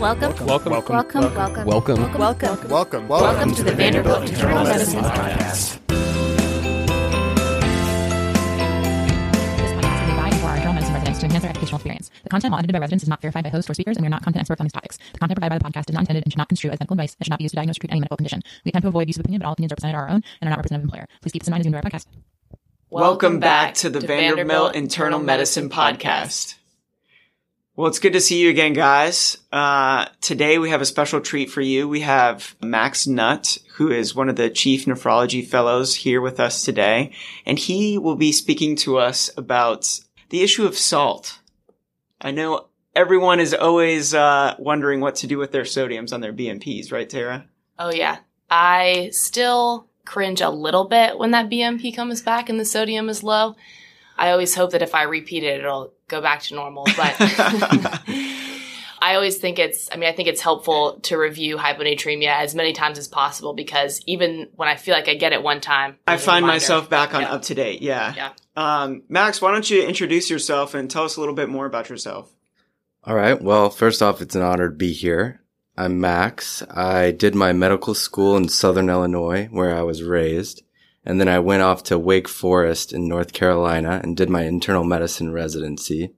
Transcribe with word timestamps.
Welcome. 0.00 0.46
Welcome. 0.46 0.72
Welcome. 0.72 0.94
Welcome. 0.94 1.22
Welcome. 1.34 1.66
Welcome. 1.66 2.18
Welcome. 2.20 2.68
Welcome. 2.68 3.08
Welcome 3.08 3.52
to 3.56 3.64
the 3.64 3.72
Vanderbilt 3.72 4.28
Internal 4.28 4.62
Medicine 4.62 5.00
Podcast. 5.00 5.80
This 9.58 9.72
podcast 9.74 9.98
is 9.98 10.06
designed 10.06 10.36
for 10.36 10.46
our 10.46 10.54
internal 10.54 10.74
medicine 10.74 10.94
residents 10.94 11.18
to 11.18 11.26
enhance 11.26 11.42
their 11.42 11.50
educational 11.50 11.78
experience. 11.78 12.12
The 12.22 12.30
content 12.30 12.52
while 12.52 12.60
edited 12.60 12.74
by 12.74 12.78
residents 12.78 13.02
is 13.02 13.08
not 13.08 13.20
verified 13.20 13.42
by 13.42 13.50
hosts 13.50 13.68
or 13.68 13.74
speakers, 13.74 13.96
and 13.96 14.04
we 14.04 14.06
are 14.06 14.10
not 14.10 14.22
content 14.22 14.42
experts 14.42 14.60
on 14.60 14.66
these 14.66 14.72
topics. 14.72 14.98
The 15.14 15.18
content 15.18 15.36
provided 15.36 15.50
by 15.50 15.58
the 15.58 15.64
podcast 15.64 15.90
is 15.90 15.94
not 15.94 16.02
intended 16.02 16.22
and 16.22 16.32
should 16.32 16.38
not 16.38 16.48
construe 16.48 16.70
as 16.70 16.78
medical 16.78 16.94
advice 16.94 17.16
and 17.18 17.26
should 17.26 17.30
not 17.30 17.38
be 17.40 17.44
used 17.46 17.54
to 17.54 17.56
diagnose 17.56 17.76
or 17.78 17.80
treat 17.80 17.90
any 17.90 17.98
medical 17.98 18.16
condition. 18.18 18.40
We 18.64 18.68
attempt 18.68 18.84
to 18.84 18.88
avoid 18.90 19.08
use 19.08 19.16
of 19.16 19.22
opinion, 19.22 19.40
but 19.40 19.46
all 19.46 19.54
opinions 19.54 19.72
are 19.72 19.82
represented 19.82 19.96
are 19.96 20.02
our 20.02 20.10
own 20.10 20.22
and 20.40 20.46
are 20.46 20.50
not 20.50 20.58
representative 20.58 20.88
of 20.88 20.94
employer. 20.94 21.08
Please 21.22 21.32
keep 21.32 21.42
this 21.42 21.48
in 21.48 21.50
mind 21.50 21.62
as 21.62 21.66
you 21.66 21.74
enjoy 21.74 21.78
our 21.84 21.90
podcast. 21.90 22.06
Welcome 22.90 23.40
back 23.40 23.74
to 23.82 23.90
the 23.90 23.98
Vanderbilt 23.98 24.76
Internal 24.76 25.18
Medicine 25.18 25.68
Podcast. 25.68 26.54
Well, 27.78 27.86
it's 27.86 28.00
good 28.00 28.14
to 28.14 28.20
see 28.20 28.40
you 28.40 28.50
again, 28.50 28.72
guys. 28.72 29.38
Uh, 29.52 30.06
today 30.20 30.58
we 30.58 30.70
have 30.70 30.80
a 30.80 30.84
special 30.84 31.20
treat 31.20 31.48
for 31.48 31.60
you. 31.60 31.88
We 31.88 32.00
have 32.00 32.56
Max 32.60 33.06
Nutt, 33.06 33.56
who 33.74 33.92
is 33.92 34.16
one 34.16 34.28
of 34.28 34.34
the 34.34 34.50
chief 34.50 34.86
nephrology 34.86 35.46
fellows 35.46 35.94
here 35.94 36.20
with 36.20 36.40
us 36.40 36.64
today, 36.64 37.12
and 37.46 37.56
he 37.56 37.96
will 37.96 38.16
be 38.16 38.32
speaking 38.32 38.74
to 38.78 38.98
us 38.98 39.30
about 39.36 40.00
the 40.30 40.42
issue 40.42 40.66
of 40.66 40.76
salt. 40.76 41.38
I 42.20 42.32
know 42.32 42.66
everyone 42.96 43.38
is 43.38 43.54
always 43.54 44.12
uh, 44.12 44.56
wondering 44.58 45.00
what 45.00 45.14
to 45.14 45.28
do 45.28 45.38
with 45.38 45.52
their 45.52 45.62
sodiums 45.62 46.12
on 46.12 46.20
their 46.20 46.32
BMPs, 46.32 46.90
right, 46.90 47.08
Tara? 47.08 47.46
Oh 47.78 47.92
yeah. 47.92 48.16
I 48.50 49.10
still 49.12 49.86
cringe 50.04 50.40
a 50.40 50.50
little 50.50 50.86
bit 50.86 51.16
when 51.16 51.30
that 51.30 51.48
BMP 51.48 51.94
comes 51.94 52.22
back 52.22 52.48
and 52.48 52.58
the 52.58 52.64
sodium 52.64 53.08
is 53.08 53.22
low. 53.22 53.54
I 54.16 54.32
always 54.32 54.56
hope 54.56 54.72
that 54.72 54.82
if 54.82 54.96
I 54.96 55.04
repeat 55.04 55.44
it, 55.44 55.60
it'll 55.60 55.92
go 56.08 56.20
back 56.20 56.42
to 56.44 56.54
normal. 56.54 56.86
But 56.96 57.14
I 59.00 59.14
always 59.14 59.36
think 59.36 59.60
it's, 59.60 59.88
I 59.92 59.96
mean, 59.96 60.08
I 60.08 60.12
think 60.12 60.28
it's 60.28 60.40
helpful 60.40 60.98
to 61.02 61.16
review 61.16 61.56
hyponatremia 61.56 62.36
as 62.36 62.54
many 62.54 62.72
times 62.72 62.98
as 62.98 63.06
possible 63.06 63.54
because 63.54 64.00
even 64.06 64.48
when 64.56 64.68
I 64.68 64.74
feel 64.74 64.92
like 64.92 65.08
I 65.08 65.14
get 65.14 65.32
it 65.32 65.40
one 65.42 65.60
time, 65.60 65.96
I 66.08 66.16
find 66.16 66.44
myself 66.44 66.90
back 66.90 67.14
on 67.14 67.20
Yeah. 67.22 67.28
UpToDate. 67.28 67.78
Yeah. 67.80 68.14
Yeah. 68.16 68.32
Um, 68.56 69.02
Max, 69.08 69.40
why 69.40 69.52
don't 69.52 69.70
you 69.70 69.84
introduce 69.86 70.28
yourself 70.28 70.74
and 70.74 70.90
tell 70.90 71.04
us 71.04 71.16
a 71.16 71.20
little 71.20 71.36
bit 71.36 71.48
more 71.48 71.64
about 71.64 71.88
yourself? 71.88 72.34
All 73.04 73.14
right. 73.14 73.40
Well, 73.40 73.70
first 73.70 74.02
off, 74.02 74.20
it's 74.20 74.34
an 74.34 74.42
honor 74.42 74.68
to 74.68 74.74
be 74.74 74.92
here. 74.92 75.42
I'm 75.76 76.00
Max. 76.00 76.64
I 76.68 77.12
did 77.12 77.36
my 77.36 77.52
medical 77.52 77.94
school 77.94 78.36
in 78.36 78.48
Southern 78.48 78.90
Illinois, 78.90 79.46
where 79.52 79.76
I 79.76 79.82
was 79.82 80.02
raised. 80.02 80.62
And 81.08 81.18
then 81.18 81.26
I 81.26 81.38
went 81.38 81.62
off 81.62 81.82
to 81.84 81.98
Wake 81.98 82.28
Forest 82.28 82.92
in 82.92 83.08
North 83.08 83.32
Carolina 83.32 83.98
and 84.04 84.14
did 84.14 84.28
my 84.28 84.42
internal 84.42 84.84
medicine 84.84 85.32
residency. 85.32 86.10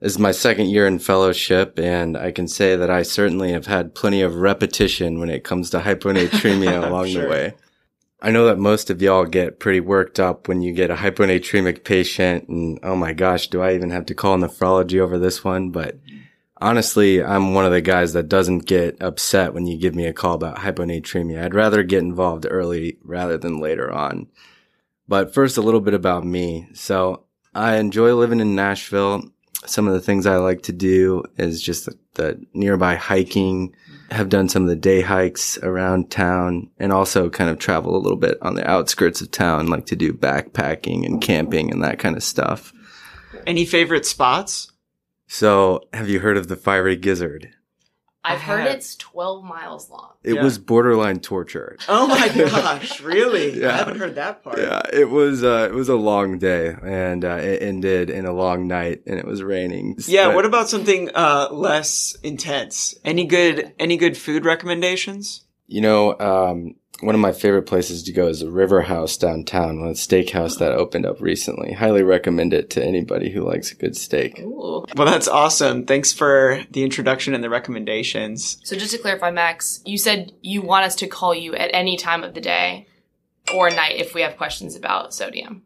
This 0.00 0.14
is 0.14 0.18
my 0.18 0.32
second 0.32 0.70
year 0.70 0.88
in 0.88 0.98
fellowship, 0.98 1.78
and 1.78 2.16
I 2.16 2.32
can 2.32 2.48
say 2.48 2.74
that 2.74 2.90
I 2.90 3.04
certainly 3.04 3.52
have 3.52 3.66
had 3.66 3.94
plenty 3.94 4.22
of 4.22 4.34
repetition 4.34 5.20
when 5.20 5.30
it 5.30 5.44
comes 5.44 5.70
to 5.70 5.78
hyponatremia 5.78 6.84
along 6.88 7.10
Sure. 7.10 7.22
the 7.22 7.28
way. 7.28 7.54
I 8.20 8.32
know 8.32 8.46
that 8.46 8.58
most 8.58 8.90
of 8.90 9.00
y'all 9.00 9.24
get 9.24 9.60
pretty 9.60 9.78
worked 9.78 10.18
up 10.18 10.48
when 10.48 10.62
you 10.62 10.72
get 10.72 10.90
a 10.90 10.96
hyponatremic 10.96 11.84
patient 11.84 12.48
and 12.48 12.80
oh 12.82 12.96
my 12.96 13.12
gosh, 13.12 13.46
do 13.46 13.62
I 13.62 13.74
even 13.74 13.90
have 13.90 14.06
to 14.06 14.14
call 14.14 14.36
nephrology 14.36 14.98
over 14.98 15.16
this 15.16 15.44
one? 15.44 15.70
But 15.70 15.98
honestly, 16.64 17.22
I'm 17.22 17.52
one 17.52 17.66
of 17.66 17.72
the 17.72 17.82
guys 17.82 18.14
that 18.14 18.28
doesn't 18.28 18.60
get 18.60 19.00
upset 19.02 19.52
when 19.52 19.66
you 19.66 19.78
give 19.78 19.94
me 19.94 20.06
a 20.06 20.14
call 20.14 20.34
about 20.34 20.56
hyponatremia. 20.56 21.44
I'd 21.44 21.54
rather 21.54 21.82
get 21.82 22.02
involved 22.02 22.46
early 22.48 22.96
rather 23.04 23.36
than 23.36 23.60
later 23.60 23.92
on. 23.92 24.28
But 25.06 25.34
first, 25.34 25.58
a 25.58 25.62
little 25.62 25.82
bit 25.82 25.92
about 25.92 26.24
me. 26.24 26.66
So 26.72 27.24
I 27.54 27.76
enjoy 27.76 28.14
living 28.14 28.40
in 28.40 28.54
Nashville. 28.54 29.30
Some 29.66 29.86
of 29.86 29.92
the 29.92 30.00
things 30.00 30.26
I 30.26 30.36
like 30.36 30.62
to 30.62 30.72
do 30.72 31.24
is 31.36 31.62
just 31.62 31.84
the, 31.84 31.98
the 32.14 32.46
nearby 32.54 32.94
hiking, 32.94 33.74
have 34.10 34.30
done 34.30 34.48
some 34.48 34.62
of 34.62 34.68
the 34.68 34.76
day 34.76 35.02
hikes 35.02 35.58
around 35.58 36.10
town 36.10 36.70
and 36.78 36.92
also 36.92 37.28
kind 37.28 37.50
of 37.50 37.58
travel 37.58 37.94
a 37.94 38.00
little 38.00 38.18
bit 38.18 38.38
on 38.40 38.54
the 38.54 38.68
outskirts 38.68 39.20
of 39.20 39.30
town, 39.30 39.66
like 39.66 39.86
to 39.86 39.96
do 39.96 40.14
backpacking 40.14 41.04
and 41.04 41.20
camping 41.20 41.70
and 41.70 41.84
that 41.84 41.98
kind 41.98 42.16
of 42.16 42.22
stuff. 42.22 42.72
Any 43.46 43.66
favorite 43.66 44.06
spots? 44.06 44.72
So 45.26 45.82
have 45.92 46.08
you 46.08 46.20
heard 46.20 46.36
of 46.36 46.48
the 46.48 46.56
fiery 46.56 46.96
gizzard? 46.96 47.50
I've 48.26 48.40
heard 48.40 48.60
have. 48.60 48.76
it's 48.76 48.96
12 48.96 49.44
miles 49.44 49.90
long. 49.90 50.12
It 50.22 50.34
Yeah. 50.36 50.42
was 50.42 50.56
borderline 50.56 51.20
torture. 51.20 51.76
Oh 51.90 52.06
my 52.06 52.28
gosh, 52.34 53.02
really? 53.02 53.60
Yeah. 53.60 53.68
I 53.68 53.72
haven't 53.76 53.98
heard 53.98 54.14
that 54.14 54.42
part. 54.42 54.56
Yeah, 54.58 54.80
it 54.90 55.10
was 55.10 55.44
uh, 55.44 55.68
it 55.70 55.74
was 55.74 55.90
a 55.90 55.94
long 55.96 56.38
day, 56.38 56.74
and 56.82 57.22
uh, 57.22 57.36
it 57.42 57.60
ended 57.62 58.08
in 58.08 58.24
a 58.24 58.32
long 58.32 58.66
night, 58.66 59.02
and 59.06 59.18
it 59.18 59.26
was 59.26 59.42
raining. 59.42 59.96
Yeah, 60.06 60.28
But- 60.28 60.36
what 60.36 60.46
about 60.46 60.70
something 60.70 61.10
uh, 61.14 61.48
less 61.52 62.16
intense? 62.22 62.94
Any 63.04 63.26
good 63.26 63.74
any 63.78 63.98
good 63.98 64.16
food 64.16 64.46
recommendations? 64.46 65.44
You 65.66 65.80
know? 65.80 66.18
Um, 66.18 66.76
one 67.00 67.14
of 67.14 67.20
my 67.20 67.32
favorite 67.32 67.64
places 67.64 68.02
to 68.04 68.12
go 68.12 68.28
is 68.28 68.40
the 68.40 68.50
River 68.50 68.82
House 68.82 69.16
downtown, 69.16 69.78
a 69.78 69.90
steakhouse 69.90 70.58
that 70.58 70.72
opened 70.72 71.06
up 71.06 71.20
recently. 71.20 71.72
Highly 71.72 72.02
recommend 72.02 72.54
it 72.54 72.70
to 72.70 72.84
anybody 72.84 73.30
who 73.30 73.42
likes 73.42 73.72
a 73.72 73.74
good 73.74 73.96
steak. 73.96 74.38
Ooh. 74.40 74.86
Well, 74.96 75.06
that's 75.06 75.28
awesome. 75.28 75.86
Thanks 75.86 76.12
for 76.12 76.62
the 76.70 76.82
introduction 76.82 77.34
and 77.34 77.42
the 77.42 77.50
recommendations. 77.50 78.58
So 78.64 78.76
just 78.76 78.92
to 78.92 78.98
clarify, 78.98 79.30
Max, 79.30 79.82
you 79.84 79.98
said 79.98 80.32
you 80.40 80.62
want 80.62 80.86
us 80.86 80.94
to 80.96 81.06
call 81.06 81.34
you 81.34 81.54
at 81.54 81.70
any 81.74 81.96
time 81.96 82.22
of 82.22 82.34
the 82.34 82.40
day 82.40 82.86
or 83.52 83.70
night 83.70 83.96
if 83.96 84.14
we 84.14 84.22
have 84.22 84.36
questions 84.36 84.76
about 84.76 85.12
sodium. 85.12 85.62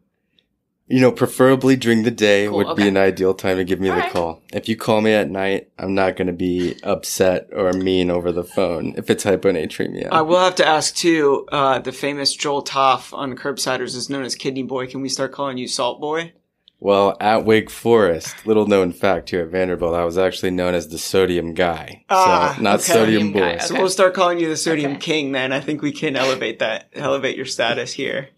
You 0.91 0.99
know, 1.01 1.11
preferably 1.11 1.75
during 1.75 2.01
the 2.01 2.09
day 2.09 2.47
Cool, 2.47 2.57
would 2.57 2.67
okay. 2.69 2.81
be 2.83 2.87
an 2.89 2.97
ideal 2.97 3.35
time 3.35 3.57
to 3.57 3.63
give 3.63 3.79
me 3.79 3.89
All 3.89 3.95
the 3.95 4.01
right. 4.01 4.11
call. 4.11 4.41
If 4.51 4.67
you 4.67 4.75
call 4.75 5.01
me 5.01 5.13
at 5.13 5.29
night, 5.29 5.69
I'm 5.77 5.93
not 5.93 6.15
going 6.15 6.25
to 6.27 6.33
be 6.33 6.77
upset 6.83 7.47
or 7.53 7.71
mean 7.73 8.09
over 8.09 8.31
the 8.31 8.43
phone 8.43 8.95
if 8.97 9.07
it's 9.11 9.23
hyponatremia. 9.23 10.09
I 10.11 10.23
will 10.23 10.39
have 10.39 10.55
to 10.55 10.65
ask 10.65 10.95
too. 10.95 11.45
Uh, 11.51 11.77
the 11.77 11.91
famous 11.91 12.33
Joel 12.33 12.63
Topf 12.63 13.13
on 13.13 13.35
Curbsiders 13.35 13.95
is 13.95 14.09
known 14.09 14.23
as 14.23 14.33
Kidney 14.33 14.63
Boy. 14.63 14.87
Can 14.87 15.01
we 15.01 15.09
start 15.09 15.31
calling 15.31 15.59
you 15.59 15.67
Salt 15.67 16.01
Boy? 16.01 16.33
Well, 16.81 17.17
at 17.19 17.45
Wake 17.45 17.69
Forest, 17.69 18.47
little 18.47 18.65
known 18.65 18.91
fact 18.93 19.29
here 19.31 19.41
at 19.41 19.49
Vanderbilt, 19.49 19.93
I 19.93 20.05
was 20.05 20.17
actually 20.17 20.51
known 20.51 20.73
as 20.73 20.87
the 20.87 20.97
sodium 20.97 21.53
guy. 21.53 22.05
Ah, 22.09 22.53
so, 22.55 22.63
not 22.63 22.75
okay. 22.75 22.83
sodium 22.93 23.27
Sodium 23.27 23.33
guy, 23.33 23.57
boy. 23.57 23.63
So 23.65 23.75
we'll 23.75 23.89
start 23.89 24.13
calling 24.15 24.39
you 24.39 24.47
the 24.47 24.55
Sodium 24.57 24.93
Okay. 24.93 25.01
King. 25.01 25.33
Then 25.33 25.51
I 25.51 25.59
think 25.59 25.81
we 25.81 25.91
can 25.91 26.15
elevate 26.15 26.59
that, 26.59 26.89
elevate 26.93 27.35
your 27.35 27.45
status 27.45 27.91
here. 27.93 28.29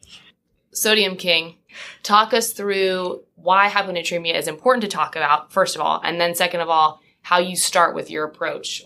Sodium 0.73 1.17
King, 1.17 1.55
talk 2.03 2.33
us 2.33 2.53
through 2.53 3.23
why 3.35 3.69
hyponatremia 3.69 4.35
is 4.35 4.47
important 4.47 4.81
to 4.81 4.87
talk 4.87 5.15
about, 5.15 5.51
first 5.51 5.75
of 5.75 5.81
all, 5.81 6.01
and 6.03 6.19
then 6.19 6.35
second 6.35 6.61
of 6.61 6.69
all, 6.69 7.01
how 7.21 7.39
you 7.39 7.55
start 7.55 7.95
with 7.95 8.09
your 8.09 8.25
approach. 8.25 8.83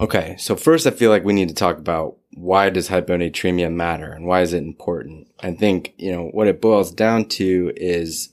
Okay, 0.00 0.36
so 0.38 0.54
first 0.54 0.86
I 0.86 0.90
feel 0.90 1.10
like 1.10 1.24
we 1.24 1.32
need 1.32 1.48
to 1.48 1.54
talk 1.54 1.78
about 1.78 2.16
why 2.34 2.70
does 2.70 2.88
hyponatremia 2.88 3.72
matter 3.72 4.12
and 4.12 4.26
why 4.26 4.42
is 4.42 4.52
it 4.52 4.62
important? 4.62 5.28
I 5.40 5.52
think, 5.52 5.94
you 5.98 6.12
know, 6.12 6.28
what 6.28 6.46
it 6.46 6.60
boils 6.60 6.92
down 6.92 7.24
to 7.30 7.72
is 7.74 8.32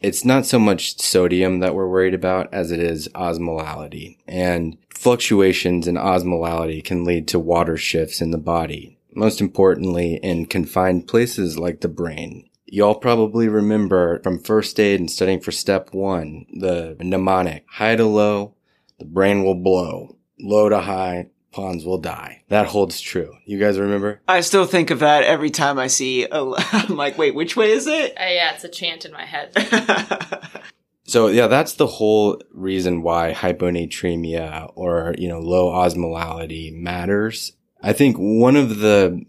it's 0.00 0.24
not 0.24 0.46
so 0.46 0.58
much 0.58 0.98
sodium 0.98 1.60
that 1.60 1.74
we're 1.74 1.88
worried 1.88 2.14
about 2.14 2.52
as 2.54 2.72
it 2.72 2.80
is 2.80 3.08
osmolality. 3.14 4.16
And 4.26 4.78
fluctuations 4.88 5.86
in 5.86 5.96
osmolality 5.96 6.82
can 6.82 7.04
lead 7.04 7.28
to 7.28 7.38
water 7.38 7.76
shifts 7.76 8.20
in 8.20 8.30
the 8.30 8.38
body, 8.38 8.98
most 9.14 9.40
importantly 9.40 10.14
in 10.22 10.46
confined 10.46 11.08
places 11.08 11.58
like 11.58 11.80
the 11.80 11.88
brain. 11.88 12.48
Y'all 12.66 12.94
probably 12.94 13.48
remember 13.48 14.20
from 14.22 14.38
first 14.38 14.78
aid 14.80 14.98
and 14.98 15.10
studying 15.10 15.40
for 15.40 15.52
step 15.52 15.92
one, 15.92 16.46
the 16.52 16.96
mnemonic, 17.00 17.64
high 17.68 17.96
to 17.96 18.06
low, 18.06 18.54
the 18.98 19.04
brain 19.04 19.44
will 19.44 19.54
blow, 19.54 20.16
low 20.40 20.68
to 20.68 20.80
high, 20.80 21.28
pons 21.50 21.84
will 21.84 21.98
die. 21.98 22.42
That 22.48 22.66
holds 22.66 23.00
true. 23.00 23.34
You 23.44 23.58
guys 23.58 23.78
remember? 23.78 24.22
I 24.26 24.40
still 24.40 24.64
think 24.64 24.90
of 24.90 25.00
that 25.00 25.24
every 25.24 25.50
time 25.50 25.78
I 25.78 25.88
see. 25.88 26.24
A, 26.24 26.30
I'm 26.72 26.96
like, 26.96 27.18
wait, 27.18 27.34
which 27.34 27.56
way 27.56 27.72
is 27.72 27.86
it? 27.86 28.12
Uh, 28.12 28.24
yeah, 28.24 28.54
it's 28.54 28.64
a 28.64 28.68
chant 28.70 29.04
in 29.04 29.12
my 29.12 29.26
head. 29.26 29.52
So 31.04 31.26
yeah, 31.26 31.46
that's 31.46 31.74
the 31.74 31.86
whole 31.86 32.40
reason 32.52 33.02
why 33.02 33.34
hyponatremia 33.34 34.72
or, 34.74 35.14
you 35.18 35.28
know, 35.28 35.40
low 35.40 35.70
osmolality 35.70 36.72
matters. 36.72 37.52
I 37.82 37.92
think 37.92 38.16
one 38.16 38.56
of 38.56 38.78
the 38.78 39.24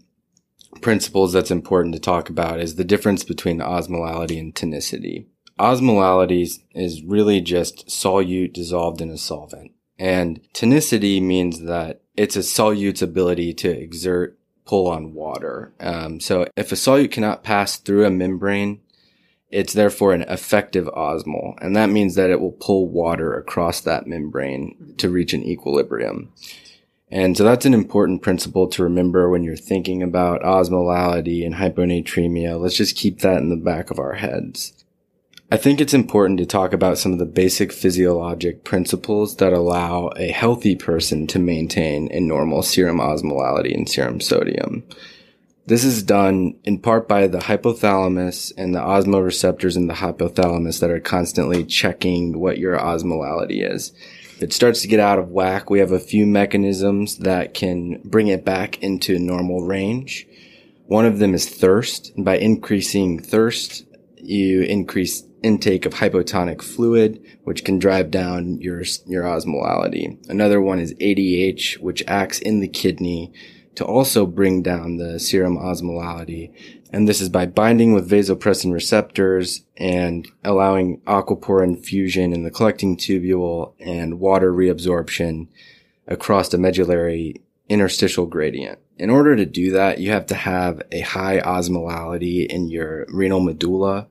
principles 0.80 1.32
that's 1.32 1.50
important 1.50 1.94
to 1.94 2.00
talk 2.00 2.28
about 2.28 2.60
is 2.60 2.76
the 2.76 2.84
difference 2.84 3.24
between 3.24 3.58
osmolality 3.58 4.38
and 4.38 4.54
tonicity. 4.54 5.26
Osmolality 5.58 6.60
is 6.74 7.02
really 7.02 7.40
just 7.40 7.86
solute 7.88 8.52
dissolved 8.52 9.00
in 9.00 9.10
a 9.10 9.18
solvent. 9.18 9.72
And 9.98 10.40
tonicity 10.52 11.22
means 11.22 11.62
that 11.62 12.02
it's 12.16 12.36
a 12.36 12.40
solute's 12.40 13.02
ability 13.02 13.54
to 13.54 13.70
exert 13.70 14.38
pull 14.64 14.88
on 14.88 15.14
water. 15.14 15.72
Um, 15.80 16.20
so 16.20 16.46
if 16.56 16.72
a 16.72 16.76
solute 16.76 17.12
cannot 17.12 17.44
pass 17.44 17.76
through 17.76 18.06
a 18.06 18.10
membrane, 18.10 18.80
it's 19.50 19.72
therefore 19.72 20.12
an 20.12 20.22
effective 20.22 20.86
osmol, 20.86 21.54
and 21.60 21.76
that 21.76 21.90
means 21.90 22.16
that 22.16 22.30
it 22.30 22.40
will 22.40 22.52
pull 22.52 22.88
water 22.88 23.34
across 23.36 23.80
that 23.82 24.06
membrane 24.06 24.94
to 24.98 25.08
reach 25.08 25.32
an 25.32 25.44
equilibrium. 25.44 26.32
And 27.14 27.36
so 27.36 27.44
that's 27.44 27.64
an 27.64 27.74
important 27.74 28.22
principle 28.22 28.66
to 28.66 28.82
remember 28.82 29.30
when 29.30 29.44
you're 29.44 29.54
thinking 29.54 30.02
about 30.02 30.42
osmolality 30.42 31.46
and 31.46 31.54
hyponatremia. 31.54 32.60
Let's 32.60 32.76
just 32.76 32.96
keep 32.96 33.20
that 33.20 33.36
in 33.36 33.50
the 33.50 33.56
back 33.56 33.92
of 33.92 34.00
our 34.00 34.14
heads. 34.14 34.84
I 35.52 35.56
think 35.56 35.80
it's 35.80 35.94
important 35.94 36.40
to 36.40 36.46
talk 36.46 36.72
about 36.72 36.98
some 36.98 37.12
of 37.12 37.20
the 37.20 37.24
basic 37.24 37.72
physiologic 37.72 38.64
principles 38.64 39.36
that 39.36 39.52
allow 39.52 40.10
a 40.16 40.32
healthy 40.32 40.74
person 40.74 41.28
to 41.28 41.38
maintain 41.38 42.10
a 42.10 42.18
normal 42.18 42.64
serum 42.64 42.98
osmolality 42.98 43.72
and 43.72 43.88
serum 43.88 44.20
sodium. 44.20 44.82
This 45.66 45.84
is 45.84 46.02
done 46.02 46.56
in 46.64 46.80
part 46.80 47.06
by 47.06 47.28
the 47.28 47.38
hypothalamus 47.38 48.52
and 48.56 48.74
the 48.74 48.80
osmoreceptors 48.80 49.76
in 49.76 49.86
the 49.86 49.94
hypothalamus 49.94 50.80
that 50.80 50.90
are 50.90 50.98
constantly 50.98 51.64
checking 51.64 52.40
what 52.40 52.58
your 52.58 52.76
osmolality 52.76 53.64
is. 53.72 53.92
It 54.44 54.52
starts 54.52 54.82
to 54.82 54.88
get 54.88 55.00
out 55.00 55.18
of 55.18 55.30
whack, 55.30 55.70
we 55.70 55.78
have 55.78 55.90
a 55.90 55.98
few 55.98 56.26
mechanisms 56.26 57.16
that 57.20 57.54
can 57.54 58.02
bring 58.04 58.28
it 58.28 58.44
back 58.44 58.76
into 58.82 59.18
normal 59.18 59.64
range. 59.64 60.26
One 60.84 61.06
of 61.06 61.18
them 61.18 61.32
is 61.32 61.48
thirst. 61.48 62.12
And 62.14 62.26
by 62.26 62.36
increasing 62.36 63.18
thirst, 63.18 63.86
you 64.18 64.60
increase 64.60 65.24
intake 65.42 65.86
of 65.86 65.94
hypotonic 65.94 66.60
fluid, 66.60 67.24
which 67.44 67.64
can 67.64 67.78
drive 67.78 68.10
down 68.10 68.60
your, 68.60 68.82
your 69.06 69.24
osmolality. 69.24 70.22
Another 70.28 70.60
one 70.60 70.78
is 70.78 70.92
ADH, 70.92 71.78
which 71.78 72.04
acts 72.06 72.38
in 72.38 72.60
the 72.60 72.68
kidney 72.68 73.32
to 73.76 73.84
also 73.86 74.26
bring 74.26 74.62
down 74.62 74.98
the 74.98 75.18
serum 75.18 75.56
osmolality. 75.56 76.52
And 76.94 77.08
this 77.08 77.20
is 77.20 77.28
by 77.28 77.46
binding 77.46 77.92
with 77.92 78.08
vasopressin 78.08 78.72
receptors 78.72 79.64
and 79.76 80.30
allowing 80.44 81.00
aquaporin 81.00 81.76
infusion 81.76 82.32
in 82.32 82.44
the 82.44 82.52
collecting 82.52 82.96
tubule 82.96 83.72
and 83.80 84.20
water 84.20 84.52
reabsorption 84.52 85.48
across 86.06 86.50
the 86.50 86.56
medullary 86.56 87.42
interstitial 87.68 88.26
gradient. 88.26 88.78
In 88.96 89.10
order 89.10 89.34
to 89.34 89.44
do 89.44 89.72
that, 89.72 89.98
you 89.98 90.12
have 90.12 90.26
to 90.26 90.36
have 90.36 90.82
a 90.92 91.00
high 91.00 91.40
osmolality 91.40 92.46
in 92.46 92.68
your 92.68 93.06
renal 93.08 93.40
medulla. 93.40 94.06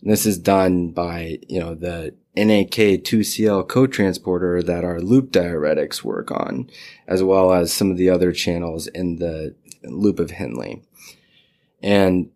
And 0.00 0.12
this 0.12 0.24
is 0.24 0.38
done 0.38 0.90
by, 0.90 1.40
you 1.48 1.58
know, 1.58 1.74
the 1.74 2.14
NAK2Cl 2.36 3.66
cotransporter 3.66 4.64
that 4.64 4.84
our 4.84 5.00
loop 5.00 5.32
diuretics 5.32 6.04
work 6.04 6.30
on, 6.30 6.70
as 7.08 7.24
well 7.24 7.52
as 7.52 7.72
some 7.72 7.90
of 7.90 7.96
the 7.96 8.08
other 8.08 8.30
channels 8.30 8.86
in 8.86 9.16
the 9.16 9.56
loop 9.82 10.20
of 10.20 10.30
Henle. 10.30 10.83
And 11.84 12.30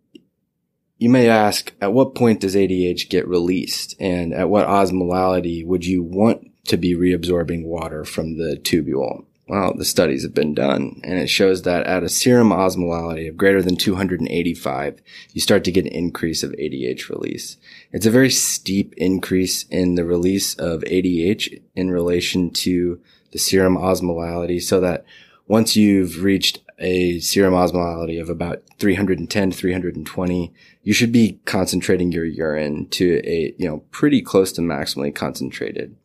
you 0.99 1.09
may 1.09 1.27
ask, 1.27 1.73
at 1.81 1.91
what 1.91 2.13
point 2.13 2.41
does 2.41 2.55
ADH 2.55 3.09
get 3.09 3.27
released? 3.27 3.95
And 3.99 4.31
at 4.31 4.47
what 4.47 4.67
osmolality 4.67 5.65
would 5.65 5.85
you 5.85 6.03
want 6.03 6.51
to 6.67 6.77
be 6.77 6.93
reabsorbing 6.93 7.65
water 7.65 8.05
from 8.05 8.37
the 8.37 8.57
tubule? 8.57 9.25
Well, 9.47 9.73
the 9.75 9.85
studies 9.85 10.21
have 10.21 10.35
been 10.35 10.53
done 10.53 11.01
and 11.03 11.17
it 11.17 11.27
shows 11.27 11.63
that 11.63 11.87
at 11.87 12.03
a 12.03 12.09
serum 12.09 12.51
osmolality 12.51 13.27
of 13.27 13.37
greater 13.37 13.63
than 13.63 13.77
285, 13.77 15.01
you 15.33 15.41
start 15.41 15.63
to 15.63 15.71
get 15.71 15.87
an 15.87 15.91
increase 15.91 16.43
of 16.43 16.51
ADH 16.51 17.09
release. 17.09 17.57
It's 17.91 18.05
a 18.05 18.11
very 18.11 18.29
steep 18.29 18.93
increase 18.97 19.63
in 19.63 19.95
the 19.95 20.05
release 20.05 20.53
of 20.53 20.81
ADH 20.81 21.59
in 21.75 21.89
relation 21.89 22.51
to 22.51 23.01
the 23.31 23.39
serum 23.39 23.75
osmolality 23.75 24.61
so 24.61 24.79
that 24.81 25.05
once 25.47 25.75
you've 25.75 26.21
reached 26.21 26.59
a 26.79 27.19
serum 27.19 27.53
osmolality 27.53 28.21
of 28.21 28.29
about 28.29 28.63
310 28.77 29.51
to 29.51 29.57
320, 29.57 30.53
you 30.83 30.93
should 30.93 31.11
be 31.11 31.39
concentrating 31.45 32.11
your 32.11 32.25
urine 32.25 32.87
to 32.89 33.21
a, 33.25 33.53
you 33.57 33.67
know, 33.67 33.79
pretty 33.91 34.21
close 34.21 34.51
to 34.53 34.61
maximally 34.61 35.13
concentrated. 35.13 35.95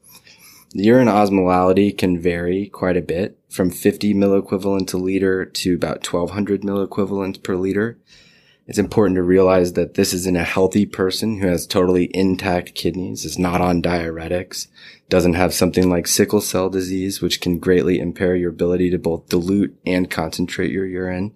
The 0.72 0.82
urine 0.82 1.08
osmolality 1.08 1.96
can 1.96 2.18
vary 2.18 2.66
quite 2.66 2.96
a 2.96 3.02
bit 3.02 3.38
from 3.48 3.70
50 3.70 4.12
milliequivalent 4.14 4.88
to 4.88 4.96
liter 4.96 5.44
to 5.44 5.74
about 5.74 6.04
1200 6.04 6.62
milliequivalent 6.62 7.44
per 7.44 7.54
liter. 7.54 7.96
It's 8.66 8.78
important 8.78 9.16
to 9.16 9.22
realize 9.22 9.74
that 9.74 9.94
this 9.94 10.14
is 10.14 10.26
in 10.26 10.36
a 10.36 10.44
healthy 10.44 10.86
person 10.86 11.38
who 11.38 11.46
has 11.48 11.66
totally 11.66 12.10
intact 12.14 12.74
kidneys, 12.74 13.26
is 13.26 13.38
not 13.38 13.60
on 13.60 13.82
diuretics, 13.82 14.68
doesn't 15.10 15.34
have 15.34 15.52
something 15.52 15.90
like 15.90 16.06
sickle 16.06 16.40
cell 16.40 16.70
disease, 16.70 17.20
which 17.20 17.42
can 17.42 17.58
greatly 17.58 17.98
impair 17.98 18.34
your 18.34 18.50
ability 18.50 18.90
to 18.90 18.98
both 18.98 19.28
dilute 19.28 19.78
and 19.84 20.10
concentrate 20.10 20.70
your 20.70 20.86
urine. 20.86 21.34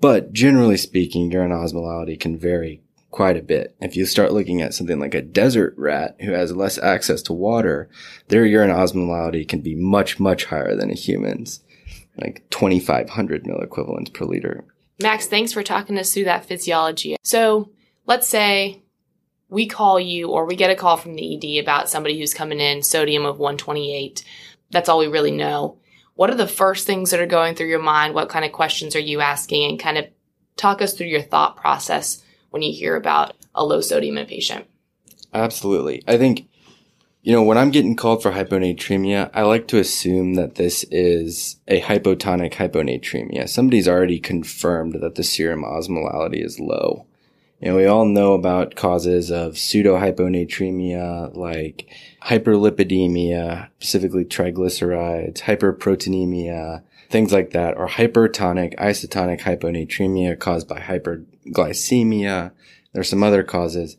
But 0.00 0.32
generally 0.32 0.78
speaking, 0.78 1.30
urine 1.30 1.52
osmolality 1.52 2.18
can 2.18 2.38
vary 2.38 2.80
quite 3.10 3.36
a 3.36 3.42
bit. 3.42 3.76
If 3.78 3.94
you 3.94 4.06
start 4.06 4.32
looking 4.32 4.62
at 4.62 4.72
something 4.72 4.98
like 4.98 5.14
a 5.14 5.20
desert 5.20 5.74
rat 5.76 6.16
who 6.20 6.32
has 6.32 6.56
less 6.56 6.78
access 6.78 7.20
to 7.22 7.34
water, 7.34 7.90
their 8.28 8.46
urine 8.46 8.70
osmolality 8.70 9.46
can 9.46 9.60
be 9.60 9.74
much, 9.74 10.18
much 10.18 10.46
higher 10.46 10.74
than 10.74 10.90
a 10.90 10.94
human's, 10.94 11.60
like 12.16 12.44
2,500 12.48 13.44
milliequivalents 13.44 14.12
per 14.12 14.24
liter. 14.24 14.64
Max, 15.02 15.26
thanks 15.26 15.52
for 15.52 15.62
talking 15.62 15.98
us 15.98 16.12
through 16.12 16.24
that 16.24 16.44
physiology. 16.46 17.16
So 17.22 17.70
let's 18.06 18.28
say 18.28 18.82
we 19.48 19.66
call 19.66 20.00
you 20.00 20.28
or 20.28 20.46
we 20.46 20.56
get 20.56 20.70
a 20.70 20.76
call 20.76 20.96
from 20.96 21.14
the 21.14 21.58
ED 21.58 21.62
about 21.62 21.90
somebody 21.90 22.18
who's 22.18 22.34
coming 22.34 22.60
in 22.60 22.82
sodium 22.82 23.26
of 23.26 23.38
128. 23.38 24.24
That's 24.70 24.88
all 24.88 24.98
we 24.98 25.08
really 25.08 25.30
know. 25.30 25.78
What 26.14 26.30
are 26.30 26.36
the 26.36 26.46
first 26.46 26.86
things 26.86 27.10
that 27.10 27.20
are 27.20 27.26
going 27.26 27.54
through 27.54 27.68
your 27.68 27.82
mind? 27.82 28.14
What 28.14 28.28
kind 28.28 28.44
of 28.44 28.52
questions 28.52 28.96
are 28.96 29.00
you 29.00 29.20
asking? 29.20 29.68
And 29.68 29.78
kind 29.78 29.98
of 29.98 30.06
talk 30.56 30.80
us 30.80 30.94
through 30.94 31.08
your 31.08 31.22
thought 31.22 31.56
process 31.56 32.22
when 32.50 32.62
you 32.62 32.72
hear 32.72 32.96
about 32.96 33.34
a 33.54 33.64
low 33.64 33.80
sodium 33.80 34.18
in 34.18 34.24
a 34.24 34.26
patient. 34.28 34.66
Absolutely. 35.34 36.02
I 36.06 36.18
think, 36.18 36.48
you 37.22 37.32
know, 37.32 37.42
when 37.42 37.56
I'm 37.56 37.70
getting 37.70 37.94
called 37.94 38.20
for 38.20 38.32
hyponatremia, 38.32 39.30
I 39.32 39.42
like 39.42 39.68
to 39.68 39.78
assume 39.78 40.34
that 40.34 40.56
this 40.56 40.84
is 40.90 41.56
a 41.68 41.80
hypotonic 41.80 42.54
hyponatremia. 42.54 43.48
Somebody's 43.48 43.86
already 43.86 44.18
confirmed 44.18 45.00
that 45.00 45.14
the 45.14 45.22
serum 45.22 45.62
osmolality 45.62 46.44
is 46.44 46.58
low. 46.58 47.06
And 47.60 47.76
we 47.76 47.86
all 47.86 48.06
know 48.06 48.32
about 48.32 48.74
causes 48.74 49.30
of 49.30 49.56
pseudo 49.56 49.98
hyponatremia 49.98 51.36
like 51.36 51.88
hyperlipidemia, 52.22 53.68
specifically 53.78 54.24
triglycerides, 54.24 55.42
hyperproteinemia, 55.42 56.82
things 57.08 57.32
like 57.32 57.50
that, 57.50 57.76
or 57.76 57.86
hypertonic 57.86 58.74
isotonic 58.78 59.42
hyponatremia 59.42 60.36
caused 60.40 60.66
by 60.66 60.80
hyperglycemia. 60.80 62.50
There 62.92 63.00
are 63.00 63.04
some 63.04 63.22
other 63.22 63.44
causes. 63.44 63.96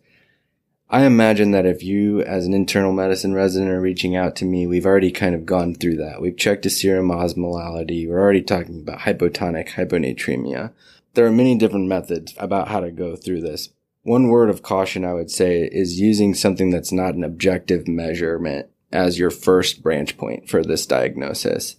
I 0.93 1.05
imagine 1.05 1.49
that 1.51 1.65
if 1.65 1.81
you, 1.81 2.21
as 2.21 2.45
an 2.45 2.53
internal 2.53 2.93
medicine 2.93 3.33
resident, 3.33 3.71
are 3.71 3.81
reaching 3.81 4.15
out 4.15 4.35
to 4.35 4.45
me, 4.45 4.67
we've 4.67 4.85
already 4.85 5.09
kind 5.09 5.33
of 5.33 5.43
gone 5.43 5.73
through 5.73 5.95
that. 5.97 6.21
We've 6.21 6.37
checked 6.37 6.67
a 6.67 6.69
serum 6.69 7.09
osmolality. 7.09 8.07
We're 8.07 8.21
already 8.21 8.43
talking 8.43 8.81
about 8.81 8.99
hypotonic 8.99 9.69
hyponatremia. 9.69 10.71
There 11.15 11.25
are 11.25 11.31
many 11.31 11.57
different 11.57 11.87
methods 11.87 12.35
about 12.37 12.67
how 12.67 12.79
to 12.79 12.91
go 12.91 13.15
through 13.15 13.41
this. 13.41 13.69
One 14.03 14.27
word 14.27 14.51
of 14.51 14.61
caution 14.61 15.03
I 15.03 15.13
would 15.13 15.31
say 15.31 15.63
is 15.63 15.99
using 15.99 16.35
something 16.35 16.69
that's 16.69 16.91
not 16.91 17.15
an 17.15 17.23
objective 17.23 17.87
measurement 17.87 18.67
as 18.91 19.17
your 19.17 19.31
first 19.31 19.81
branch 19.81 20.15
point 20.15 20.47
for 20.47 20.61
this 20.61 20.85
diagnosis 20.85 21.77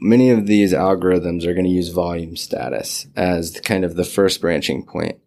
many 0.00 0.30
of 0.30 0.46
these 0.46 0.72
algorithms 0.72 1.46
are 1.46 1.54
going 1.54 1.64
to 1.64 1.70
use 1.70 1.88
volume 1.88 2.36
status 2.36 3.06
as 3.16 3.60
kind 3.60 3.84
of 3.84 3.96
the 3.96 4.04
first 4.04 4.40
branching 4.40 4.84
point. 4.84 5.18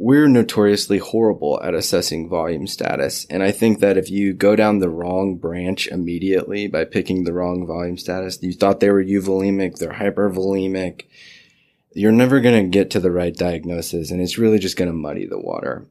We're 0.00 0.28
notoriously 0.28 0.98
horrible 0.98 1.60
at 1.60 1.74
assessing 1.74 2.28
volume 2.28 2.68
status. 2.68 3.26
And 3.28 3.42
I 3.42 3.50
think 3.50 3.80
that 3.80 3.98
if 3.98 4.10
you 4.10 4.32
go 4.32 4.54
down 4.54 4.78
the 4.78 4.88
wrong 4.88 5.36
branch 5.36 5.88
immediately 5.88 6.68
by 6.68 6.84
picking 6.84 7.24
the 7.24 7.32
wrong 7.32 7.66
volume 7.66 7.98
status, 7.98 8.40
you 8.40 8.52
thought 8.52 8.78
they 8.78 8.90
were 8.90 9.02
euvolemic, 9.02 9.78
they're 9.78 9.94
hypervolemic, 9.94 11.06
you're 11.94 12.12
never 12.12 12.38
going 12.38 12.64
to 12.64 12.70
get 12.70 12.90
to 12.90 13.00
the 13.00 13.10
right 13.10 13.34
diagnosis. 13.34 14.12
And 14.12 14.20
it's 14.20 14.38
really 14.38 14.60
just 14.60 14.76
going 14.76 14.88
to 14.90 14.96
muddy 14.96 15.26
the 15.26 15.40
water 15.40 15.88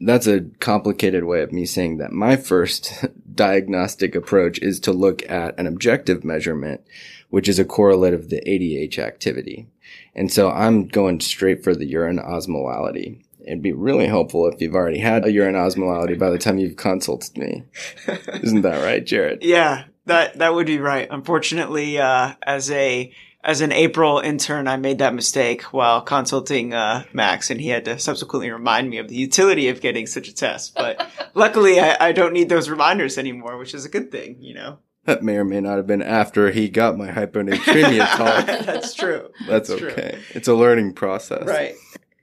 that's 0.00 0.26
a 0.26 0.42
complicated 0.60 1.24
way 1.24 1.42
of 1.42 1.52
me 1.52 1.64
saying 1.64 1.98
that 1.98 2.12
my 2.12 2.36
first 2.36 3.04
diagnostic 3.34 4.14
approach 4.14 4.58
is 4.60 4.80
to 4.80 4.92
look 4.92 5.28
at 5.30 5.58
an 5.58 5.66
objective 5.66 6.24
measurement, 6.24 6.82
which 7.30 7.48
is 7.48 7.58
a 7.58 7.64
correlate 7.64 8.14
of 8.14 8.28
the 8.28 8.42
ADH 8.46 8.98
activity. 8.98 9.68
And 10.14 10.32
so 10.32 10.50
I'm 10.50 10.86
going 10.86 11.20
straight 11.20 11.62
for 11.62 11.74
the 11.74 11.86
urine 11.86 12.18
osmolality. 12.18 13.22
It'd 13.46 13.62
be 13.62 13.72
really 13.72 14.06
helpful 14.06 14.46
if 14.48 14.60
you've 14.60 14.74
already 14.74 14.98
had 14.98 15.24
a 15.24 15.32
urine 15.32 15.54
osmolality 15.54 16.18
by 16.18 16.30
the 16.30 16.38
time 16.38 16.58
you've 16.58 16.76
consulted 16.76 17.36
me. 17.38 17.64
Isn't 18.42 18.62
that 18.62 18.84
right, 18.84 19.04
Jared? 19.04 19.44
Yeah, 19.44 19.84
that 20.06 20.38
that 20.38 20.54
would 20.54 20.66
be 20.66 20.78
right. 20.78 21.06
Unfortunately, 21.10 21.98
uh, 21.98 22.34
as 22.42 22.70
a 22.70 23.12
as 23.46 23.60
an 23.60 23.70
April 23.70 24.18
intern, 24.18 24.66
I 24.66 24.76
made 24.76 24.98
that 24.98 25.14
mistake 25.14 25.62
while 25.72 26.00
consulting 26.00 26.74
uh, 26.74 27.04
Max, 27.12 27.48
and 27.48 27.60
he 27.60 27.68
had 27.68 27.84
to 27.84 27.96
subsequently 28.00 28.50
remind 28.50 28.90
me 28.90 28.98
of 28.98 29.06
the 29.06 29.14
utility 29.14 29.68
of 29.68 29.80
getting 29.80 30.06
such 30.08 30.26
a 30.26 30.34
test. 30.34 30.74
But 30.74 31.08
luckily, 31.34 31.78
I, 31.78 32.08
I, 32.08 32.12
don't 32.12 32.32
need 32.32 32.48
those 32.48 32.68
reminders 32.68 33.16
anymore, 33.16 33.56
which 33.56 33.72
is 33.72 33.84
a 33.84 33.88
good 33.88 34.10
thing, 34.10 34.38
you 34.40 34.54
know. 34.54 34.78
That 35.06 35.22
may 35.22 35.36
or 35.36 35.44
may 35.44 35.60
not 35.60 35.76
have 35.76 35.86
been 35.86 36.02
after 36.02 36.50
he 36.50 36.68
got 36.68 36.98
my 36.98 37.08
hyponatremia 37.10 38.06
talk. 38.16 38.46
That's 38.46 38.92
true. 38.92 39.30
That's, 39.46 39.68
That's 39.68 39.82
okay. 39.82 40.10
True. 40.12 40.22
It's 40.34 40.48
a 40.48 40.54
learning 40.54 40.94
process. 40.94 41.46
Right. 41.46 41.74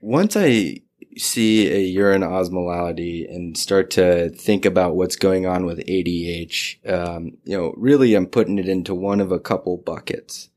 Once 0.02 0.36
I 0.36 0.82
see 1.16 1.72
a 1.72 1.80
urine 1.80 2.22
osmolality 2.22 3.28
and 3.32 3.56
start 3.56 3.90
to 3.92 4.28
think 4.30 4.66
about 4.66 4.96
what's 4.96 5.16
going 5.16 5.46
on 5.46 5.64
with 5.64 5.78
ADH, 5.86 6.90
um, 6.90 7.38
you 7.44 7.56
know, 7.56 7.72
really 7.76 8.14
I'm 8.14 8.26
putting 8.26 8.58
it 8.58 8.68
into 8.68 8.94
one 8.94 9.20
of 9.20 9.32
a 9.32 9.40
couple 9.40 9.76
buckets. 9.78 10.50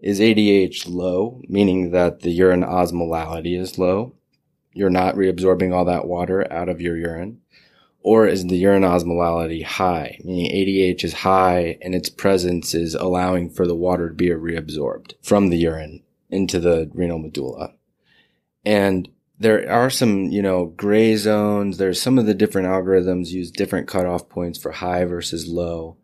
Is 0.00 0.20
ADH 0.20 0.86
low, 0.86 1.40
meaning 1.48 1.92
that 1.92 2.20
the 2.20 2.30
urine 2.30 2.62
osmolality 2.62 3.58
is 3.58 3.78
low? 3.78 4.14
You're 4.74 4.90
not 4.90 5.14
reabsorbing 5.14 5.72
all 5.72 5.86
that 5.86 6.06
water 6.06 6.52
out 6.52 6.68
of 6.68 6.80
your 6.80 6.96
urine. 6.98 7.40
Or 8.04 8.28
is 8.28 8.46
the 8.46 8.58
urine 8.58 8.82
osmolality 8.82 9.64
high, 9.64 10.18
meaning 10.22 10.52
ADH 10.52 11.04
is 11.04 11.14
high 11.14 11.78
and 11.80 11.94
its 11.94 12.10
presence 12.10 12.74
is 12.74 12.94
allowing 12.94 13.48
for 13.48 13.66
the 13.66 13.74
water 13.74 14.10
to 14.10 14.14
be 14.14 14.28
reabsorbed 14.28 15.14
from 15.22 15.48
the 15.48 15.56
urine 15.56 16.02
into 16.28 16.60
the 16.60 16.90
renal 16.92 17.18
medulla. 17.18 17.72
And 18.62 19.08
there 19.38 19.70
are 19.72 19.88
some, 19.88 20.24
you 20.24 20.42
know, 20.42 20.66
gray 20.66 21.16
zones. 21.16 21.78
There's 21.78 22.00
some 22.00 22.18
of 22.18 22.26
the 22.26 22.34
different 22.34 22.68
algorithms 22.68 23.28
use 23.28 23.50
different 23.50 23.88
cutoff 23.88 24.28
points 24.28 24.58
for 24.58 24.72
high 24.72 25.06
versus 25.06 25.48
low. 25.48 25.96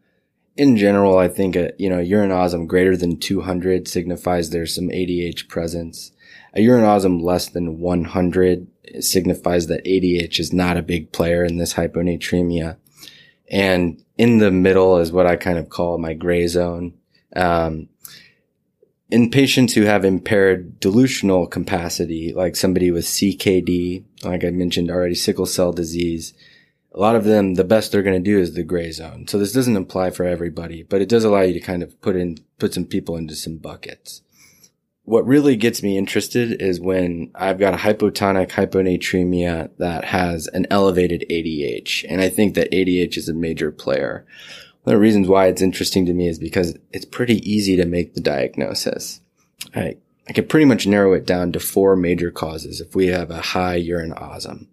In 0.56 0.78
general, 0.78 1.18
I 1.18 1.28
think 1.28 1.54
a, 1.54 1.72
you 1.78 1.90
know, 1.90 2.00
urine 2.00 2.30
osm 2.30 2.66
greater 2.66 2.96
than 2.96 3.18
200 3.18 3.86
signifies 3.86 4.48
there's 4.48 4.74
some 4.74 4.88
ADH 4.88 5.48
presence. 5.48 6.12
A 6.54 6.60
urine 6.60 6.84
osm 6.84 7.22
less 7.22 7.48
than 7.48 7.78
100 7.78 8.66
signifies 9.00 9.68
that 9.68 9.84
ADH 9.84 10.40
is 10.40 10.52
not 10.52 10.76
a 10.76 10.82
big 10.82 11.12
player 11.12 11.44
in 11.44 11.58
this 11.58 11.74
hyponatremia. 11.74 12.76
And 13.50 14.02
in 14.18 14.38
the 14.38 14.50
middle 14.50 14.98
is 14.98 15.12
what 15.12 15.26
I 15.26 15.36
kind 15.36 15.58
of 15.58 15.68
call 15.68 15.98
my 15.98 16.14
gray 16.14 16.46
zone. 16.46 16.94
Um, 17.36 17.88
in 19.10 19.30
patients 19.30 19.74
who 19.74 19.82
have 19.82 20.04
impaired 20.04 20.80
dilutional 20.80 21.50
capacity, 21.50 22.32
like 22.32 22.54
somebody 22.54 22.90
with 22.90 23.04
CKD, 23.04 24.04
like 24.24 24.44
I 24.44 24.50
mentioned 24.50 24.90
already, 24.90 25.16
sickle 25.16 25.46
cell 25.46 25.72
disease, 25.72 26.32
a 26.92 27.00
lot 27.00 27.16
of 27.16 27.24
them, 27.24 27.54
the 27.54 27.64
best 27.64 27.90
they're 27.92 28.02
going 28.02 28.22
to 28.22 28.30
do 28.30 28.38
is 28.38 28.54
the 28.54 28.62
gray 28.62 28.90
zone. 28.90 29.26
So 29.28 29.38
this 29.38 29.52
doesn't 29.52 29.76
apply 29.76 30.10
for 30.10 30.24
everybody, 30.24 30.82
but 30.82 31.00
it 31.00 31.08
does 31.08 31.24
allow 31.24 31.40
you 31.40 31.54
to 31.54 31.60
kind 31.60 31.82
of 31.82 32.00
put 32.00 32.16
in, 32.16 32.38
put 32.58 32.74
some 32.74 32.84
people 32.84 33.16
into 33.16 33.34
some 33.34 33.58
buckets 33.58 34.22
what 35.10 35.26
really 35.26 35.56
gets 35.56 35.82
me 35.82 35.98
interested 35.98 36.62
is 36.62 36.80
when 36.80 37.32
I've 37.34 37.58
got 37.58 37.74
a 37.74 37.78
hypotonic 37.78 38.50
hyponatremia 38.50 39.70
that 39.78 40.04
has 40.04 40.46
an 40.46 40.68
elevated 40.70 41.24
ADH. 41.28 42.04
And 42.08 42.20
I 42.20 42.28
think 42.28 42.54
that 42.54 42.70
ADH 42.70 43.16
is 43.16 43.28
a 43.28 43.34
major 43.34 43.72
player. 43.72 44.24
One 44.84 44.94
of 44.94 44.98
the 44.98 45.02
reasons 45.02 45.26
why 45.26 45.48
it's 45.48 45.62
interesting 45.62 46.06
to 46.06 46.12
me 46.12 46.28
is 46.28 46.38
because 46.38 46.78
it's 46.92 47.04
pretty 47.04 47.38
easy 47.38 47.74
to 47.74 47.86
make 47.86 48.14
the 48.14 48.20
diagnosis. 48.20 49.20
I, 49.74 49.96
I 50.28 50.32
can 50.32 50.46
pretty 50.46 50.66
much 50.66 50.86
narrow 50.86 51.12
it 51.14 51.26
down 51.26 51.50
to 51.52 51.58
four 51.58 51.96
major 51.96 52.30
causes 52.30 52.80
if 52.80 52.94
we 52.94 53.08
have 53.08 53.32
a 53.32 53.40
high 53.40 53.74
urine 53.74 54.14
osm. 54.14 54.68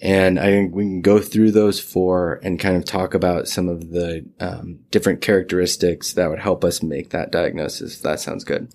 And 0.00 0.40
I 0.40 0.46
think 0.46 0.74
we 0.74 0.82
can 0.82 1.00
go 1.00 1.20
through 1.20 1.52
those 1.52 1.78
four 1.78 2.40
and 2.42 2.58
kind 2.58 2.76
of 2.76 2.84
talk 2.84 3.14
about 3.14 3.46
some 3.46 3.68
of 3.68 3.90
the 3.90 4.26
um, 4.40 4.80
different 4.90 5.20
characteristics 5.20 6.12
that 6.14 6.28
would 6.28 6.40
help 6.40 6.64
us 6.64 6.82
make 6.82 7.10
that 7.10 7.30
diagnosis. 7.30 8.00
That 8.00 8.18
sounds 8.18 8.42
good. 8.42 8.74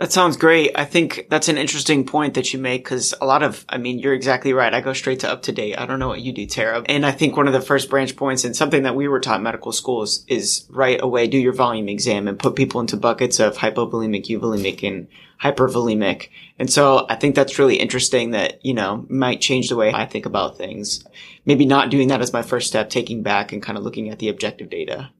That 0.00 0.12
sounds 0.12 0.38
great. 0.38 0.70
I 0.76 0.86
think 0.86 1.26
that's 1.28 1.48
an 1.48 1.58
interesting 1.58 2.06
point 2.06 2.32
that 2.32 2.54
you 2.54 2.58
make 2.58 2.84
because 2.84 3.12
a 3.20 3.26
lot 3.26 3.42
of, 3.42 3.66
I 3.68 3.76
mean, 3.76 3.98
you're 3.98 4.14
exactly 4.14 4.54
right. 4.54 4.72
I 4.72 4.80
go 4.80 4.94
straight 4.94 5.20
to 5.20 5.26
UpToDate. 5.26 5.78
I 5.78 5.84
don't 5.84 5.98
know 5.98 6.08
what 6.08 6.22
you 6.22 6.32
do, 6.32 6.46
Tara. 6.46 6.82
And 6.86 7.04
I 7.04 7.12
think 7.12 7.36
one 7.36 7.46
of 7.46 7.52
the 7.52 7.60
first 7.60 7.90
branch 7.90 8.16
points 8.16 8.42
and 8.44 8.56
something 8.56 8.84
that 8.84 8.96
we 8.96 9.08
were 9.08 9.20
taught 9.20 9.42
medical 9.42 9.72
school 9.72 10.02
is, 10.02 10.24
is 10.26 10.64
right 10.70 10.98
away 11.02 11.26
do 11.26 11.36
your 11.36 11.52
volume 11.52 11.86
exam 11.90 12.28
and 12.28 12.38
put 12.38 12.56
people 12.56 12.80
into 12.80 12.96
buckets 12.96 13.38
of 13.40 13.58
hypovolemic, 13.58 14.24
euvolemic, 14.24 14.88
and 14.88 15.06
hypervolemic. 15.42 16.30
And 16.58 16.72
so 16.72 17.04
I 17.10 17.16
think 17.16 17.34
that's 17.34 17.58
really 17.58 17.76
interesting 17.76 18.30
that, 18.30 18.64
you 18.64 18.72
know, 18.72 19.04
might 19.10 19.42
change 19.42 19.68
the 19.68 19.76
way 19.76 19.92
I 19.92 20.06
think 20.06 20.24
about 20.24 20.56
things. 20.56 21.04
Maybe 21.44 21.66
not 21.66 21.90
doing 21.90 22.08
that 22.08 22.22
as 22.22 22.32
my 22.32 22.40
first 22.40 22.68
step, 22.68 22.88
taking 22.88 23.22
back 23.22 23.52
and 23.52 23.62
kind 23.62 23.76
of 23.76 23.84
looking 23.84 24.08
at 24.08 24.18
the 24.18 24.30
objective 24.30 24.70
data. 24.70 25.10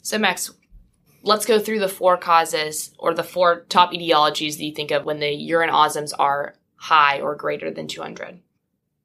So, 0.00 0.16
Max, 0.16 0.50
let's 1.22 1.46
go 1.46 1.58
through 1.58 1.80
the 1.80 1.88
four 1.88 2.16
causes 2.16 2.92
or 2.98 3.14
the 3.14 3.24
four 3.24 3.60
top 3.68 3.92
etiologies 3.92 4.56
that 4.56 4.64
you 4.64 4.74
think 4.74 4.90
of 4.90 5.04
when 5.04 5.20
the 5.20 5.30
urine 5.30 5.70
osms 5.70 6.12
are 6.18 6.54
high 6.76 7.20
or 7.20 7.34
greater 7.34 7.70
than 7.70 7.86
200. 7.86 8.40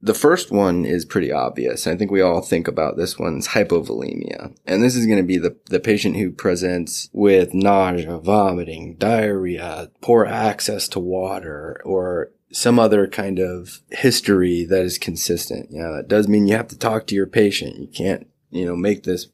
The 0.01 0.13
first 0.13 0.51
one 0.51 0.85
is 0.85 1.03
pretty 1.03 1.31
obvious. 1.31 1.87
I 1.87 1.95
think 1.95 2.11
we 2.11 2.21
all 2.21 2.41
think 2.41 2.67
about 2.67 2.95
this 2.95 3.17
one's 3.17 3.49
hypovolemia. 3.49 4.55
And 4.65 4.83
this 4.83 4.95
is 4.95 5.07
going 5.07 5.17
to 5.17 5.23
be 5.23 5.39
the, 5.39 5.55
the 5.71 5.79
patient 5.79 6.15
who 6.15 6.31
presents 6.31 7.09
with 7.11 7.55
nausea, 7.55 8.19
vomiting, 8.19 8.97
diarrhea, 8.97 9.89
poor 10.01 10.25
access 10.25 10.87
to 10.89 10.99
water, 10.99 11.81
or 11.83 12.31
some 12.51 12.77
other 12.77 13.07
kind 13.07 13.39
of 13.39 13.81
history 13.89 14.63
that 14.65 14.83
is 14.83 14.99
consistent. 14.99 15.71
You 15.71 15.81
know, 15.81 15.95
that 15.95 16.07
does 16.07 16.27
mean 16.27 16.47
you 16.47 16.55
have 16.55 16.67
to 16.67 16.77
talk 16.77 17.07
to 17.07 17.15
your 17.15 17.27
patient. 17.27 17.79
You 17.79 17.87
can't, 17.87 18.27
you 18.51 18.65
know, 18.65 18.75
make 18.75 19.03
this 19.03 19.27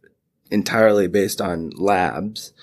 entirely 0.52 1.08
based 1.08 1.42
on 1.42 1.72
labs, 1.72 2.54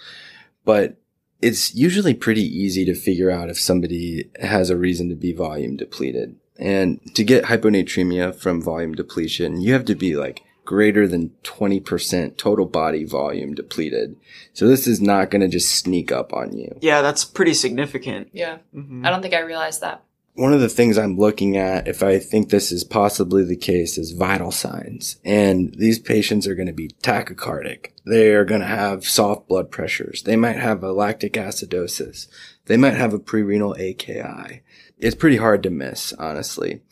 but 0.65 0.97
it's 1.41 1.75
usually 1.75 2.15
pretty 2.15 2.43
easy 2.43 2.85
to 2.85 2.95
figure 2.95 3.31
out 3.31 3.51
if 3.51 3.59
somebody 3.59 4.31
has 4.41 4.71
a 4.71 4.77
reason 4.77 5.09
to 5.09 5.15
be 5.15 5.33
volume 5.33 5.77
depleted. 5.77 6.37
And 6.59 7.01
to 7.15 7.23
get 7.23 7.45
hyponatremia 7.45 8.35
from 8.35 8.61
volume 8.61 8.95
depletion, 8.95 9.61
you 9.61 9.73
have 9.73 9.85
to 9.87 9.95
be 9.95 10.17
like 10.17 10.43
greater 10.65 11.07
than 11.07 11.31
20% 11.45 12.37
total 12.37 12.67
body 12.67 13.05
volume 13.05 13.55
depleted. 13.55 14.17
So 14.53 14.67
this 14.67 14.87
is 14.87 15.01
not 15.01 15.31
going 15.31 15.41
to 15.41 15.49
just 15.49 15.75
sneak 15.75 16.13
up 16.13 16.35
on 16.35 16.59
you. 16.59 16.77
Yeah, 16.83 17.01
that's 17.01 17.25
pretty 17.25 17.55
significant. 17.55 18.29
Yeah. 18.33 18.59
Mm-hmm. 18.75 19.07
I 19.07 19.11
don't 19.11 19.23
think 19.23 19.35
I 19.35 19.41
realized 19.41 19.81
that 19.81 20.03
one 20.39 20.53
of 20.53 20.61
the 20.61 20.69
things 20.69 20.97
I'm 20.97 21.17
looking 21.17 21.57
at, 21.57 21.89
if 21.89 22.01
I 22.01 22.21
think 22.21 22.49
this 22.49 22.71
is 22.71 22.85
possibly 22.85 23.45
the 23.45 23.57
case, 23.57 23.99
is 23.99 24.13
vital 24.13 24.53
signs. 24.53 25.17
And 25.25 25.75
these 25.75 25.99
patients 25.99 26.47
are 26.47 26.55
going 26.55 26.69
to 26.69 26.73
be 26.73 26.91
tachycardic. 27.03 27.91
They 28.07 28.33
are 28.35 28.45
going 28.45 28.61
to 28.61 28.67
have 28.69 29.05
soft 29.05 29.49
blood 29.49 29.73
pressures. 29.73 30.23
They 30.23 30.37
might 30.37 30.55
have 30.55 30.85
a 30.85 30.93
lactic 30.93 31.33
acidosis. 31.33 32.29
They 32.67 32.77
might 32.77 32.95
have 32.95 33.13
a 33.13 33.19
prerenal 33.19 33.77
AKI. 33.77 34.63
It's 34.97 35.17
pretty 35.17 35.39
hard 35.39 35.65
to 35.65 35.71
miss, 35.71 36.13
honestly. 36.13 36.83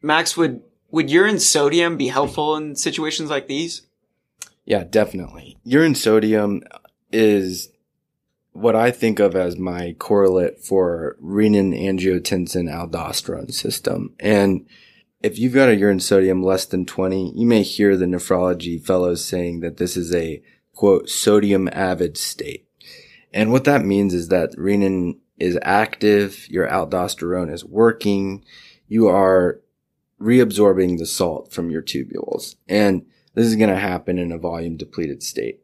Max, 0.00 0.34
would, 0.34 0.62
would 0.90 1.10
urine 1.10 1.40
sodium 1.40 1.98
be 1.98 2.08
helpful 2.08 2.56
in 2.56 2.76
situations 2.76 3.28
like 3.28 3.46
these? 3.46 3.82
Yeah, 4.64 4.84
definitely. 4.84 5.58
Urine 5.64 5.94
sodium 5.94 6.62
is 7.12 7.68
what 8.58 8.74
I 8.74 8.90
think 8.90 9.20
of 9.20 9.36
as 9.36 9.56
my 9.56 9.94
correlate 9.98 10.58
for 10.58 11.16
renin 11.22 11.78
angiotensin 11.78 12.68
aldosterone 12.68 13.52
system. 13.52 14.14
And 14.18 14.66
if 15.22 15.38
you've 15.38 15.54
got 15.54 15.68
a 15.68 15.76
urine 15.76 16.00
sodium 16.00 16.42
less 16.42 16.64
than 16.64 16.84
20, 16.84 17.34
you 17.36 17.46
may 17.46 17.62
hear 17.62 17.96
the 17.96 18.06
nephrology 18.06 18.84
fellows 18.84 19.24
saying 19.24 19.60
that 19.60 19.76
this 19.76 19.96
is 19.96 20.12
a 20.12 20.42
quote 20.74 21.08
sodium 21.08 21.68
avid 21.72 22.16
state. 22.16 22.66
And 23.32 23.52
what 23.52 23.64
that 23.64 23.84
means 23.84 24.12
is 24.12 24.28
that 24.28 24.56
renin 24.56 25.18
is 25.38 25.58
active, 25.62 26.48
your 26.48 26.68
aldosterone 26.68 27.52
is 27.52 27.64
working, 27.64 28.44
you 28.88 29.06
are 29.06 29.60
reabsorbing 30.20 30.98
the 30.98 31.06
salt 31.06 31.52
from 31.52 31.70
your 31.70 31.82
tubules. 31.82 32.56
And 32.68 33.06
this 33.34 33.46
is 33.46 33.54
going 33.54 33.70
to 33.70 33.76
happen 33.76 34.18
in 34.18 34.32
a 34.32 34.38
volume 34.38 34.76
depleted 34.76 35.22
state. 35.22 35.60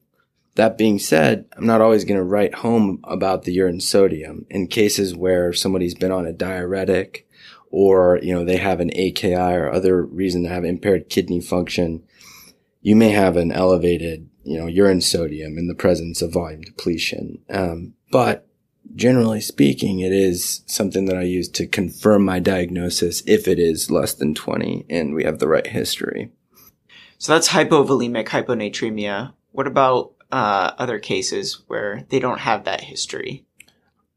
That 0.57 0.79
being 0.79 0.99
said, 0.99 1.47
I'm 1.57 1.67
not 1.67 1.81
always 1.81 2.05
going 2.05 2.19
to 2.19 2.25
write 2.25 2.55
home 2.55 3.01
about 3.05 3.43
the 3.43 3.53
urine 3.53 3.81
sodium 3.81 4.47
in 4.49 4.69
cases 4.69 5.15
where 5.15 5.53
somebody's 5.53 5.95
been 5.95 6.13
on 6.13 6.27
a 6.27 6.33
diuretic 6.33 7.29
or, 7.71 8.21
you 8.23 8.33
know, 8.33 8.45
they 8.45 8.59
have 8.59 8.79
an 8.79 8.93
AKI 8.95 9.35
or 9.35 9.73
other 9.73 10.05
reason 10.05 10.45
to 10.45 10.49
have 10.49 10.65
impaired 10.65 11.09
kidney 11.09 11.41
function. 11.41 12.05
You 12.83 12.95
may 12.95 13.11
have 13.11 13.37
an 13.37 13.51
elevated, 13.51 14.29
you 14.45 14.59
know, 14.59 14.67
urine 14.67 15.01
sodium 15.01 15.59
in 15.59 15.67
the 15.67 15.75
presence 15.75 16.23
of 16.23 16.33
volume 16.33 16.61
depletion. 16.61 17.41
Um, 17.51 17.95
but 18.13 18.47
generally 18.95 19.41
speaking, 19.41 19.99
it 19.99 20.13
is 20.13 20.63
something 20.67 21.07
that 21.07 21.17
I 21.17 21.23
use 21.23 21.49
to 21.49 21.67
confirm 21.67 22.25
my 22.25 22.39
diagnosis 22.39 23.25
if 23.27 23.49
it 23.49 23.59
is 23.59 23.91
less 23.91 24.15
than 24.15 24.35
20 24.35 24.87
and 24.89 25.15
we 25.15 25.25
have 25.25 25.41
the 25.41 25.49
right 25.49 25.67
history. 25.67 26.31
So 27.19 27.33
that's 27.33 27.49
hypovolemic 27.49 28.27
hyponatremia. 28.27 29.33
What 29.51 29.67
about 29.67 30.14
uh, 30.35 30.75
other 30.79 30.99
cases 30.99 31.63
where 31.69 32.05
they 32.09 32.19
don't 32.19 32.41
have 32.41 32.65
that 32.65 32.81
history. 32.81 33.45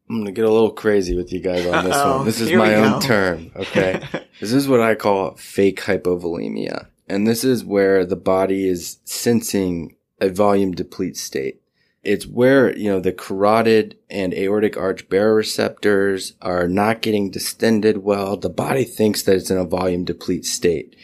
I'm 0.10 0.18
gonna 0.18 0.32
get 0.32 0.46
a 0.46 0.52
little 0.52 0.72
crazy 0.72 1.16
with 1.16 1.32
you 1.32 1.40
guys 1.40 1.64
on 1.68 1.86
this 1.86 1.94
Uh-oh, 1.94 2.18
one. 2.18 2.26
This 2.26 2.42
is 2.42 2.52
my 2.54 2.74
own 2.74 3.00
term, 3.00 3.52
okay? 3.56 4.02
this 4.40 4.52
is 4.52 4.68
what 4.68 4.82
I 4.82 4.96
call 4.96 5.36
fake 5.36 5.82
hypovolemia. 5.82 6.88
And 7.08 7.28
this 7.28 7.44
is 7.44 7.64
where 7.64 8.04
the 8.04 8.16
body 8.16 8.68
is 8.68 8.98
sensing 9.06 9.96
a 10.20 10.30
volume 10.30 10.72
deplete 10.72 11.18
state. 11.18 11.62
It's 12.04 12.26
where, 12.26 12.76
you 12.76 12.90
know, 12.90 13.00
the 13.00 13.12
carotid 13.12 13.98
and 14.10 14.34
aortic 14.34 14.76
arch 14.76 15.08
baroreceptors 15.10 16.34
are 16.42 16.68
not 16.68 17.02
getting 17.02 17.30
distended 17.30 18.00
well. 18.00 18.38
The 18.38 18.50
body 18.50 18.86
thinks 18.86 19.22
that 19.24 19.36
it's 19.36 19.52
in 19.52 19.58
a 19.58 19.66
volume 19.66 20.04
deplete 20.04 20.46
state. 20.46 20.96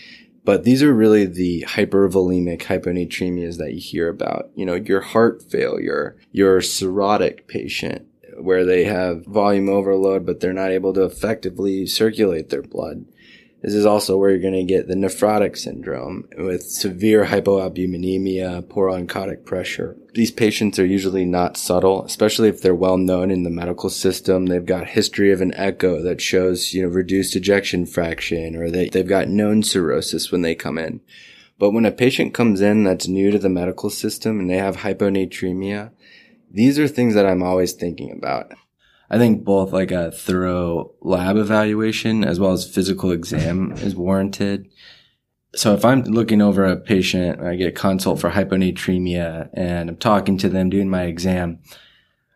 But 0.46 0.64
these 0.64 0.84
are 0.84 0.94
really 0.94 1.26
the 1.26 1.66
hypervolemic 1.70 2.64
hyponatremias 2.64 3.58
that 3.58 3.74
you 3.74 3.80
hear 3.80 4.10
about. 4.10 4.50
You 4.56 4.66
know, 4.66 4.76
your 4.76 5.02
heart 5.02 5.42
failure, 5.42 6.18
your 6.32 6.60
cirrhotic 6.60 7.48
patient, 7.48 8.08
where 8.38 8.66
they 8.66 8.84
have 8.84 9.26
volume 9.26 9.70
overload, 9.70 10.26
but 10.26 10.40
they're 10.40 10.54
not 10.54 10.72
able 10.72 10.94
to 10.94 11.04
effectively 11.04 11.86
circulate 11.86 12.50
their 12.50 12.62
blood. 12.62 13.06
This 13.64 13.76
is 13.76 13.86
also 13.86 14.18
where 14.18 14.30
you're 14.30 14.40
going 14.40 14.54
to 14.56 14.64
get 14.66 14.90
the 14.90 14.94
nephrotic 14.94 15.58
syndrome 15.58 16.28
with 16.38 16.64
severe 16.64 17.24
hypoalbuminemia, 17.24 18.68
poor 18.68 18.90
oncotic 18.90 19.46
pressure. 19.46 19.96
These 20.14 20.32
patients 20.32 20.80
are 20.80 20.86
usually 20.86 21.24
not 21.24 21.56
subtle, 21.56 22.04
especially 22.04 22.50
if 22.50 22.62
they're 22.62 22.76
well 22.76 22.98
known 22.98 23.32
in 23.32 23.44
the 23.44 23.50
medical 23.50 23.90
system. 23.90 24.48
They've 24.48 24.66
got 24.66 24.88
history 24.88 25.32
of 25.32 25.40
an 25.40 25.54
echo 25.54 26.02
that 26.02 26.20
shows, 26.20 26.74
you 26.74 26.82
know, 26.82 26.90
reduced 26.90 27.38
ejection 27.38 27.86
fraction 27.86 28.58
or 28.58 28.70
they, 28.70 28.90
they've 28.90 29.08
got 29.08 29.30
known 29.30 29.64
cirrhosis 29.64 30.30
when 30.30 30.42
they 30.42 30.56
come 30.56 30.78
in. 30.78 31.00
But 31.58 31.72
when 31.72 31.86
a 31.86 31.92
patient 31.92 32.34
comes 32.34 32.60
in 32.60 32.84
that's 32.84 33.08
new 33.08 33.32
to 33.32 33.40
the 33.40 33.48
medical 33.48 33.90
system 33.90 34.42
and 34.42 34.50
they 34.50 34.58
have 34.58 34.78
hyponatremia, 34.78 35.92
these 36.52 36.78
are 36.78 36.88
things 36.90 37.16
that 37.16 37.26
I'm 37.26 37.42
always 37.42 37.72
thinking 37.72 38.12
about. 38.12 38.52
I 39.10 39.18
think 39.18 39.44
both 39.44 39.72
like 39.72 39.92
a 39.92 40.12
thorough 40.12 40.92
lab 41.02 41.38
evaluation 41.38 42.24
as 42.24 42.40
well 42.40 42.52
as 42.52 42.70
physical 42.70 43.12
exam 43.12 43.72
is 43.78 43.96
warranted. 43.96 44.70
So 45.56 45.74
if 45.74 45.86
I'm 45.86 46.04
looking 46.04 46.42
over 46.42 46.66
a 46.66 46.78
patient, 46.78 47.42
I 47.42 47.56
get 47.56 47.68
a 47.68 47.72
consult 47.72 48.20
for 48.20 48.32
hyponatremia 48.32 49.50
and 49.54 49.90
I'm 49.90 49.98
talking 49.98 50.38
to 50.40 50.50
them 50.50 50.70
doing 50.70 50.90
my 50.90 51.04
exam, 51.04 51.60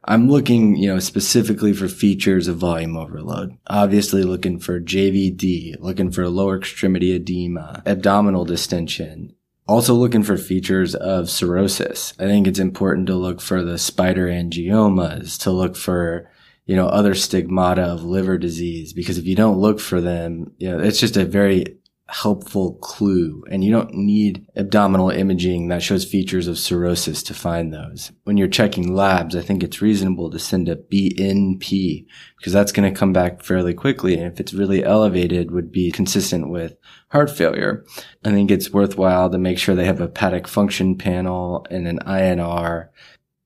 I'm 0.10 0.30
looking, 0.30 0.78
you 0.78 0.88
know, 0.88 1.00
specifically 1.00 1.74
for 1.74 1.90
features 1.90 2.48
of 2.48 2.58
volume 2.58 2.96
overload. 2.96 3.58
Obviously 3.68 4.24
looking 4.24 4.60
for 4.60 4.80
JVD, 4.80 5.76
looking 5.80 6.12
for 6.12 6.30
lower 6.30 6.58
extremity 6.58 7.14
edema, 7.14 7.82
abdominal 7.86 8.46
distension, 8.46 9.34
also 9.68 9.94
looking 9.94 10.24
for 10.24 10.38
features 10.38 10.96
of 10.96 11.30
cirrhosis. 11.30 12.14
I 12.20 12.24
think 12.24 12.48
it's 12.48 12.60
important 12.60 13.08
to 13.08 13.16
look 13.16 13.42
for 13.42 13.64
the 13.64 13.78
spider 13.78 14.28
angiomas, 14.28 15.38
to 15.42 15.52
look 15.52 15.76
for 15.76 16.30
you 16.68 16.76
know, 16.76 16.88
other 16.88 17.16
stigmata 17.16 17.82
of 17.82 18.04
liver 18.04 18.38
disease, 18.38 18.94
because 18.94 19.18
if 19.18 19.26
you 19.26 19.36
don't 19.36 19.58
look 19.58 19.80
for 19.80 20.02
them, 20.02 20.52
you 20.58 20.70
know, 20.70 20.80
it's 20.80 21.00
just 21.00 21.18
a 21.18 21.26
very 21.26 21.78
helpful 22.10 22.76
clue 22.76 23.44
and 23.50 23.66
you 23.66 23.72
don't 23.72 23.94
need 23.94 24.46
abdominal 24.56 25.10
imaging 25.10 25.68
that 25.68 25.84
shows 25.84 26.06
features 26.06 26.48
of 26.48 26.58
cirrhosis 26.58 27.22
to 27.22 27.34
find 27.34 27.74
those. 27.74 28.12
When 28.24 28.38
you're 28.38 28.48
checking 28.48 28.94
labs, 28.94 29.36
I 29.36 29.42
think 29.42 29.62
it's 29.64 29.82
reasonable 29.82 30.30
to 30.32 30.40
send 30.40 30.70
a 30.70 30.76
BNP 30.76 32.06
because 32.38 32.54
that's 32.54 32.72
going 32.72 32.92
to 32.92 32.98
come 32.98 33.12
back 33.12 33.44
fairly 33.44 33.74
quickly. 33.74 34.16
And 34.16 34.32
if 34.32 34.40
it's 34.40 34.54
really 34.54 34.84
elevated 34.84 35.52
would 35.52 35.72
be 35.72 35.92
consistent 35.92 36.50
with 36.50 36.78
heart 37.10 37.30
failure. 37.30 37.86
I 38.24 38.32
think 38.32 38.52
it's 38.52 38.72
worthwhile 38.72 39.30
to 39.30 39.38
make 39.38 39.58
sure 39.58 39.76
they 39.76 39.86
have 39.86 40.00
a 40.00 40.04
hepatic 40.04 40.48
function 40.48 40.98
panel 40.98 41.66
and 41.70 41.88
an 41.88 42.00
INR. 42.00 42.90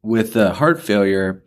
With 0.04 0.34
the 0.34 0.54
heart 0.54 0.82
failure, 0.82 1.44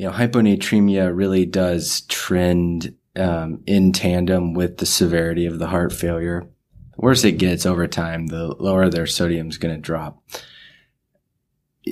you 0.00 0.06
know, 0.06 0.12
hyponatremia 0.12 1.14
really 1.14 1.44
does 1.44 2.00
trend 2.08 2.96
um, 3.16 3.62
in 3.66 3.92
tandem 3.92 4.54
with 4.54 4.78
the 4.78 4.86
severity 4.86 5.44
of 5.44 5.58
the 5.58 5.66
heart 5.66 5.92
failure. 5.92 6.48
The 6.96 7.02
worse 7.02 7.22
it 7.22 7.32
gets 7.32 7.66
over 7.66 7.86
time, 7.86 8.28
the 8.28 8.46
lower 8.46 8.88
their 8.88 9.06
sodium 9.06 9.50
is 9.50 9.58
going 9.58 9.74
to 9.74 9.80
drop. 9.80 10.22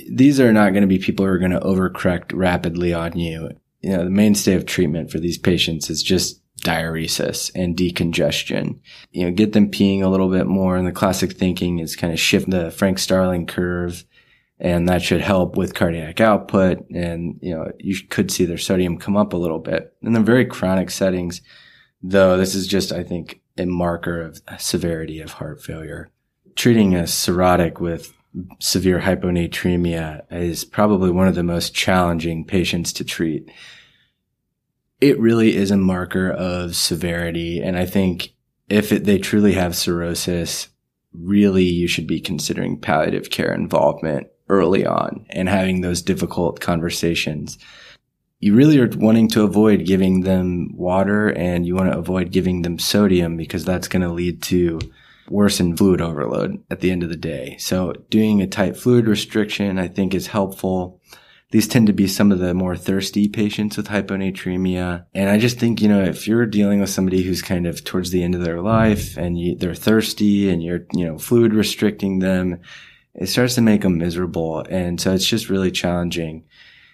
These 0.09 0.39
are 0.39 0.51
not 0.51 0.71
going 0.71 0.81
to 0.81 0.87
be 0.87 0.97
people 0.97 1.23
who 1.23 1.31
are 1.31 1.37
going 1.37 1.51
to 1.51 1.59
overcorrect 1.59 2.31
rapidly 2.33 2.95
on 2.95 3.15
you. 3.15 3.51
You 3.81 3.91
know, 3.91 4.05
the 4.05 4.09
mainstay 4.09 4.55
of 4.55 4.65
treatment 4.65 5.11
for 5.11 5.19
these 5.19 5.37
patients 5.37 5.91
is 5.91 6.01
just 6.01 6.41
diuresis 6.61 7.51
and 7.53 7.77
decongestion. 7.77 8.79
You 9.11 9.25
know, 9.25 9.31
get 9.31 9.53
them 9.53 9.69
peeing 9.69 10.01
a 10.01 10.09
little 10.09 10.31
bit 10.31 10.47
more. 10.47 10.75
And 10.75 10.87
the 10.87 10.91
classic 10.91 11.33
thinking 11.33 11.77
is 11.77 11.95
kind 11.95 12.11
of 12.11 12.19
shift 12.19 12.49
the 12.49 12.71
Frank 12.71 12.97
Starling 12.97 13.45
curve 13.45 14.03
and 14.59 14.89
that 14.89 15.01
should 15.01 15.21
help 15.21 15.55
with 15.55 15.73
cardiac 15.73 16.19
output. 16.19 16.89
And, 16.89 17.39
you 17.41 17.55
know, 17.55 17.71
you 17.79 17.95
could 18.09 18.29
see 18.29 18.45
their 18.45 18.57
sodium 18.57 18.97
come 18.97 19.15
up 19.15 19.33
a 19.33 19.37
little 19.37 19.59
bit. 19.59 19.93
In 20.01 20.13
the 20.13 20.19
very 20.19 20.45
chronic 20.45 20.89
settings, 20.89 21.41
though, 22.01 22.37
this 22.37 22.55
is 22.55 22.67
just, 22.67 22.91
I 22.91 23.03
think, 23.03 23.41
a 23.57 23.65
marker 23.65 24.21
of 24.21 24.41
severity 24.57 25.21
of 25.21 25.33
heart 25.33 25.61
failure. 25.61 26.09
Treating 26.55 26.95
a 26.95 27.03
cirrhotic 27.03 27.79
with 27.79 28.13
severe 28.59 28.99
hyponatremia 28.99 30.23
is 30.29 30.65
probably 30.65 31.09
one 31.09 31.27
of 31.27 31.35
the 31.35 31.43
most 31.43 31.73
challenging 31.73 32.45
patients 32.45 32.91
to 32.93 33.05
treat. 33.05 33.49
It 34.99 35.19
really 35.19 35.55
is 35.55 35.71
a 35.71 35.77
marker 35.77 36.29
of 36.29 36.75
severity. 36.75 37.61
And 37.61 37.77
I 37.77 37.85
think 37.85 38.33
if 38.67 38.91
it, 38.91 39.05
they 39.05 39.17
truly 39.17 39.53
have 39.53 39.75
cirrhosis, 39.75 40.67
really 41.13 41.63
you 41.63 41.87
should 41.87 42.07
be 42.07 42.19
considering 42.19 42.79
palliative 42.79 43.29
care 43.29 43.53
involvement 43.53 44.27
early 44.49 44.85
on 44.85 45.25
and 45.29 45.47
having 45.47 45.81
those 45.81 46.01
difficult 46.01 46.59
conversations. 46.59 47.57
You 48.39 48.55
really 48.55 48.79
are 48.79 48.89
wanting 48.95 49.27
to 49.29 49.43
avoid 49.43 49.85
giving 49.85 50.21
them 50.21 50.71
water 50.75 51.27
and 51.29 51.65
you 51.65 51.75
want 51.75 51.91
to 51.91 51.97
avoid 51.97 52.31
giving 52.31 52.61
them 52.61 52.79
sodium 52.79 53.37
because 53.37 53.65
that's 53.65 53.87
going 53.87 54.01
to 54.01 54.13
lead 54.13 54.41
to 54.43 54.79
worsen 55.29 55.75
fluid 55.77 56.01
overload 56.01 56.63
at 56.71 56.79
the 56.79 56.91
end 56.91 57.03
of 57.03 57.09
the 57.09 57.17
day. 57.17 57.57
So 57.59 57.93
doing 58.09 58.41
a 58.41 58.47
tight 58.47 58.77
fluid 58.77 59.07
restriction, 59.07 59.77
I 59.77 59.87
think 59.87 60.13
is 60.13 60.27
helpful. 60.27 61.01
These 61.51 61.67
tend 61.67 61.87
to 61.87 61.93
be 61.93 62.07
some 62.07 62.31
of 62.31 62.39
the 62.39 62.53
more 62.53 62.77
thirsty 62.77 63.27
patients 63.27 63.75
with 63.75 63.87
hyponatremia. 63.87 65.05
And 65.15 65.29
I 65.29 65.39
just 65.39 65.57
think, 65.57 65.81
you 65.81 65.87
know, 65.87 66.03
if 66.03 66.27
you're 66.27 66.45
dealing 66.45 66.79
with 66.79 66.91
somebody 66.91 67.23
who's 67.23 67.41
kind 67.41 67.65
of 67.65 67.83
towards 67.83 68.11
the 68.11 68.23
end 68.23 68.35
of 68.35 68.43
their 68.43 68.61
life 68.61 69.17
and 69.17 69.39
you, 69.39 69.55
they're 69.55 69.73
thirsty 69.73 70.49
and 70.49 70.63
you're, 70.63 70.85
you 70.93 71.05
know, 71.05 71.17
fluid 71.17 71.53
restricting 71.53 72.19
them, 72.19 72.59
it 73.15 73.27
starts 73.27 73.55
to 73.55 73.61
make 73.61 73.81
them 73.81 73.97
miserable. 73.97 74.59
And 74.69 74.99
so 74.99 75.13
it's 75.13 75.27
just 75.27 75.49
really 75.49 75.71
challenging. 75.71 76.45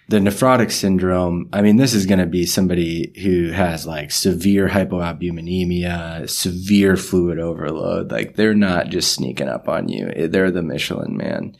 The 0.08 0.18
nephrotic 0.18 0.70
syndrome, 0.70 1.48
I 1.52 1.62
mean, 1.62 1.76
this 1.76 1.92
is 1.92 2.06
going 2.06 2.20
to 2.20 2.26
be 2.26 2.46
somebody 2.46 3.12
who 3.22 3.50
has 3.50 3.86
like 3.86 4.12
severe 4.12 4.68
hypoalbuminemia, 4.68 6.30
severe 6.30 6.96
fluid 6.96 7.40
overload. 7.40 8.12
Like 8.12 8.36
they're 8.36 8.54
not 8.54 8.88
just 8.88 9.12
sneaking 9.12 9.48
up 9.48 9.68
on 9.68 9.88
you. 9.88 10.28
They're 10.28 10.52
the 10.52 10.62
Michelin 10.62 11.16
man 11.16 11.56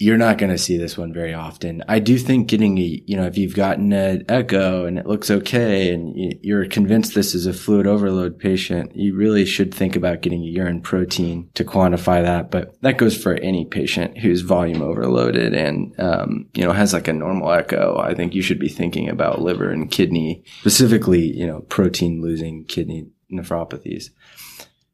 you're 0.00 0.16
not 0.16 0.38
going 0.38 0.50
to 0.50 0.56
see 0.56 0.78
this 0.78 0.96
one 0.96 1.12
very 1.12 1.34
often. 1.34 1.84
I 1.86 1.98
do 1.98 2.16
think 2.16 2.48
getting 2.48 2.78
a, 2.78 3.02
you 3.04 3.18
know, 3.18 3.26
if 3.26 3.36
you've 3.36 3.54
gotten 3.54 3.92
an 3.92 4.24
echo 4.30 4.86
and 4.86 4.98
it 4.98 5.04
looks 5.04 5.30
okay 5.30 5.92
and 5.92 6.16
you're 6.42 6.64
convinced 6.64 7.14
this 7.14 7.34
is 7.34 7.44
a 7.44 7.52
fluid 7.52 7.86
overload 7.86 8.38
patient, 8.38 8.96
you 8.96 9.14
really 9.14 9.44
should 9.44 9.74
think 9.74 9.96
about 9.96 10.22
getting 10.22 10.40
a 10.40 10.46
urine 10.46 10.80
protein 10.80 11.50
to 11.52 11.66
quantify 11.66 12.22
that. 12.22 12.50
But 12.50 12.80
that 12.80 12.96
goes 12.96 13.14
for 13.14 13.34
any 13.34 13.66
patient 13.66 14.16
who's 14.16 14.40
volume 14.40 14.80
overloaded 14.80 15.52
and, 15.52 15.94
um, 16.00 16.48
you 16.54 16.64
know, 16.64 16.72
has 16.72 16.94
like 16.94 17.06
a 17.06 17.12
normal 17.12 17.52
echo. 17.52 17.98
I 17.98 18.14
think 18.14 18.34
you 18.34 18.40
should 18.40 18.58
be 18.58 18.70
thinking 18.70 19.10
about 19.10 19.42
liver 19.42 19.70
and 19.70 19.90
kidney, 19.90 20.44
specifically, 20.60 21.30
you 21.30 21.46
know, 21.46 21.60
protein 21.68 22.22
losing 22.22 22.64
kidney 22.64 23.10
nephropathies. 23.30 24.08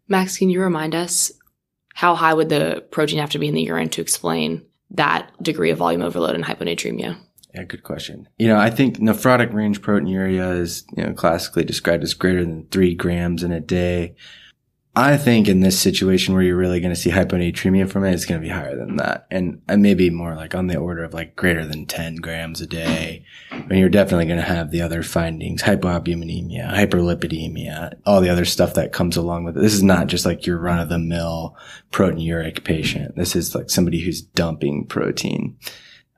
Max, 0.08 0.36
can 0.36 0.50
you 0.50 0.60
remind 0.60 0.96
us 0.96 1.30
how 1.94 2.16
high 2.16 2.34
would 2.34 2.48
the 2.48 2.84
protein 2.90 3.20
have 3.20 3.30
to 3.30 3.38
be 3.38 3.46
in 3.46 3.54
the 3.54 3.62
urine 3.62 3.88
to 3.90 4.00
explain 4.00 4.66
that 4.90 5.30
degree 5.42 5.70
of 5.70 5.78
volume 5.78 6.02
overload 6.02 6.34
and 6.34 6.44
hyponatremia? 6.44 7.18
Yeah, 7.54 7.64
good 7.64 7.82
question. 7.82 8.28
You 8.38 8.48
know, 8.48 8.58
I 8.58 8.70
think 8.70 8.98
nephrotic 8.98 9.52
range 9.52 9.80
proteinuria 9.80 10.58
is, 10.58 10.84
you 10.96 11.04
know, 11.04 11.14
classically 11.14 11.64
described 11.64 12.04
as 12.04 12.12
greater 12.12 12.44
than 12.44 12.66
three 12.66 12.94
grams 12.94 13.42
in 13.42 13.50
a 13.50 13.60
day. 13.60 14.14
I 14.98 15.18
think 15.18 15.46
in 15.46 15.60
this 15.60 15.78
situation 15.78 16.32
where 16.32 16.42
you're 16.42 16.56
really 16.56 16.80
going 16.80 16.94
to 16.94 16.98
see 16.98 17.10
hyponatremia 17.10 17.90
from 17.90 18.04
it, 18.04 18.14
it's 18.14 18.24
going 18.24 18.40
to 18.40 18.46
be 18.46 18.52
higher 18.52 18.74
than 18.74 18.96
that. 18.96 19.26
And, 19.30 19.60
maybe 19.68 20.08
more 20.08 20.34
like 20.34 20.54
on 20.54 20.68
the 20.68 20.78
order 20.78 21.04
of 21.04 21.12
like 21.12 21.36
greater 21.36 21.66
than 21.66 21.84
10 21.84 22.16
grams 22.16 22.62
a 22.62 22.66
day. 22.66 23.22
And 23.50 23.78
you're 23.78 23.90
definitely 23.90 24.24
going 24.24 24.38
to 24.38 24.44
have 24.46 24.70
the 24.70 24.80
other 24.80 25.02
findings, 25.02 25.62
hypoalbuminemia, 25.62 26.72
hyperlipidemia, 26.72 28.00
all 28.06 28.22
the 28.22 28.30
other 28.30 28.46
stuff 28.46 28.72
that 28.72 28.94
comes 28.94 29.18
along 29.18 29.44
with 29.44 29.58
it. 29.58 29.60
This 29.60 29.74
is 29.74 29.82
not 29.82 30.06
just 30.06 30.24
like 30.24 30.46
your 30.46 30.56
run 30.56 30.78
of 30.78 30.88
the 30.88 30.98
mill 30.98 31.54
proteinuric 31.92 32.64
patient. 32.64 33.16
This 33.16 33.36
is 33.36 33.54
like 33.54 33.68
somebody 33.68 34.00
who's 34.00 34.22
dumping 34.22 34.86
protein. 34.86 35.58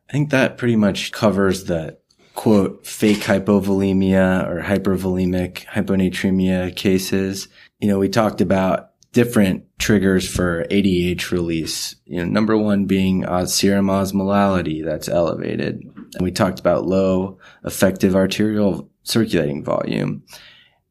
I 0.08 0.12
think 0.12 0.30
that 0.30 0.56
pretty 0.56 0.76
much 0.76 1.10
covers 1.10 1.64
the 1.64 1.98
quote 2.36 2.86
fake 2.86 3.18
hypovolemia 3.18 4.48
or 4.48 4.62
hypervolemic 4.62 5.64
hyponatremia 5.66 6.76
cases 6.76 7.48
you 7.80 7.88
know, 7.88 7.98
we 7.98 8.08
talked 8.08 8.40
about 8.40 8.90
different 9.12 9.64
triggers 9.78 10.28
for 10.28 10.64
ADH 10.64 11.30
release. 11.30 11.96
You 12.04 12.18
know, 12.18 12.30
number 12.30 12.56
one 12.56 12.86
being 12.86 13.24
uh, 13.24 13.46
serum 13.46 13.86
osmolality 13.86 14.84
that's 14.84 15.08
elevated. 15.08 15.82
And 16.14 16.22
we 16.22 16.30
talked 16.30 16.60
about 16.60 16.86
low 16.86 17.38
effective 17.64 18.14
arterial 18.14 18.90
circulating 19.02 19.64
volume. 19.64 20.24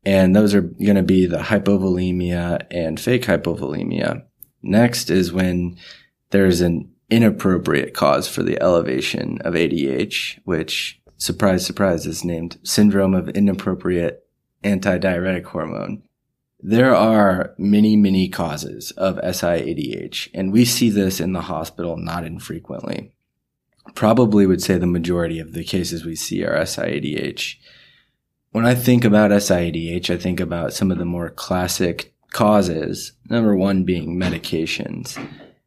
And 0.06 0.36
those 0.36 0.56
are 0.56 0.62
going 0.62 0.96
to 0.96 1.04
be 1.04 1.26
the 1.26 1.38
hypovolemia 1.38 2.66
and 2.72 3.00
fake 3.00 3.24
hypovolemia. 3.24 4.24
Next 4.64 5.10
is 5.10 5.34
when 5.34 5.78
there's 6.30 6.62
an 6.62 6.92
inappropriate 7.10 7.94
cause 7.94 8.28
for 8.28 8.44
the 8.44 8.62
elevation 8.62 9.40
of 9.42 9.54
ADH, 9.54 10.40
which 10.46 11.02
surprise, 11.18 11.66
surprise 11.66 12.06
is 12.06 12.24
named 12.24 12.58
syndrome 12.64 13.14
of 13.14 13.30
inappropriate 13.30 14.26
antidiuretic 14.64 15.46
hormone. 15.46 16.04
There 16.60 16.96
are 16.96 17.54
many, 17.60 17.96
many 17.96 18.30
causes 18.30 18.92
of 18.92 19.18
SIADH, 19.18 20.30
and 20.34 20.52
we 20.52 20.66
see 20.66 20.90
this 20.90 21.20
in 21.20 21.34
the 21.34 21.42
hospital 21.42 21.98
not 21.98 22.26
infrequently. 22.26 23.12
Probably 23.94 24.48
would 24.48 24.62
say 24.62 24.78
the 24.78 24.88
majority 24.88 25.40
of 25.40 25.54
the 25.54 25.64
cases 25.64 26.04
we 26.04 26.16
see 26.16 26.44
are 26.44 26.60
SIADH. 26.60 27.56
when 28.52 28.66
I 28.66 28.74
think 28.74 29.06
about 29.06 29.30
SIADH, 29.30 30.10
I 30.10 30.18
think 30.18 30.40
about 30.40 30.74
some 30.74 30.90
of 30.90 30.98
the 30.98 31.06
more 31.06 31.30
classic 31.30 32.16
causes. 32.32 33.14
Number 33.30 33.56
one 33.56 33.84
being 33.84 34.20
medications. 34.20 35.16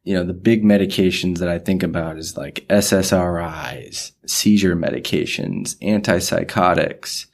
You 0.03 0.15
know, 0.15 0.23
the 0.25 0.33
big 0.33 0.63
medications 0.63 1.37
that 1.37 1.47
I 1.47 1.57
think 1.57 1.83
about 1.83 2.17
is 2.17 2.35
like 2.35 2.65
SSRIs, 2.69 4.11
seizure 4.25 4.75
medications, 4.75 5.77
antipsychotics, 5.77 7.27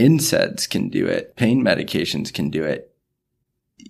NSAIDs 0.00 0.68
can 0.68 0.88
do 0.88 1.06
it. 1.06 1.36
Pain 1.36 1.62
medications 1.62 2.32
can 2.32 2.50
do 2.50 2.64
it. 2.64 2.94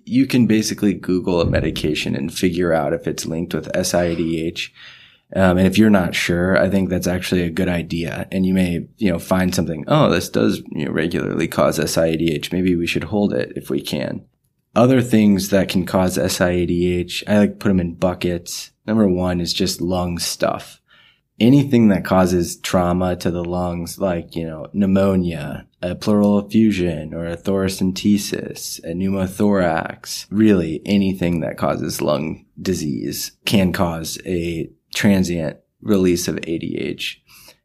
You 0.05 0.25
can 0.25 0.47
basically 0.47 0.93
Google 0.93 1.41
a 1.41 1.45
medication 1.45 2.15
and 2.15 2.33
figure 2.33 2.73
out 2.73 2.93
if 2.93 3.07
it's 3.07 3.25
linked 3.25 3.53
with 3.53 3.71
SIADH 3.73 4.69
um, 5.33 5.57
and 5.57 5.67
if 5.67 5.77
you're 5.77 5.89
not 5.89 6.13
sure, 6.13 6.57
I 6.57 6.69
think 6.69 6.89
that's 6.89 7.07
actually 7.07 7.43
a 7.43 7.49
good 7.49 7.69
idea. 7.69 8.27
And 8.31 8.45
you 8.45 8.53
may, 8.53 8.87
you 8.97 9.11
know, 9.11 9.19
find 9.19 9.55
something, 9.55 9.85
oh, 9.87 10.09
this 10.09 10.29
does 10.29 10.61
you 10.71 10.85
know, 10.85 10.91
regularly 10.91 11.47
cause 11.47 11.79
SIADH. 11.79 12.51
Maybe 12.51 12.75
we 12.75 12.87
should 12.87 13.05
hold 13.05 13.33
it 13.33 13.53
if 13.55 13.69
we 13.69 13.81
can. 13.81 14.25
Other 14.75 15.01
things 15.01 15.49
that 15.49 15.69
can 15.69 15.85
cause 15.85 16.17
SIADH, 16.17 17.23
I 17.27 17.37
like 17.37 17.59
put 17.59 17.69
them 17.69 17.79
in 17.79 17.95
buckets. 17.95 18.71
Number 18.85 19.07
one 19.07 19.39
is 19.39 19.53
just 19.53 19.79
lung 19.79 20.17
stuff. 20.17 20.80
Anything 21.41 21.87
that 21.87 22.05
causes 22.05 22.57
trauma 22.57 23.15
to 23.15 23.31
the 23.31 23.43
lungs, 23.43 23.97
like, 23.97 24.35
you 24.35 24.45
know, 24.45 24.67
pneumonia, 24.73 25.65
a 25.81 25.95
pleural 25.95 26.37
effusion 26.37 27.15
or 27.15 27.25
a 27.25 27.35
thoracentesis, 27.35 28.77
a 28.83 28.93
pneumothorax, 28.93 30.27
really 30.29 30.83
anything 30.85 31.39
that 31.39 31.57
causes 31.57 31.99
lung 31.99 32.45
disease 32.61 33.31
can 33.43 33.73
cause 33.73 34.19
a 34.23 34.69
transient 34.93 35.57
release 35.81 36.27
of 36.27 36.35
ADH. 36.35 37.15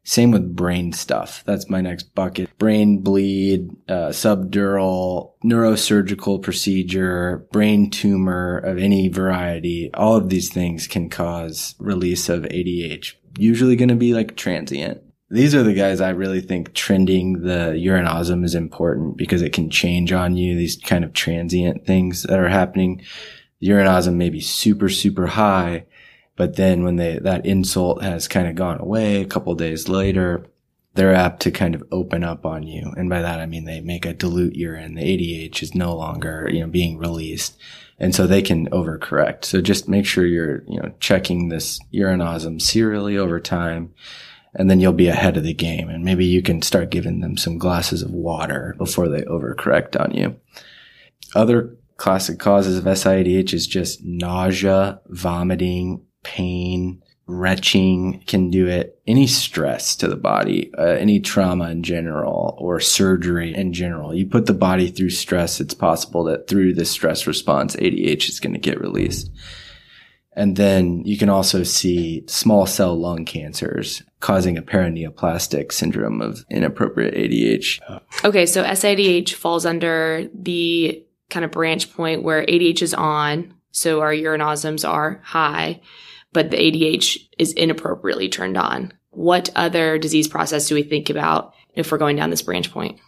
Same 0.03 0.31
with 0.31 0.55
brain 0.55 0.93
stuff. 0.93 1.43
That's 1.45 1.69
my 1.69 1.81
next 1.81 2.15
bucket. 2.15 2.57
Brain 2.57 3.01
bleed, 3.01 3.69
uh, 3.89 4.09
subdural, 4.09 5.33
neurosurgical 5.43 6.41
procedure, 6.41 7.45
brain 7.51 7.89
tumor 7.89 8.57
of 8.57 8.77
any 8.77 9.09
variety. 9.09 9.91
All 9.93 10.15
of 10.15 10.29
these 10.29 10.49
things 10.49 10.87
can 10.87 11.09
cause 11.09 11.75
release 11.77 12.29
of 12.29 12.43
ADH. 12.43 13.15
Usually 13.37 13.75
going 13.75 13.89
to 13.89 13.95
be 13.95 14.13
like 14.13 14.35
transient. 14.35 15.01
These 15.29 15.53
are 15.55 15.63
the 15.63 15.73
guys 15.73 15.99
I 15.99 16.11
really 16.11 16.41
think 16.41 16.73
trending 16.73 17.41
the 17.41 17.77
urine 17.77 18.05
osm 18.05 18.45
is 18.45 18.55
important 18.55 19.17
because 19.17 19.41
it 19.41 19.51
can 19.51 19.69
change 19.69 20.13
on 20.13 20.37
you. 20.37 20.55
These 20.55 20.77
kind 20.77 21.03
of 21.03 21.13
transient 21.13 21.85
things 21.85 22.23
that 22.23 22.39
are 22.39 22.47
happening. 22.47 23.03
The 23.59 23.67
urine 23.67 23.87
osm 23.87 24.15
may 24.15 24.29
be 24.29 24.39
super, 24.39 24.87
super 24.87 25.27
high 25.27 25.85
but 26.37 26.55
then 26.55 26.83
when 26.83 26.95
they, 26.95 27.17
that 27.17 27.45
insult 27.45 28.01
has 28.03 28.29
kind 28.29 28.47
of 28.47 28.55
gone 28.55 28.79
away 28.79 29.21
a 29.21 29.25
couple 29.25 29.53
days 29.55 29.89
later, 29.89 30.45
they're 30.93 31.13
apt 31.13 31.41
to 31.41 31.51
kind 31.51 31.75
of 31.75 31.83
open 31.91 32.23
up 32.23 32.45
on 32.45 32.63
you. 32.63 32.93
And 32.95 33.09
by 33.09 33.21
that, 33.21 33.39
I 33.39 33.47
mean 33.47 33.65
they 33.65 33.81
make 33.81 34.05
a 34.05 34.13
dilute 34.13 34.55
urine. 34.55 34.93
The 34.93 35.01
ADH 35.01 35.61
is 35.63 35.75
no 35.75 35.95
longer, 35.95 36.47
you 36.49 36.61
know, 36.61 36.67
being 36.67 36.97
released. 36.97 37.57
And 37.99 38.13
so 38.13 38.27
they 38.27 38.41
can 38.41 38.69
overcorrect. 38.69 39.45
So 39.45 39.59
just 39.61 39.89
make 39.89 40.05
sure 40.05 40.25
you're, 40.25 40.63
you 40.67 40.79
know, 40.79 40.93
checking 40.99 41.49
this 41.49 41.79
urine 41.89 42.19
osm 42.19 42.61
serially 42.61 43.17
over 43.17 43.39
time. 43.39 43.93
And 44.53 44.69
then 44.69 44.79
you'll 44.79 44.93
be 44.93 45.07
ahead 45.07 45.37
of 45.37 45.43
the 45.43 45.53
game. 45.53 45.89
And 45.89 46.03
maybe 46.03 46.25
you 46.25 46.41
can 46.41 46.61
start 46.61 46.91
giving 46.91 47.19
them 47.19 47.37
some 47.37 47.57
glasses 47.57 48.01
of 48.01 48.11
water 48.11 48.75
before 48.77 49.07
they 49.07 49.21
overcorrect 49.21 49.99
on 49.99 50.13
you. 50.13 50.35
Other 51.35 51.75
classic 51.97 52.39
causes 52.39 52.77
of 52.77 52.83
SIADH 52.85 53.53
is 53.53 53.67
just 53.67 54.03
nausea, 54.03 55.01
vomiting, 55.07 56.05
pain, 56.23 57.01
retching 57.27 58.23
can 58.25 58.49
do 58.49 58.67
it. 58.67 58.99
Any 59.05 59.27
stress 59.27 59.95
to 59.97 60.07
the 60.07 60.15
body, 60.15 60.71
uh, 60.77 60.83
any 60.83 61.19
trauma 61.19 61.69
in 61.69 61.83
general, 61.83 62.55
or 62.57 62.79
surgery 62.79 63.53
in 63.53 63.73
general. 63.73 64.15
You 64.15 64.25
put 64.25 64.45
the 64.45 64.53
body 64.53 64.87
through 64.87 65.09
stress, 65.11 65.59
it's 65.59 65.73
possible 65.73 66.23
that 66.25 66.47
through 66.47 66.73
the 66.73 66.85
stress 66.85 67.27
response, 67.27 67.75
ADH 67.75 68.29
is 68.29 68.39
going 68.39 68.53
to 68.53 68.59
get 68.59 68.79
released. 68.79 69.29
And 70.33 70.55
then 70.55 71.03
you 71.03 71.17
can 71.17 71.29
also 71.29 71.63
see 71.63 72.23
small 72.27 72.65
cell 72.65 72.95
lung 72.95 73.25
cancers 73.25 74.03
causing 74.19 74.57
a 74.57 74.61
paraneoplastic 74.61 75.71
syndrome 75.71 76.21
of 76.21 76.45
inappropriate 76.49 77.15
ADH. 77.15 78.01
Okay, 78.23 78.45
so 78.45 78.63
SIDH 78.63 79.33
falls 79.33 79.65
under 79.65 80.29
the 80.33 81.03
kind 81.29 81.43
of 81.43 81.51
branch 81.51 81.91
point 81.91 82.23
where 82.23 82.45
ADH 82.45 82.83
is 82.83 82.93
on, 82.93 83.53
so 83.71 83.99
our 83.99 84.13
urine 84.13 84.41
osms 84.41 84.87
are 84.87 85.21
high 85.23 85.81
but 86.37 86.51
the 86.51 86.57
ADH 86.57 87.17
is 87.39 87.51
inappropriately 87.53 88.29
turned 88.29 88.57
on. 88.57 88.93
What 89.09 89.49
other 89.55 89.97
disease 89.97 90.27
process 90.27 90.67
do 90.67 90.75
we 90.75 90.83
think 90.83 91.09
about 91.09 91.55
if 91.73 91.91
we're 91.91 91.97
going 91.97 92.15
down 92.15 92.29
this 92.29 92.43
branch 92.43 92.71
point? 92.71 92.99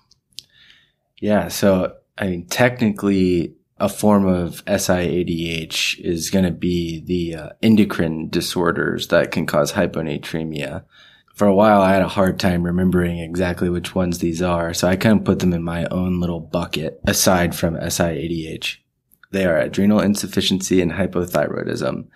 Yeah. 1.22 1.50
So, 1.50 1.96
I 2.18 2.26
mean, 2.26 2.48
technically, 2.48 3.54
a 3.78 3.88
form 3.88 4.26
of 4.26 4.65
SIADH 4.65 6.00
is 6.00 6.32
going 6.32 6.46
to 6.46 6.50
be 6.50 7.02
the 7.06 7.36
uh, 7.36 7.50
endocrine 7.62 8.30
disorders 8.30 9.10
that 9.10 9.30
can 9.30 9.46
cause 9.46 9.74
hyponatremia. 9.74 10.86
For 11.36 11.46
a 11.46 11.54
while, 11.54 11.84
I 11.84 11.94
had 11.94 12.02
a 12.02 12.08
hard 12.08 12.39
time 12.39 12.63
remembering 12.63 13.20
exactly 13.20 13.70
which 13.70 13.94
ones 13.94 14.18
these 14.18 14.42
are, 14.42 14.74
so 14.74 14.88
I 14.88 14.96
kind 14.96 15.20
of 15.20 15.24
put 15.24 15.38
them 15.38 15.54
in 15.54 15.62
my 15.62 15.86
own 15.92 16.20
little 16.20 16.39
bucket 16.39 17.00
aside 17.06 17.54
from 17.54 17.76
SIADH. 17.76 18.78
They 19.30 19.46
are 19.46 19.60
adrenal 19.60 20.00
insufficiency 20.00 20.82
and 20.82 20.94
hypothyroidism. 20.94 22.08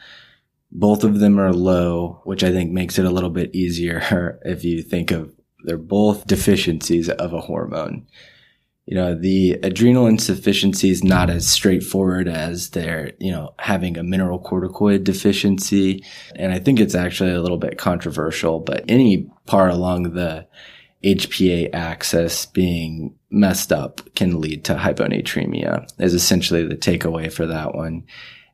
Both 0.75 1.03
of 1.03 1.19
them 1.19 1.39
are 1.39 1.53
low, 1.53 2.21
which 2.23 2.43
I 2.43 2.51
think 2.51 2.71
makes 2.71 2.97
it 2.97 3.05
a 3.05 3.11
little 3.11 3.29
bit 3.29 3.53
easier 3.53 4.39
if 4.45 4.63
you 4.63 4.81
think 4.81 5.11
of 5.11 5.31
they're 5.63 5.77
both 5.77 6.27
deficiencies 6.27 7.09
of 7.09 7.33
a 7.33 7.41
hormone. 7.41 8.05
You 8.85 8.95
know, 8.95 9.15
the 9.15 9.53
adrenal 9.63 10.07
insufficiency 10.07 10.89
is 10.89 11.05
not 11.05 11.29
as 11.29 11.47
straightforward 11.47 12.27
as 12.27 12.71
they're, 12.71 13.13
you 13.17 13.31
know, 13.31 13.53
having 13.59 13.97
a 13.97 14.03
mineralocorticoid 14.03 15.05
deficiency. 15.05 16.03
And 16.35 16.51
I 16.51 16.59
think 16.59 16.81
it's 16.81 16.95
actually 16.95 17.31
a 17.31 17.41
little 17.41 17.57
bit 17.57 17.77
controversial, 17.77 18.59
but 18.59 18.83
any 18.89 19.29
part 19.45 19.71
along 19.71 20.13
the 20.13 20.47
HPA 21.01 21.69
axis 21.73 22.45
being 22.45 23.15
messed 23.29 23.71
up 23.71 24.01
can 24.15 24.41
lead 24.41 24.65
to 24.65 24.75
hyponatremia 24.75 25.87
is 25.99 26.13
essentially 26.13 26.67
the 26.67 26.75
takeaway 26.75 27.31
for 27.31 27.45
that 27.45 27.73
one 27.73 28.03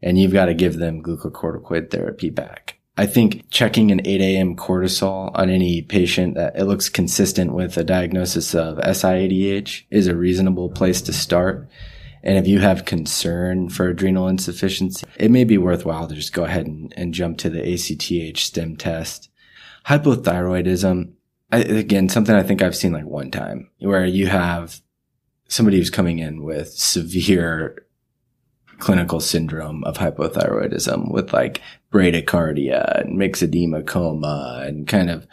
and 0.01 0.17
you've 0.17 0.33
got 0.33 0.45
to 0.45 0.53
give 0.53 0.77
them 0.77 1.03
glucocorticoid 1.03 1.91
therapy 1.91 2.29
back. 2.29 2.79
I 2.97 3.05
think 3.05 3.49
checking 3.49 3.91
an 3.91 4.01
8 4.05 4.19
a.m. 4.19 4.57
cortisol 4.57 5.31
on 5.33 5.49
any 5.49 5.81
patient 5.81 6.35
that 6.35 6.57
it 6.57 6.65
looks 6.65 6.89
consistent 6.89 7.53
with 7.53 7.77
a 7.77 7.83
diagnosis 7.83 8.53
of 8.53 8.77
SIADH 8.77 9.83
is 9.89 10.07
a 10.07 10.17
reasonable 10.17 10.69
place 10.69 11.01
to 11.03 11.13
start. 11.13 11.69
And 12.23 12.37
if 12.37 12.45
you 12.45 12.59
have 12.59 12.83
concern 12.83 13.69
for 13.69 13.87
adrenal 13.87 14.27
insufficiency, 14.27 15.07
it 15.15 15.31
may 15.31 15.45
be 15.45 15.57
worthwhile 15.57 16.07
to 16.07 16.15
just 16.15 16.33
go 16.33 16.43
ahead 16.43 16.67
and, 16.67 16.93
and 16.97 17.13
jump 17.13 17.37
to 17.37 17.49
the 17.49 17.61
ACTH 17.61 18.37
stim 18.37 18.75
test. 18.75 19.29
Hypothyroidism, 19.85 21.13
I, 21.53 21.59
again, 21.59 22.09
something 22.09 22.35
I 22.35 22.43
think 22.43 22.61
I've 22.61 22.75
seen 22.75 22.91
like 22.91 23.05
one 23.05 23.31
time 23.31 23.69
where 23.79 24.05
you 24.05 24.27
have 24.27 24.81
somebody 25.47 25.77
who's 25.77 25.89
coming 25.89 26.19
in 26.19 26.43
with 26.43 26.73
severe 26.73 27.85
clinical 28.79 29.19
syndrome 29.19 29.83
of 29.83 29.97
hypothyroidism 29.97 31.11
with 31.11 31.33
like 31.33 31.61
bradycardia 31.91 33.01
and 33.01 33.17
myxedema 33.17 33.85
coma 33.85 34.63
and 34.65 34.87
kind 34.87 35.09
of 35.09 35.27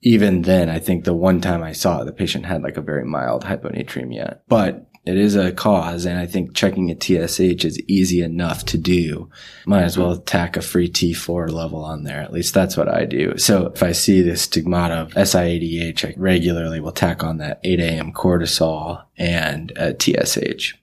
even 0.00 0.42
then, 0.42 0.68
I 0.68 0.78
think 0.78 1.04
the 1.04 1.14
one 1.14 1.40
time 1.40 1.62
I 1.62 1.72
saw 1.72 2.00
it, 2.00 2.04
the 2.04 2.12
patient 2.12 2.46
had 2.46 2.62
like 2.62 2.76
a 2.76 2.82
very 2.82 3.04
mild 3.04 3.44
hyponatremia, 3.44 4.38
but 4.46 4.88
it 5.04 5.16
is 5.16 5.34
a 5.34 5.52
cause. 5.52 6.04
And 6.04 6.18
I 6.18 6.26
think 6.26 6.54
checking 6.54 6.90
a 6.90 6.94
TSH 6.94 7.64
is 7.64 7.80
easy 7.88 8.22
enough 8.22 8.64
to 8.66 8.78
do. 8.78 9.30
Might 9.66 9.82
as 9.82 9.98
well 9.98 10.18
tack 10.18 10.56
a 10.56 10.62
free 10.62 10.88
T4 10.88 11.50
level 11.50 11.84
on 11.84 12.04
there. 12.04 12.20
At 12.20 12.32
least 12.32 12.54
that's 12.54 12.76
what 12.76 12.88
I 12.88 13.06
do. 13.06 13.38
So 13.38 13.66
if 13.66 13.82
I 13.82 13.92
see 13.92 14.22
the 14.22 14.36
stigmata 14.36 14.94
of 14.94 15.14
SIADH, 15.14 16.04
I 16.04 16.14
regularly 16.16 16.80
will 16.80 16.92
tack 16.92 17.24
on 17.24 17.38
that 17.38 17.58
8 17.64 17.80
a.m. 17.80 18.12
cortisol 18.12 19.04
and 19.16 19.72
a 19.76 19.96
TSH. 19.98 20.74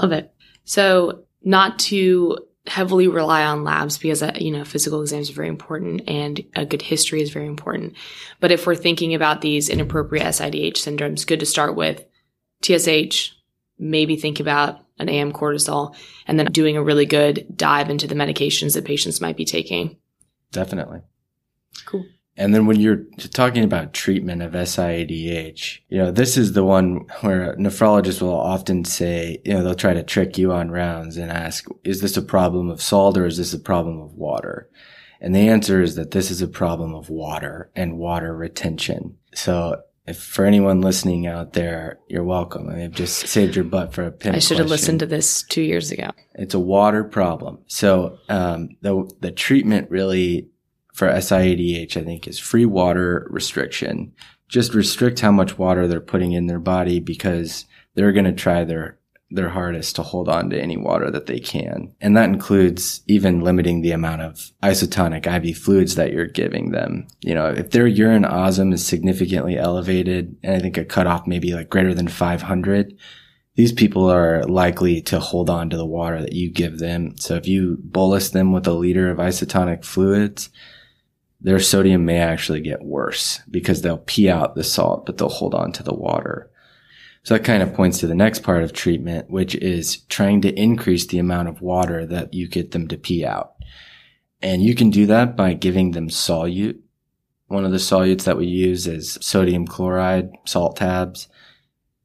Love 0.00 0.12
it. 0.12 0.32
So 0.68 1.24
not 1.42 1.78
to 1.78 2.36
heavily 2.66 3.08
rely 3.08 3.42
on 3.42 3.64
labs 3.64 3.96
because 3.96 4.22
uh, 4.22 4.32
you 4.38 4.50
know 4.50 4.64
physical 4.64 5.00
exams 5.00 5.30
are 5.30 5.32
very 5.32 5.48
important 5.48 6.02
and 6.06 6.44
a 6.54 6.66
good 6.66 6.82
history 6.82 7.22
is 7.22 7.30
very 7.30 7.46
important. 7.46 7.94
But 8.38 8.52
if 8.52 8.66
we're 8.66 8.74
thinking 8.74 9.14
about 9.14 9.40
these 9.40 9.70
inappropriate 9.70 10.26
SIDH 10.26 10.74
syndromes, 10.74 11.26
good 11.26 11.40
to 11.40 11.46
start 11.46 11.74
with 11.74 12.04
TSH. 12.62 13.32
Maybe 13.78 14.16
think 14.16 14.40
about 14.40 14.84
an 14.98 15.08
AM 15.08 15.32
cortisol, 15.32 15.96
and 16.26 16.38
then 16.38 16.46
doing 16.52 16.76
a 16.76 16.82
really 16.82 17.06
good 17.06 17.46
dive 17.56 17.88
into 17.88 18.06
the 18.06 18.14
medications 18.14 18.74
that 18.74 18.84
patients 18.84 19.22
might 19.22 19.38
be 19.38 19.46
taking. 19.46 19.96
Definitely. 20.52 21.00
Cool. 21.86 22.04
And 22.38 22.54
then 22.54 22.66
when 22.66 22.78
you're 22.78 23.02
talking 23.32 23.64
about 23.64 23.92
treatment 23.92 24.42
of 24.42 24.52
SIADH, 24.52 25.80
you 25.88 25.98
know, 25.98 26.12
this 26.12 26.36
is 26.36 26.52
the 26.52 26.64
one 26.64 27.04
where 27.20 27.56
nephrologists 27.56 28.22
will 28.22 28.38
often 28.38 28.84
say, 28.84 29.42
you 29.44 29.52
know, 29.52 29.64
they'll 29.64 29.74
try 29.74 29.92
to 29.92 30.04
trick 30.04 30.38
you 30.38 30.52
on 30.52 30.70
rounds 30.70 31.16
and 31.16 31.32
ask, 31.32 31.66
is 31.82 32.00
this 32.00 32.16
a 32.16 32.22
problem 32.22 32.70
of 32.70 32.80
salt 32.80 33.18
or 33.18 33.26
is 33.26 33.38
this 33.38 33.52
a 33.52 33.58
problem 33.58 34.00
of 34.00 34.14
water? 34.14 34.70
And 35.20 35.34
the 35.34 35.48
answer 35.48 35.82
is 35.82 35.96
that 35.96 36.12
this 36.12 36.30
is 36.30 36.40
a 36.40 36.46
problem 36.46 36.94
of 36.94 37.10
water 37.10 37.72
and 37.74 37.98
water 37.98 38.32
retention. 38.36 39.18
So 39.34 39.82
if 40.06 40.22
for 40.22 40.44
anyone 40.44 40.80
listening 40.80 41.26
out 41.26 41.54
there, 41.54 41.98
you're 42.08 42.22
welcome. 42.22 42.70
I've 42.70 42.92
just 42.92 43.26
saved 43.26 43.56
your 43.56 43.64
butt 43.64 43.92
for 43.92 44.04
a 44.04 44.12
pin. 44.12 44.36
I 44.36 44.38
should 44.38 44.58
have 44.58 44.70
listened 44.70 45.00
to 45.00 45.06
this 45.06 45.42
two 45.42 45.62
years 45.62 45.90
ago. 45.90 46.10
It's 46.36 46.54
a 46.54 46.60
water 46.60 47.02
problem. 47.02 47.58
So 47.66 48.18
um, 48.28 48.76
the 48.80 49.10
the 49.20 49.32
treatment 49.32 49.90
really 49.90 50.48
for 50.98 51.08
SIADH, 51.08 51.96
I 51.96 52.02
think, 52.02 52.26
is 52.26 52.40
free 52.40 52.66
water 52.66 53.28
restriction. 53.30 54.12
Just 54.48 54.74
restrict 54.74 55.20
how 55.20 55.30
much 55.30 55.56
water 55.56 55.86
they're 55.86 56.00
putting 56.00 56.32
in 56.32 56.48
their 56.48 56.58
body 56.58 56.98
because 56.98 57.66
they're 57.94 58.10
going 58.10 58.24
to 58.24 58.32
try 58.32 58.64
their 58.64 58.98
their 59.30 59.50
hardest 59.50 59.94
to 59.94 60.02
hold 60.02 60.26
on 60.26 60.48
to 60.48 60.58
any 60.58 60.78
water 60.78 61.10
that 61.10 61.26
they 61.26 61.38
can. 61.38 61.94
And 62.00 62.16
that 62.16 62.30
includes 62.30 63.02
even 63.06 63.42
limiting 63.42 63.82
the 63.82 63.90
amount 63.90 64.22
of 64.22 64.50
isotonic 64.62 65.26
IV 65.26 65.58
fluids 65.58 65.96
that 65.96 66.12
you're 66.12 66.26
giving 66.26 66.70
them. 66.70 67.06
You 67.20 67.34
know, 67.34 67.48
if 67.48 67.70
their 67.70 67.86
urine 67.86 68.22
osm 68.22 68.72
is 68.72 68.84
significantly 68.84 69.58
elevated, 69.58 70.34
and 70.42 70.56
I 70.56 70.60
think 70.60 70.78
a 70.78 70.84
cutoff 70.84 71.26
maybe 71.26 71.52
like 71.52 71.68
greater 71.68 71.92
than 71.92 72.08
500, 72.08 72.96
these 73.54 73.72
people 73.72 74.10
are 74.10 74.44
likely 74.44 75.02
to 75.02 75.20
hold 75.20 75.50
on 75.50 75.68
to 75.68 75.76
the 75.76 75.84
water 75.84 76.22
that 76.22 76.32
you 76.32 76.50
give 76.50 76.78
them. 76.78 77.18
So 77.18 77.34
if 77.34 77.46
you 77.46 77.76
bolus 77.82 78.30
them 78.30 78.52
with 78.52 78.66
a 78.66 78.72
liter 78.72 79.10
of 79.10 79.18
isotonic 79.18 79.84
fluids, 79.84 80.48
their 81.40 81.60
sodium 81.60 82.04
may 82.04 82.18
actually 82.18 82.60
get 82.60 82.82
worse 82.82 83.40
because 83.50 83.82
they'll 83.82 83.98
pee 83.98 84.28
out 84.28 84.54
the 84.54 84.64
salt, 84.64 85.06
but 85.06 85.18
they'll 85.18 85.28
hold 85.28 85.54
on 85.54 85.72
to 85.72 85.82
the 85.82 85.94
water. 85.94 86.50
So 87.22 87.34
that 87.34 87.44
kind 87.44 87.62
of 87.62 87.74
points 87.74 87.98
to 87.98 88.06
the 88.06 88.14
next 88.14 88.42
part 88.42 88.62
of 88.62 88.72
treatment, 88.72 89.30
which 89.30 89.54
is 89.56 89.98
trying 90.08 90.40
to 90.42 90.54
increase 90.54 91.06
the 91.06 91.18
amount 91.18 91.48
of 91.48 91.60
water 91.60 92.06
that 92.06 92.32
you 92.32 92.48
get 92.48 92.70
them 92.70 92.88
to 92.88 92.96
pee 92.96 93.24
out. 93.24 93.54
And 94.40 94.62
you 94.62 94.74
can 94.74 94.90
do 94.90 95.06
that 95.06 95.36
by 95.36 95.54
giving 95.54 95.92
them 95.92 96.08
solute. 96.08 96.78
One 97.48 97.64
of 97.64 97.72
the 97.72 97.78
solutes 97.78 98.24
that 98.24 98.36
we 98.36 98.46
use 98.46 98.86
is 98.86 99.18
sodium 99.20 99.66
chloride 99.66 100.30
salt 100.44 100.76
tabs. 100.76 101.28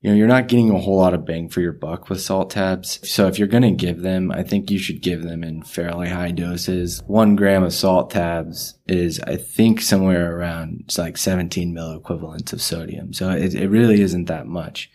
You 0.04 0.12
know, 0.12 0.16
you're 0.16 0.28
not 0.28 0.50
getting 0.50 0.70
a 0.70 0.78
whole 0.78 0.98
lot 0.98 1.16
of 1.16 1.26
bang 1.26 1.50
for 1.50 1.62
your 1.62 1.72
buck 1.72 2.10
with 2.10 2.22
salt 2.22 2.52
tabs. 2.52 3.00
So 3.10 3.28
if 3.28 3.40
you're 3.40 3.48
going 3.48 3.64
to 3.64 3.72
give 3.72 4.02
them, 4.02 4.32
I 4.32 4.44
think 4.44 4.70
you 4.70 4.78
should 4.78 5.02
give 5.02 5.24
them 5.24 5.44
in 5.44 5.64
fairly 5.64 6.10
high 6.10 6.32
doses. 6.32 7.02
One 7.08 7.36
gram 7.36 7.64
of 7.64 7.74
salt 7.74 8.12
tabs 8.12 8.78
is, 8.86 9.20
I 9.22 9.38
think, 9.38 9.82
somewhere 9.82 10.38
around 10.38 10.84
it's 10.86 10.98
like 10.98 11.18
17 11.18 11.74
milliequivalents 11.74 12.54
of 12.54 12.62
sodium. 12.62 13.14
So 13.14 13.30
it, 13.30 13.56
it 13.56 13.70
really 13.70 14.02
isn't 14.02 14.26
that 14.26 14.46
much 14.46 14.92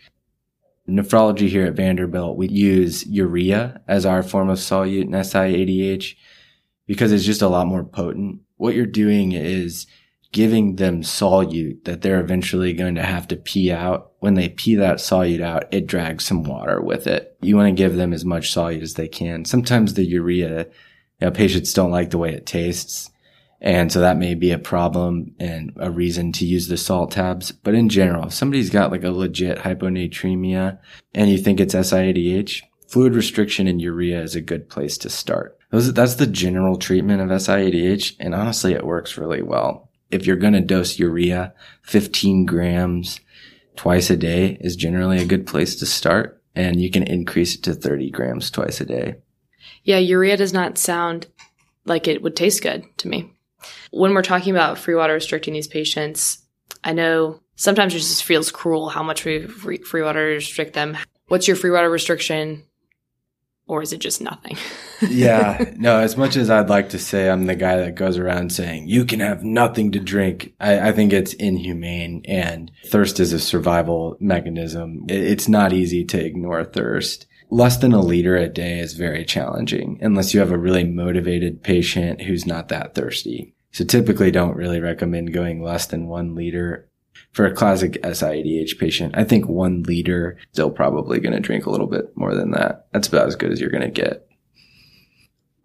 nephrology 0.89 1.47
here 1.47 1.65
at 1.65 1.75
Vanderbilt, 1.75 2.37
we 2.37 2.47
use 2.47 3.05
urea 3.05 3.81
as 3.87 4.05
our 4.05 4.23
form 4.23 4.49
of 4.49 4.57
solute 4.57 5.03
in 5.03 5.11
SIADH 5.11 6.15
because 6.87 7.11
it's 7.11 7.25
just 7.25 7.41
a 7.41 7.47
lot 7.47 7.67
more 7.67 7.83
potent. 7.83 8.41
What 8.57 8.75
you're 8.75 8.85
doing 8.85 9.31
is 9.31 9.87
giving 10.31 10.75
them 10.75 11.01
solute 11.01 11.83
that 11.85 12.01
they're 12.01 12.19
eventually 12.19 12.73
going 12.73 12.95
to 12.95 13.03
have 13.03 13.27
to 13.27 13.35
pee 13.35 13.71
out. 13.71 14.11
When 14.19 14.35
they 14.35 14.49
pee 14.49 14.75
that 14.75 14.97
solute 14.97 15.41
out, 15.41 15.73
it 15.73 15.87
drags 15.87 16.25
some 16.25 16.43
water 16.43 16.81
with 16.81 17.07
it. 17.07 17.35
You 17.41 17.55
want 17.55 17.67
to 17.67 17.83
give 17.83 17.95
them 17.95 18.13
as 18.13 18.25
much 18.25 18.53
solute 18.53 18.83
as 18.83 18.93
they 18.93 19.07
can. 19.07 19.45
Sometimes 19.45 19.93
the 19.93 20.05
urea, 20.05 20.59
you 20.59 20.65
know, 21.21 21.31
patients 21.31 21.73
don't 21.73 21.91
like 21.91 22.11
the 22.11 22.17
way 22.17 22.33
it 22.33 22.45
tastes. 22.45 23.09
And 23.61 23.91
so 23.91 23.99
that 23.99 24.17
may 24.17 24.35
be 24.35 24.51
a 24.51 24.59
problem 24.59 25.35
and 25.39 25.73
a 25.77 25.91
reason 25.91 26.31
to 26.33 26.45
use 26.45 26.67
the 26.67 26.77
salt 26.77 27.11
tabs. 27.11 27.51
But 27.51 27.75
in 27.75 27.89
general, 27.89 28.27
if 28.27 28.33
somebody's 28.33 28.69
got 28.69 28.91
like 28.91 29.03
a 29.03 29.11
legit 29.11 29.57
hyponatremia 29.59 30.79
and 31.13 31.29
you 31.29 31.37
think 31.37 31.59
it's 31.59 31.75
SIADH, 31.75 32.61
fluid 32.87 33.15
restriction 33.15 33.67
and 33.67 33.81
urea 33.81 34.21
is 34.21 34.35
a 34.35 34.41
good 34.41 34.69
place 34.69 34.97
to 34.99 35.09
start. 35.09 35.57
Those, 35.71 35.91
that's 35.93 36.15
the 36.15 36.27
general 36.27 36.77
treatment 36.77 37.21
of 37.21 37.29
SIADH. 37.29 38.15
And 38.19 38.33
honestly, 38.33 38.73
it 38.73 38.85
works 38.85 39.17
really 39.17 39.41
well. 39.41 39.88
If 40.09 40.25
you're 40.25 40.35
going 40.35 40.53
to 40.53 40.61
dose 40.61 40.97
urea, 40.97 41.53
15 41.83 42.45
grams 42.45 43.19
twice 43.75 44.09
a 44.09 44.17
day 44.17 44.57
is 44.61 44.75
generally 44.75 45.19
a 45.19 45.25
good 45.25 45.45
place 45.45 45.75
to 45.77 45.85
start. 45.85 46.41
And 46.55 46.81
you 46.81 46.89
can 46.89 47.03
increase 47.03 47.55
it 47.55 47.63
to 47.63 47.73
30 47.73 48.09
grams 48.09 48.51
twice 48.51 48.81
a 48.81 48.85
day. 48.85 49.15
Yeah, 49.83 49.99
urea 49.99 50.35
does 50.35 50.51
not 50.51 50.77
sound 50.77 51.27
like 51.85 52.07
it 52.07 52.21
would 52.21 52.35
taste 52.35 52.61
good 52.61 52.85
to 52.97 53.07
me. 53.07 53.31
When 53.91 54.13
we're 54.13 54.21
talking 54.21 54.53
about 54.53 54.77
free 54.77 54.95
water 54.95 55.13
restricting 55.13 55.53
these 55.53 55.67
patients, 55.67 56.43
I 56.83 56.93
know 56.93 57.41
sometimes 57.55 57.93
it 57.93 57.99
just 57.99 58.23
feels 58.23 58.51
cruel 58.51 58.89
how 58.89 59.03
much 59.03 59.25
we 59.25 59.47
free, 59.47 59.79
water 60.01 60.25
restrict 60.25 60.73
them. 60.73 60.97
What's 61.27 61.47
your 61.47 61.55
free 61.55 61.71
water 61.71 61.89
restriction? 61.89 62.63
Or 63.67 63.81
is 63.81 63.93
it 63.93 63.99
just 63.99 64.21
nothing? 64.21 64.57
yeah, 65.01 65.73
no, 65.77 65.99
as 65.99 66.17
much 66.17 66.35
as 66.35 66.49
I'd 66.49 66.69
like 66.69 66.89
to 66.89 66.99
say 66.99 67.29
I'm 67.29 67.45
the 67.45 67.55
guy 67.55 67.77
that 67.77 67.95
goes 67.95 68.17
around 68.17 68.51
saying 68.51 68.87
you 68.87 69.05
can 69.05 69.19
have 69.19 69.43
nothing 69.43 69.91
to 69.93 69.99
drink, 69.99 70.53
I, 70.59 70.89
I 70.89 70.91
think 70.91 71.13
it's 71.13 71.33
inhumane 71.33 72.23
and 72.25 72.71
thirst 72.87 73.19
is 73.19 73.33
a 73.33 73.39
survival 73.39 74.17
mechanism. 74.19 75.05
It, 75.07 75.23
it's 75.23 75.47
not 75.47 75.73
easy 75.73 76.03
to 76.05 76.23
ignore 76.23 76.63
thirst 76.63 77.25
less 77.49 77.77
than 77.77 77.93
a 77.93 78.01
liter 78.01 78.35
a 78.35 78.47
day 78.47 78.79
is 78.79 78.93
very 78.93 79.25
challenging 79.25 79.97
unless 80.01 80.33
you 80.33 80.39
have 80.39 80.51
a 80.51 80.57
really 80.57 80.83
motivated 80.83 81.63
patient 81.63 82.21
who's 82.21 82.45
not 82.45 82.69
that 82.69 82.93
thirsty. 82.95 83.55
So 83.71 83.83
typically 83.83 84.31
don't 84.31 84.55
really 84.55 84.79
recommend 84.79 85.33
going 85.33 85.63
less 85.63 85.85
than 85.87 86.07
one 86.07 86.35
liter. 86.35 86.87
For 87.31 87.45
a 87.45 87.53
classic 87.53 88.01
SIADH 88.01 88.79
patient, 88.79 89.15
I 89.15 89.23
think 89.23 89.47
one 89.47 89.83
liter, 89.83 90.37
still 90.51 90.71
probably 90.71 91.19
going 91.19 91.33
to 91.33 91.39
drink 91.39 91.65
a 91.65 91.69
little 91.69 91.85
bit 91.85 92.15
more 92.15 92.33
than 92.33 92.51
that. 92.51 92.87
That's 92.91 93.07
about 93.07 93.27
as 93.27 93.35
good 93.35 93.51
as 93.51 93.61
you're 93.61 93.69
going 93.69 93.83
to 93.83 93.89
get. 93.89 94.27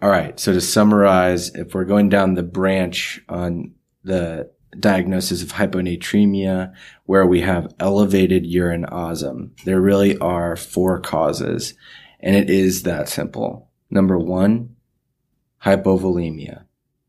All 0.05 0.11
right. 0.11 0.39
So 0.39 0.53
to 0.53 0.61
summarize, 0.61 1.49
if 1.55 1.73
we're 1.73 1.87
going 1.87 2.11
down 2.11 2.35
the 2.35 2.43
branch 2.43 3.23
on 3.27 3.73
the 4.03 4.51
diagnosis 4.79 5.43
of 5.43 5.53
hyponatremia 5.53 6.75
where 7.07 7.25
we 7.25 7.41
have 7.41 7.73
elevated 7.81 8.45
urine 8.45 8.85
osm. 8.93 9.59
There 9.65 9.81
really 9.81 10.19
are 10.19 10.57
four 10.57 11.01
causes, 11.01 11.73
and 12.21 12.37
it 12.37 12.51
is 12.51 12.83
that 12.83 13.09
simple. 13.09 13.71
Number 13.89 14.19
one, 14.19 14.77
hypovolemia. 15.65 16.65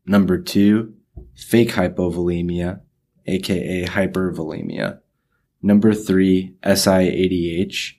Number 0.06 0.38
two, 0.38 0.94
fake 1.34 1.72
hypovolemia, 1.72 2.80
aka 3.26 3.84
hypervolemia. 3.84 5.00
Number 5.60 5.92
three, 5.92 6.54
SIADH. 6.62 7.92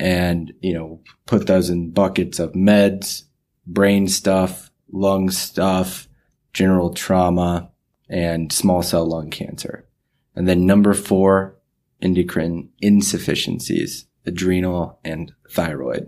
And, 0.00 0.54
you 0.60 0.74
know, 0.74 1.02
put 1.26 1.46
those 1.46 1.70
in 1.70 1.92
buckets 1.92 2.40
of 2.40 2.54
meds, 2.54 3.26
brain 3.72 4.08
stuff, 4.08 4.70
lung 4.90 5.30
stuff, 5.30 6.08
general 6.52 6.92
trauma, 6.92 7.70
and 8.08 8.52
small 8.52 8.82
cell 8.82 9.06
lung 9.06 9.30
cancer. 9.30 9.86
And 10.34 10.48
then 10.48 10.66
number 10.66 10.94
four, 10.94 11.56
endocrine 12.02 12.70
insufficiencies, 12.80 14.06
adrenal 14.26 14.98
and 15.04 15.32
thyroid. 15.50 16.06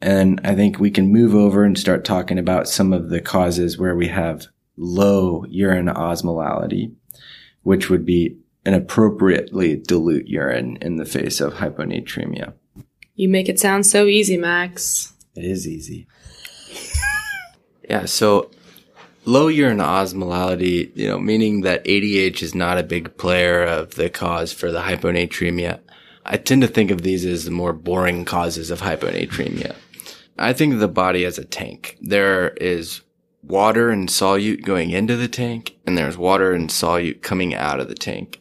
And 0.00 0.40
I 0.44 0.54
think 0.54 0.78
we 0.78 0.90
can 0.90 1.12
move 1.12 1.34
over 1.34 1.64
and 1.64 1.78
start 1.78 2.04
talking 2.04 2.38
about 2.38 2.68
some 2.68 2.92
of 2.92 3.10
the 3.10 3.20
causes 3.20 3.78
where 3.78 3.96
we 3.96 4.08
have 4.08 4.46
low 4.76 5.44
urine 5.48 5.86
osmolality, 5.86 6.94
which 7.62 7.90
would 7.90 8.04
be 8.04 8.36
an 8.64 8.74
appropriately 8.74 9.76
dilute 9.76 10.28
urine 10.28 10.76
in 10.80 10.96
the 10.96 11.04
face 11.04 11.40
of 11.40 11.54
hyponatremia. 11.54 12.52
You 13.14 13.28
make 13.28 13.48
it 13.48 13.58
sound 13.58 13.86
so 13.86 14.06
easy, 14.06 14.36
Max. 14.36 15.14
It 15.34 15.44
is 15.44 15.66
easy. 15.66 16.06
Yeah. 17.88 18.04
So 18.04 18.50
low 19.24 19.48
urine 19.48 19.78
osmolality, 19.78 20.90
you 20.96 21.08
know, 21.08 21.18
meaning 21.18 21.62
that 21.62 21.84
ADH 21.84 22.42
is 22.42 22.54
not 22.54 22.78
a 22.78 22.82
big 22.82 23.16
player 23.16 23.62
of 23.62 23.94
the 23.94 24.10
cause 24.10 24.52
for 24.52 24.70
the 24.70 24.80
hyponatremia. 24.80 25.80
I 26.24 26.36
tend 26.36 26.62
to 26.62 26.68
think 26.68 26.90
of 26.90 27.02
these 27.02 27.24
as 27.24 27.44
the 27.44 27.50
more 27.50 27.72
boring 27.72 28.24
causes 28.24 28.70
of 28.70 28.80
hyponatremia. 28.80 29.74
I 30.38 30.52
think 30.52 30.74
of 30.74 30.80
the 30.80 30.88
body 30.88 31.24
as 31.24 31.38
a 31.38 31.44
tank. 31.44 31.96
There 32.00 32.50
is 32.50 33.00
water 33.42 33.90
and 33.90 34.08
solute 34.08 34.64
going 34.64 34.90
into 34.90 35.16
the 35.16 35.28
tank, 35.28 35.76
and 35.86 35.96
there's 35.96 36.18
water 36.18 36.52
and 36.52 36.68
solute 36.68 37.22
coming 37.22 37.54
out 37.54 37.80
of 37.80 37.88
the 37.88 37.94
tank. 37.94 38.40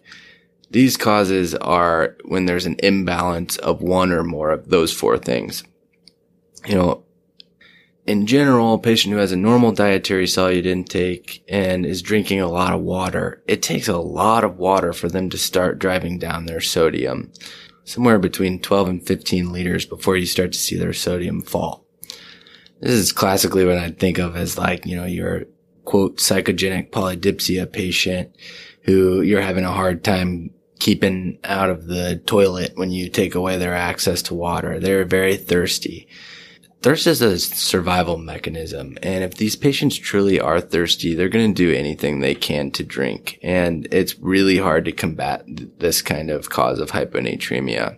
These 0.69 0.97
causes 0.97 1.55
are 1.55 2.17
when 2.25 2.45
there's 2.45 2.65
an 2.65 2.75
imbalance 2.83 3.57
of 3.57 3.81
one 3.81 4.11
or 4.11 4.23
more 4.23 4.51
of 4.51 4.69
those 4.69 4.91
four 4.93 5.17
things. 5.17 5.63
You 6.65 6.75
know, 6.75 7.03
in 8.07 8.25
general, 8.25 8.75
a 8.75 8.79
patient 8.79 9.13
who 9.13 9.19
has 9.19 9.33
a 9.33 9.37
normal 9.37 9.73
dietary 9.73 10.25
solute 10.25 10.65
intake 10.65 11.43
and 11.49 11.85
is 11.85 12.01
drinking 12.01 12.39
a 12.39 12.47
lot 12.47 12.73
of 12.73 12.81
water, 12.81 13.43
it 13.47 13.61
takes 13.61 13.89
a 13.89 13.97
lot 13.97 14.45
of 14.45 14.57
water 14.57 14.93
for 14.93 15.09
them 15.09 15.29
to 15.29 15.37
start 15.37 15.77
driving 15.77 16.17
down 16.17 16.45
their 16.45 16.61
sodium. 16.61 17.31
Somewhere 17.83 18.17
between 18.17 18.61
12 18.61 18.87
and 18.87 19.05
15 19.05 19.51
liters 19.51 19.85
before 19.85 20.15
you 20.15 20.25
start 20.25 20.53
to 20.53 20.57
see 20.57 20.77
their 20.77 20.93
sodium 20.93 21.41
fall. 21.41 21.85
This 22.79 22.91
is 22.91 23.11
classically 23.11 23.65
what 23.65 23.77
I 23.77 23.91
think 23.91 24.19
of 24.19 24.37
as 24.37 24.57
like, 24.57 24.85
you 24.85 24.95
know, 24.95 25.05
your 25.05 25.43
quote 25.83 26.17
psychogenic 26.17 26.91
polydipsia 26.91 27.71
patient 27.71 28.35
who 28.83 29.21
you're 29.21 29.41
having 29.41 29.65
a 29.65 29.71
hard 29.71 30.03
time 30.03 30.51
keeping 30.79 31.39
out 31.43 31.69
of 31.69 31.87
the 31.87 32.21
toilet 32.25 32.71
when 32.75 32.91
you 32.91 33.09
take 33.09 33.35
away 33.35 33.57
their 33.57 33.75
access 33.75 34.21
to 34.21 34.33
water. 34.33 34.79
They're 34.79 35.05
very 35.05 35.35
thirsty. 35.35 36.07
Thirst 36.81 37.07
is 37.07 37.21
a 37.21 37.39
survival 37.39 38.17
mechanism. 38.17 38.97
And 39.01 39.23
if 39.23 39.35
these 39.35 39.55
patients 39.55 39.97
truly 39.97 40.39
are 40.39 40.61
thirsty, 40.61 41.13
they're 41.15 41.29
going 41.29 41.53
to 41.53 41.65
do 41.65 41.75
anything 41.75 42.19
they 42.19 42.35
can 42.35 42.71
to 42.71 42.83
drink. 42.83 43.39
And 43.41 43.87
it's 43.91 44.19
really 44.19 44.57
hard 44.57 44.85
to 44.85 44.91
combat 44.91 45.43
this 45.79 46.01
kind 46.01 46.29
of 46.29 46.49
cause 46.49 46.79
of 46.79 46.91
hyponatremia. 46.91 47.97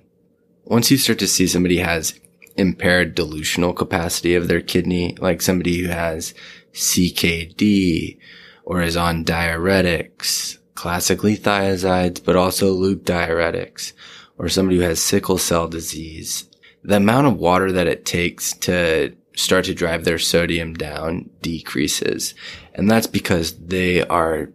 Once 0.66 0.92
you 0.92 0.98
start 0.98 1.20
to 1.20 1.28
see 1.28 1.48
somebody 1.48 1.78
has 1.78 2.20
impaired 2.56 3.16
dilutional 3.16 3.76
capacity 3.76 4.36
of 4.36 4.48
their 4.48 4.62
kidney, 4.62 5.16
like 5.20 5.42
somebody 5.42 5.82
who 5.82 5.88
has 5.88 6.34
CKD 6.74 8.18
or 8.66 8.82
is 8.82 8.98
on 8.98 9.26
diuretics, 9.26 10.58
classically 10.76 11.36
thiazides, 11.36 12.24
but 12.24 12.36
also 12.36 12.72
loop 12.72 13.04
diuretics, 13.04 13.94
or 14.38 14.48
somebody 14.48 14.78
who 14.78 14.84
has 14.84 15.02
sickle 15.02 15.38
cell 15.38 15.68
disease, 15.68 16.49
the 16.84 16.98
amount 16.98 17.28
of 17.28 17.38
water 17.38 17.72
that 17.72 17.88
it 17.88 18.06
takes 18.06 18.54
to 18.54 19.16
start 19.36 19.66
to 19.66 19.74
drive 19.74 20.04
their 20.04 20.20
sodium 20.20 20.74
down 20.74 21.30
decreases. 21.42 22.34
And 22.74 22.90
that's 22.90 23.08
because 23.08 23.58
they 23.58 24.04
are 24.04 24.50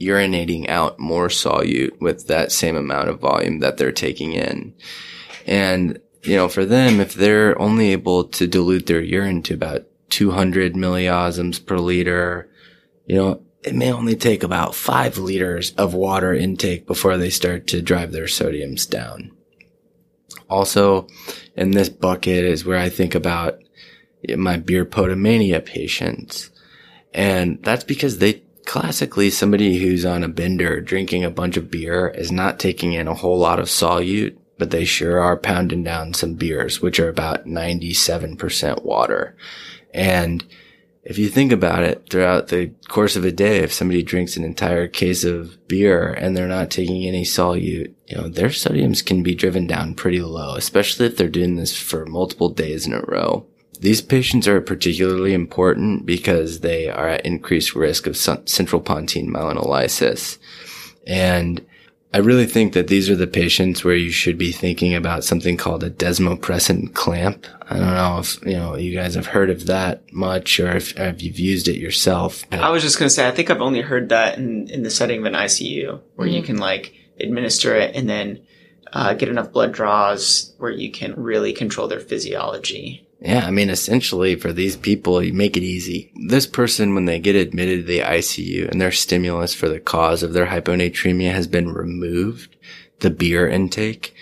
urinating 0.00 0.68
out 0.68 0.98
more 0.98 1.28
solute 1.28 1.98
with 2.00 2.26
that 2.26 2.52
same 2.52 2.76
amount 2.76 3.08
of 3.08 3.20
volume 3.20 3.60
that 3.60 3.76
they're 3.76 3.92
taking 3.92 4.32
in. 4.32 4.74
And, 5.46 6.00
you 6.22 6.36
know, 6.36 6.48
for 6.48 6.64
them, 6.64 7.00
if 7.00 7.14
they're 7.14 7.58
only 7.60 7.92
able 7.92 8.24
to 8.24 8.46
dilute 8.46 8.86
their 8.86 9.00
urine 9.00 9.42
to 9.44 9.54
about 9.54 9.86
200 10.10 10.76
milliosms 10.76 11.58
per 11.58 11.78
liter, 11.78 12.50
you 13.06 13.16
know, 13.16 13.42
it 13.62 13.74
may 13.74 13.92
only 13.92 14.14
take 14.14 14.42
about 14.42 14.74
five 14.74 15.18
liters 15.18 15.72
of 15.72 15.94
water 15.94 16.32
intake 16.32 16.86
before 16.86 17.16
they 17.16 17.30
start 17.30 17.66
to 17.68 17.82
drive 17.82 18.12
their 18.12 18.26
sodiums 18.26 18.88
down. 18.88 19.35
Also, 20.48 21.08
in 21.56 21.72
this 21.72 21.88
bucket 21.88 22.44
is 22.44 22.64
where 22.64 22.78
I 22.78 22.88
think 22.88 23.14
about 23.14 23.58
my 24.36 24.56
beer 24.56 24.84
potomania 24.84 25.64
patients. 25.64 26.50
And 27.12 27.62
that's 27.62 27.84
because 27.84 28.18
they 28.18 28.42
classically 28.66 29.30
somebody 29.30 29.78
who's 29.78 30.04
on 30.04 30.22
a 30.22 30.28
bender 30.28 30.80
drinking 30.80 31.24
a 31.24 31.30
bunch 31.30 31.56
of 31.56 31.70
beer 31.70 32.08
is 32.08 32.32
not 32.32 32.58
taking 32.58 32.92
in 32.92 33.08
a 33.08 33.14
whole 33.14 33.38
lot 33.38 33.60
of 33.60 33.66
solute, 33.66 34.36
but 34.58 34.70
they 34.70 34.84
sure 34.84 35.20
are 35.20 35.36
pounding 35.36 35.84
down 35.84 36.14
some 36.14 36.34
beers, 36.34 36.82
which 36.82 36.98
are 36.98 37.08
about 37.08 37.46
97% 37.46 38.84
water. 38.84 39.36
And 39.94 40.44
if 41.08 41.18
you 41.18 41.28
think 41.28 41.52
about 41.52 41.84
it 41.84 42.08
throughout 42.10 42.48
the 42.48 42.72
course 42.88 43.14
of 43.14 43.24
a 43.24 43.30
day, 43.30 43.58
if 43.58 43.72
somebody 43.72 44.02
drinks 44.02 44.36
an 44.36 44.42
entire 44.42 44.88
case 44.88 45.22
of 45.22 45.56
beer 45.68 46.12
and 46.12 46.36
they're 46.36 46.48
not 46.48 46.68
taking 46.68 47.06
any 47.06 47.22
solute, 47.22 47.94
you 48.08 48.16
know, 48.16 48.28
their 48.28 48.48
sodiums 48.48 49.06
can 49.06 49.22
be 49.22 49.32
driven 49.32 49.68
down 49.68 49.94
pretty 49.94 50.20
low, 50.20 50.56
especially 50.56 51.06
if 51.06 51.16
they're 51.16 51.28
doing 51.28 51.54
this 51.54 51.76
for 51.76 52.06
multiple 52.06 52.48
days 52.48 52.88
in 52.88 52.92
a 52.92 53.02
row. 53.02 53.46
These 53.78 54.02
patients 54.02 54.48
are 54.48 54.60
particularly 54.60 55.32
important 55.32 56.06
because 56.06 56.60
they 56.60 56.88
are 56.88 57.08
at 57.08 57.24
increased 57.24 57.76
risk 57.76 58.08
of 58.08 58.16
central 58.16 58.82
pontine 58.82 59.32
myelinolysis. 59.32 60.38
And 61.06 61.64
I 62.14 62.18
really 62.18 62.46
think 62.46 62.72
that 62.72 62.88
these 62.88 63.10
are 63.10 63.16
the 63.16 63.26
patients 63.26 63.84
where 63.84 63.94
you 63.94 64.10
should 64.10 64.38
be 64.38 64.52
thinking 64.52 64.94
about 64.94 65.24
something 65.24 65.56
called 65.56 65.84
a 65.84 65.90
desmopressin 65.90 66.94
clamp. 66.94 67.46
I 67.68 67.78
don't 67.78 67.94
know 67.94 68.18
if, 68.20 68.40
you 68.46 68.56
know, 68.56 68.76
you 68.76 68.94
guys 68.94 69.14
have 69.16 69.26
heard 69.26 69.50
of 69.50 69.66
that 69.66 70.10
much 70.12 70.58
or 70.60 70.74
if, 70.76 70.96
if 70.96 71.22
you've 71.22 71.38
used 71.38 71.68
it 71.68 71.78
yourself. 71.78 72.44
I 72.52 72.70
was 72.70 72.82
just 72.82 72.98
going 72.98 73.08
to 73.08 73.14
say, 73.14 73.28
I 73.28 73.32
think 73.32 73.50
I've 73.50 73.60
only 73.60 73.82
heard 73.82 74.08
that 74.10 74.38
in, 74.38 74.70
in 74.70 74.82
the 74.82 74.90
setting 74.90 75.20
of 75.20 75.26
an 75.26 75.34
ICU 75.34 76.00
where 76.14 76.26
mm-hmm. 76.26 76.36
you 76.36 76.42
can 76.42 76.58
like 76.58 76.94
administer 77.20 77.74
it 77.76 77.94
and 77.94 78.08
then 78.08 78.40
uh, 78.92 79.14
get 79.14 79.28
enough 79.28 79.52
blood 79.52 79.72
draws 79.72 80.54
where 80.58 80.70
you 80.70 80.90
can 80.90 81.14
really 81.16 81.52
control 81.52 81.88
their 81.88 82.00
physiology. 82.00 83.06
Yeah, 83.26 83.44
I 83.44 83.50
mean, 83.50 83.70
essentially 83.70 84.36
for 84.36 84.52
these 84.52 84.76
people, 84.76 85.20
you 85.20 85.32
make 85.32 85.56
it 85.56 85.64
easy. 85.64 86.12
This 86.28 86.46
person, 86.46 86.94
when 86.94 87.06
they 87.06 87.18
get 87.18 87.34
admitted 87.34 87.80
to 87.80 87.86
the 87.86 87.98
ICU 87.98 88.70
and 88.70 88.80
their 88.80 88.92
stimulus 88.92 89.52
for 89.52 89.68
the 89.68 89.80
cause 89.80 90.22
of 90.22 90.32
their 90.32 90.46
hyponatremia 90.46 91.32
has 91.32 91.48
been 91.48 91.72
removed, 91.72 92.54
the 93.00 93.10
beer 93.10 93.48
intake, 93.48 94.14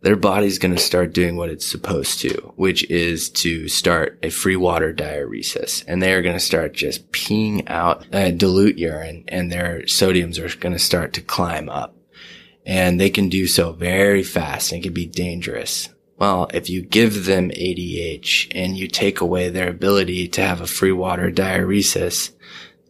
their 0.00 0.16
body's 0.16 0.58
going 0.58 0.74
to 0.74 0.80
start 0.80 1.12
doing 1.12 1.36
what 1.36 1.50
it's 1.50 1.66
supposed 1.66 2.20
to, 2.20 2.30
which 2.56 2.88
is 2.90 3.28
to 3.28 3.68
start 3.68 4.18
a 4.22 4.30
free 4.30 4.56
water 4.56 4.94
diuresis. 4.94 5.84
And 5.86 6.02
they 6.02 6.14
are 6.14 6.22
going 6.22 6.36
to 6.36 6.40
start 6.40 6.72
just 6.72 7.12
peeing 7.12 7.68
out 7.68 8.06
uh, 8.14 8.30
dilute 8.30 8.78
urine 8.78 9.24
and 9.28 9.52
their 9.52 9.80
sodiums 9.82 10.38
are 10.38 10.56
going 10.58 10.72
to 10.72 10.78
start 10.78 11.12
to 11.14 11.20
climb 11.20 11.68
up. 11.68 11.94
And 12.64 12.98
they 12.98 13.10
can 13.10 13.28
do 13.28 13.46
so 13.46 13.72
very 13.72 14.22
fast 14.22 14.72
and 14.72 14.80
it 14.80 14.84
can 14.84 14.94
be 14.94 15.06
dangerous. 15.06 15.90
Well, 16.18 16.50
if 16.52 16.68
you 16.68 16.82
give 16.82 17.26
them 17.26 17.50
ADH 17.50 18.48
and 18.52 18.76
you 18.76 18.88
take 18.88 19.20
away 19.20 19.48
their 19.48 19.68
ability 19.68 20.26
to 20.28 20.42
have 20.42 20.60
a 20.60 20.66
free 20.66 20.92
water 20.92 21.30
diuresis, 21.30 22.32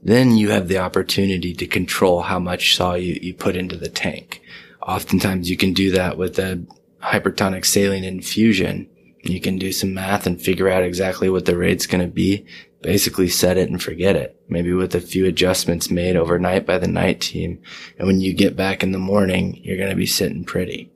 then 0.03 0.37
you 0.37 0.51
have 0.51 0.69
the 0.69 0.79
opportunity 0.79 1.53
to 1.55 1.67
control 1.67 2.23
how 2.23 2.39
much 2.39 2.77
solute 2.79 3.23
you 3.23 3.35
put 3.35 3.57
into 3.57 3.77
the 3.77 3.91
tank. 3.91 4.41
Oftentimes 4.81 5.51
you 5.51 5.57
can 5.59 5.75
do 5.75 5.91
that 5.93 6.17
with 6.17 6.39
a 6.39 6.65
hypertonic 7.03 7.67
saline 7.67 8.05
infusion. 8.05 8.89
You 9.23 9.41
can 9.41 9.59
do 9.59 9.73
some 9.73 9.93
math 9.93 10.27
and 10.27 10.41
figure 10.41 10.71
out 10.71 10.85
exactly 10.85 11.29
what 11.29 11.45
the 11.45 11.57
rate's 11.57 11.87
going 11.87 12.01
to 12.01 12.11
be. 12.11 12.47
Basically 12.81 13.29
set 13.29 13.59
it 13.59 13.69
and 13.69 13.83
forget 13.83 14.17
it. 14.17 14.41
Maybe 14.49 14.73
with 14.73 14.95
a 14.95 15.01
few 15.01 15.27
adjustments 15.27 15.91
made 15.91 16.17
overnight 16.17 16.65
by 16.65 16.79
the 16.79 16.87
night 16.87 17.21
team. 17.21 17.61
And 17.99 18.07
when 18.07 18.21
you 18.21 18.33
get 18.33 18.57
back 18.57 18.83
in 18.83 18.93
the 18.93 18.99
morning, 18.99 19.61
you're 19.63 19.77
going 19.77 19.91
to 19.91 19.97
be 19.97 20.07
sitting 20.07 20.45
pretty. 20.45 20.91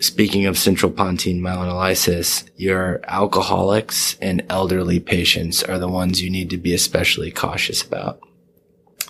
Speaking 0.00 0.46
of 0.46 0.56
central 0.56 0.90
pontine 0.90 1.42
myelinolysis, 1.42 2.48
your 2.56 3.02
alcoholics 3.06 4.16
and 4.22 4.42
elderly 4.48 4.98
patients 4.98 5.62
are 5.62 5.78
the 5.78 5.88
ones 5.88 6.22
you 6.22 6.30
need 6.30 6.48
to 6.50 6.56
be 6.56 6.72
especially 6.72 7.30
cautious 7.30 7.82
about. 7.82 8.18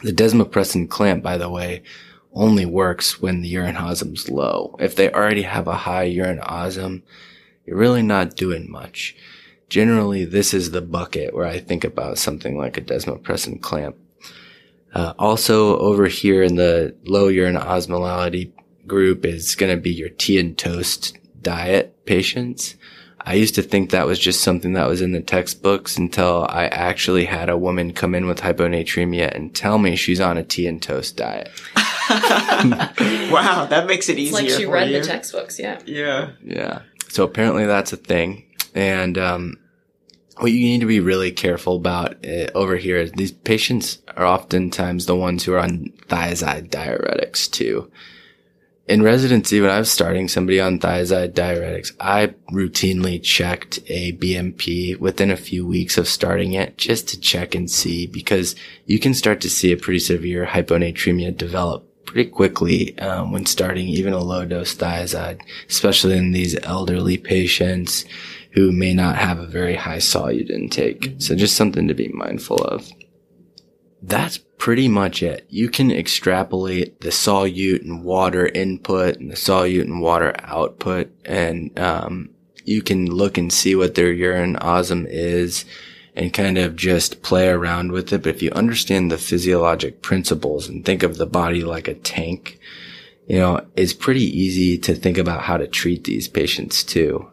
The 0.02 0.12
desmopressin 0.12 0.90
clamp, 0.90 1.22
by 1.22 1.38
the 1.38 1.48
way, 1.48 1.84
only 2.32 2.66
works 2.66 3.22
when 3.22 3.40
the 3.40 3.48
urine 3.48 3.76
osm's 3.76 4.28
low. 4.28 4.74
If 4.80 4.96
they 4.96 5.12
already 5.12 5.42
have 5.42 5.68
a 5.68 5.76
high 5.76 6.04
urine 6.04 6.40
osm, 6.40 7.02
you're 7.64 7.76
really 7.76 8.02
not 8.02 8.34
doing 8.34 8.68
much. 8.68 9.14
Generally, 9.68 10.24
this 10.24 10.52
is 10.52 10.72
the 10.72 10.82
bucket 10.82 11.32
where 11.32 11.46
I 11.46 11.60
think 11.60 11.84
about 11.84 12.18
something 12.18 12.58
like 12.58 12.76
a 12.76 12.80
desmopressin 12.80 13.62
clamp. 13.62 13.94
Uh, 14.92 15.12
also 15.20 15.78
over 15.78 16.08
here 16.08 16.42
in 16.42 16.56
the 16.56 16.96
low 17.04 17.28
urine 17.28 17.54
osmolality 17.54 18.50
group 18.90 19.24
is 19.24 19.54
going 19.54 19.74
to 19.74 19.80
be 19.80 19.92
your 19.92 20.08
tea 20.08 20.40
and 20.40 20.58
toast 20.58 21.16
diet 21.40 22.04
patients. 22.06 22.74
I 23.20 23.34
used 23.34 23.54
to 23.54 23.62
think 23.62 23.90
that 23.90 24.06
was 24.06 24.18
just 24.18 24.42
something 24.42 24.72
that 24.72 24.88
was 24.88 25.00
in 25.00 25.12
the 25.12 25.20
textbooks 25.20 25.96
until 25.96 26.44
I 26.48 26.64
actually 26.66 27.24
had 27.26 27.48
a 27.48 27.56
woman 27.56 27.92
come 27.92 28.16
in 28.16 28.26
with 28.26 28.40
hyponatremia 28.40 29.32
and 29.32 29.54
tell 29.54 29.78
me 29.78 29.94
she's 29.94 30.20
on 30.20 30.38
a 30.38 30.42
tea 30.42 30.66
and 30.66 30.82
toast 30.82 31.16
diet. 31.16 31.50
wow, 33.30 33.66
that 33.70 33.84
makes 33.86 34.08
it 34.08 34.18
easier. 34.18 34.40
It's 34.40 34.50
like 34.50 34.60
she 34.60 34.66
read 34.66 34.90
you. 34.90 35.00
the 35.00 35.06
textbooks, 35.06 35.60
yeah. 35.60 35.78
Yeah. 35.86 36.32
Yeah. 36.42 36.82
So 37.08 37.22
apparently 37.22 37.66
that's 37.66 37.92
a 37.92 37.96
thing. 37.96 38.46
And, 38.74 39.16
um, 39.16 39.56
what 40.38 40.50
you 40.50 40.60
need 40.60 40.80
to 40.80 40.86
be 40.86 41.00
really 41.00 41.30
careful 41.30 41.76
about 41.76 42.24
uh, 42.24 42.46
over 42.54 42.76
here 42.76 42.96
is 42.96 43.12
these 43.12 43.32
patients 43.32 43.98
are 44.16 44.24
oftentimes 44.24 45.04
the 45.04 45.14
ones 45.14 45.44
who 45.44 45.52
are 45.52 45.58
on 45.58 45.92
thiazide 46.08 46.70
diuretics 46.70 47.50
too 47.50 47.90
in 48.90 49.04
residency, 49.04 49.60
when 49.60 49.70
I 49.70 49.78
was 49.78 49.88
starting 49.88 50.26
somebody 50.26 50.60
on 50.60 50.80
thiazide 50.80 51.32
diuretics, 51.32 51.92
I 52.00 52.34
routinely 52.50 53.22
checked 53.22 53.78
a 53.86 54.14
BMP 54.14 54.98
within 54.98 55.30
a 55.30 55.36
few 55.36 55.64
weeks 55.64 55.96
of 55.96 56.08
starting 56.08 56.54
it 56.54 56.76
just 56.76 57.08
to 57.10 57.20
check 57.20 57.54
and 57.54 57.70
see 57.70 58.08
because 58.08 58.56
you 58.86 58.98
can 58.98 59.14
start 59.14 59.40
to 59.42 59.48
see 59.48 59.70
a 59.70 59.76
pretty 59.76 60.00
severe 60.00 60.44
hyponatremia 60.44 61.36
develop 61.36 61.86
pretty 62.04 62.28
quickly 62.28 62.98
um, 62.98 63.30
when 63.30 63.46
starting 63.46 63.86
even 63.86 64.12
a 64.12 64.18
low 64.18 64.44
dose 64.44 64.74
thiazide, 64.74 65.40
especially 65.68 66.18
in 66.18 66.32
these 66.32 66.58
elderly 66.64 67.16
patients 67.16 68.04
who 68.54 68.72
may 68.72 68.92
not 68.92 69.14
have 69.14 69.38
a 69.38 69.46
very 69.46 69.76
high 69.76 69.98
solute 69.98 70.50
intake. 70.50 71.14
So 71.18 71.36
just 71.36 71.56
something 71.56 71.86
to 71.86 71.94
be 71.94 72.08
mindful 72.08 72.56
of. 72.56 72.90
That's 74.02 74.38
pretty 74.38 74.88
much 74.88 75.22
it. 75.22 75.46
You 75.48 75.68
can 75.68 75.90
extrapolate 75.90 77.00
the 77.00 77.10
solute 77.10 77.82
and 77.82 78.04
water 78.04 78.46
input 78.46 79.16
and 79.16 79.30
the 79.30 79.36
solute 79.36 79.82
and 79.82 80.00
water 80.00 80.34
output 80.38 81.10
and, 81.24 81.78
um, 81.78 82.30
you 82.64 82.82
can 82.82 83.06
look 83.06 83.38
and 83.38 83.52
see 83.52 83.74
what 83.74 83.94
their 83.94 84.12
urine 84.12 84.56
osm 84.56 85.06
is 85.08 85.64
and 86.14 86.32
kind 86.32 86.58
of 86.58 86.76
just 86.76 87.22
play 87.22 87.48
around 87.48 87.92
with 87.92 88.12
it. 88.12 88.22
But 88.22 88.34
if 88.34 88.42
you 88.42 88.50
understand 88.52 89.10
the 89.10 89.18
physiologic 89.18 90.02
principles 90.02 90.68
and 90.68 90.84
think 90.84 91.02
of 91.02 91.16
the 91.16 91.26
body 91.26 91.62
like 91.62 91.88
a 91.88 91.94
tank, 91.94 92.58
you 93.26 93.38
know, 93.38 93.64
it's 93.76 93.92
pretty 93.92 94.24
easy 94.24 94.76
to 94.78 94.94
think 94.94 95.18
about 95.18 95.42
how 95.42 95.56
to 95.56 95.66
treat 95.66 96.04
these 96.04 96.28
patients 96.28 96.84
too. 96.84 97.29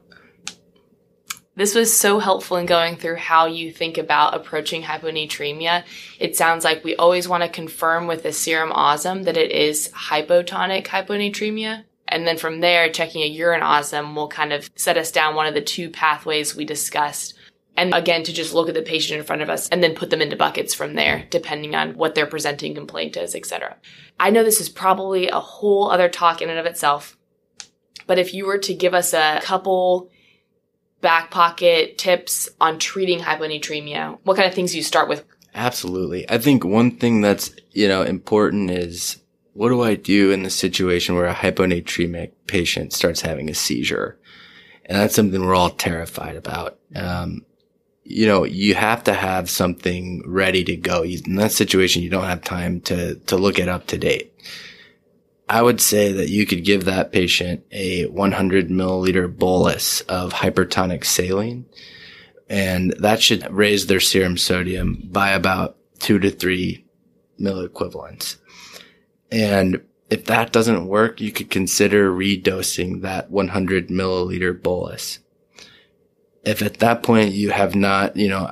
This 1.57 1.73
was 1.73 1.97
so 1.97 2.19
helpful 2.19 2.57
in 2.57 2.67
going 2.67 2.97
through 2.97 3.15
how 3.15 3.47
you 3.47 3.71
think 3.71 3.97
about 3.97 4.35
approaching 4.35 4.83
hyponatremia. 4.83 5.85
It 6.19 6.35
sounds 6.35 6.63
like 6.63 6.83
we 6.83 6.95
always 6.95 7.27
want 7.27 7.41
to 7.41 7.49
confirm 7.49 8.05
with 8.05 8.21
the 8.21 8.31
serum 8.31 8.71
osm 8.71 9.23
that 9.23 9.37
it 9.37 9.51
is 9.51 9.89
hypotonic 9.89 10.85
hyponatremia. 10.85 11.83
And 12.07 12.27
then 12.27 12.37
from 12.37 12.59
there, 12.59 12.91
checking 12.91 13.23
a 13.23 13.25
urine 13.25 13.63
osm 13.63 14.13
will 14.13 14.27
kind 14.27 14.53
of 14.53 14.69
set 14.75 14.97
us 14.97 15.11
down 15.11 15.33
one 15.33 15.47
of 15.47 15.55
the 15.55 15.61
two 15.61 15.89
pathways 15.89 16.55
we 16.55 16.63
discussed. 16.63 17.33
And 17.75 17.91
again, 17.91 18.21
to 18.25 18.33
just 18.33 18.53
look 18.53 18.69
at 18.69 18.75
the 18.75 18.83
patient 18.83 19.19
in 19.19 19.25
front 19.25 19.41
of 19.41 19.49
us 19.49 19.67
and 19.69 19.81
then 19.81 19.95
put 19.95 20.11
them 20.11 20.21
into 20.21 20.35
buckets 20.35 20.75
from 20.75 20.93
there, 20.93 21.25
depending 21.31 21.73
on 21.73 21.95
what 21.95 22.13
their 22.13 22.27
presenting 22.27 22.75
complaint 22.75 23.17
is, 23.17 23.33
etc. 23.33 23.77
I 24.19 24.29
know 24.29 24.43
this 24.43 24.61
is 24.61 24.69
probably 24.69 25.29
a 25.29 25.39
whole 25.39 25.89
other 25.89 26.07
talk 26.07 26.39
in 26.43 26.51
and 26.51 26.59
of 26.59 26.67
itself, 26.67 27.17
but 28.05 28.19
if 28.19 28.35
you 28.35 28.45
were 28.45 28.59
to 28.59 28.75
give 28.75 28.93
us 28.93 29.11
a 29.15 29.39
couple 29.41 30.11
back 31.01 31.31
pocket 31.31 31.97
tips 31.97 32.49
on 32.59 32.79
treating 32.79 33.19
hyponatremia, 33.19 34.17
what 34.23 34.35
kind 34.35 34.47
of 34.47 34.53
things 34.53 34.71
do 34.71 34.77
you 34.77 34.83
start 34.83 35.09
with? 35.09 35.23
Absolutely. 35.53 36.29
I 36.29 36.37
think 36.37 36.63
one 36.63 36.91
thing 36.91 37.21
that's, 37.21 37.51
you 37.71 37.87
know, 37.87 38.03
important 38.03 38.69
is 38.71 39.17
what 39.53 39.69
do 39.69 39.81
I 39.81 39.95
do 39.95 40.31
in 40.31 40.43
the 40.43 40.49
situation 40.49 41.15
where 41.15 41.25
a 41.25 41.33
hyponatremic 41.33 42.31
patient 42.45 42.93
starts 42.93 43.21
having 43.21 43.49
a 43.49 43.55
seizure? 43.55 44.19
And 44.85 44.97
that's 44.97 45.15
something 45.15 45.43
we're 45.43 45.55
all 45.55 45.71
terrified 45.71 46.35
about. 46.35 46.77
Um, 46.95 47.43
you 48.03 48.25
know, 48.25 48.45
you 48.45 48.75
have 48.75 49.03
to 49.05 49.13
have 49.13 49.49
something 49.49 50.23
ready 50.25 50.63
to 50.63 50.77
go. 50.77 51.03
In 51.03 51.35
that 51.35 51.51
situation, 51.51 52.03
you 52.03 52.09
don't 52.09 52.23
have 52.23 52.41
time 52.41 52.79
to, 52.81 53.15
to 53.15 53.35
look 53.35 53.59
it 53.59 53.67
UpToDate. 53.67 54.29
I 55.49 55.61
would 55.61 55.79
say 55.79 56.11
that 56.11 56.29
you 56.29 56.45
could 56.45 56.65
give 56.65 56.85
that 56.85 57.11
patient 57.11 57.63
a 57.71 58.05
100 58.07 58.69
milliliter 58.69 59.33
bolus 59.33 60.01
of 60.01 60.33
hypertonic 60.33 61.05
saline, 61.05 61.65
and 62.49 62.91
that 62.99 63.21
should 63.21 63.49
raise 63.51 63.87
their 63.87 64.01
serum 64.01 64.37
sodium 64.37 65.07
by 65.09 65.29
about 65.29 65.77
two 65.99 66.19
to 66.19 66.29
three 66.29 66.85
milliequivalents. 67.39 68.37
And 69.31 69.81
if 70.09 70.25
that 70.25 70.51
doesn't 70.51 70.87
work, 70.87 71.21
you 71.21 71.31
could 71.31 71.49
consider 71.49 72.11
redosing 72.11 73.01
that 73.01 73.29
100 73.29 73.87
milliliter 73.89 74.61
bolus. 74.61 75.19
If 76.43 76.61
at 76.61 76.79
that 76.79 77.03
point 77.03 77.33
you 77.33 77.51
have 77.51 77.75
not, 77.75 78.15
you 78.15 78.29
know, 78.29 78.51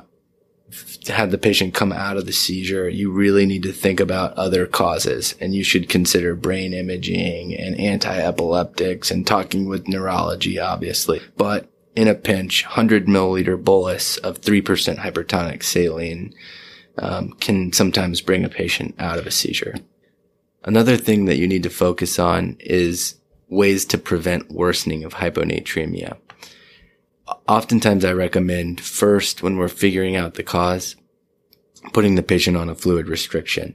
had 1.08 1.30
the 1.30 1.38
patient 1.38 1.74
come 1.74 1.92
out 1.92 2.16
of 2.16 2.26
the 2.26 2.32
seizure, 2.32 2.88
you 2.88 3.10
really 3.10 3.46
need 3.46 3.62
to 3.62 3.72
think 3.72 4.00
about 4.00 4.34
other 4.34 4.66
causes 4.66 5.34
and 5.40 5.54
you 5.54 5.62
should 5.62 5.88
consider 5.88 6.34
brain 6.34 6.74
imaging 6.74 7.54
and 7.54 7.78
anti-epileptics 7.78 9.10
and 9.10 9.26
talking 9.26 9.66
with 9.66 9.88
neurology, 9.88 10.58
obviously. 10.58 11.20
But 11.36 11.70
in 11.94 12.08
a 12.08 12.14
pinch, 12.14 12.64
100 12.64 13.06
milliliter 13.06 13.62
bolus 13.62 14.16
of 14.18 14.40
3% 14.40 14.98
hypertonic 14.98 15.62
saline 15.62 16.34
um, 16.98 17.32
can 17.40 17.72
sometimes 17.72 18.20
bring 18.20 18.44
a 18.44 18.48
patient 18.48 18.94
out 18.98 19.18
of 19.18 19.26
a 19.26 19.30
seizure. 19.30 19.76
Another 20.64 20.96
thing 20.96 21.26
that 21.26 21.36
you 21.36 21.46
need 21.46 21.62
to 21.62 21.70
focus 21.70 22.18
on 22.18 22.56
is 22.60 23.16
ways 23.48 23.84
to 23.86 23.98
prevent 23.98 24.50
worsening 24.50 25.04
of 25.04 25.14
hyponatremia. 25.14 26.16
Oftentimes 27.48 28.04
I 28.04 28.12
recommend 28.12 28.80
first 28.80 29.42
when 29.42 29.56
we're 29.56 29.68
figuring 29.68 30.16
out 30.16 30.34
the 30.34 30.42
cause, 30.42 30.96
putting 31.92 32.14
the 32.14 32.22
patient 32.22 32.56
on 32.56 32.68
a 32.68 32.74
fluid 32.74 33.08
restriction. 33.08 33.74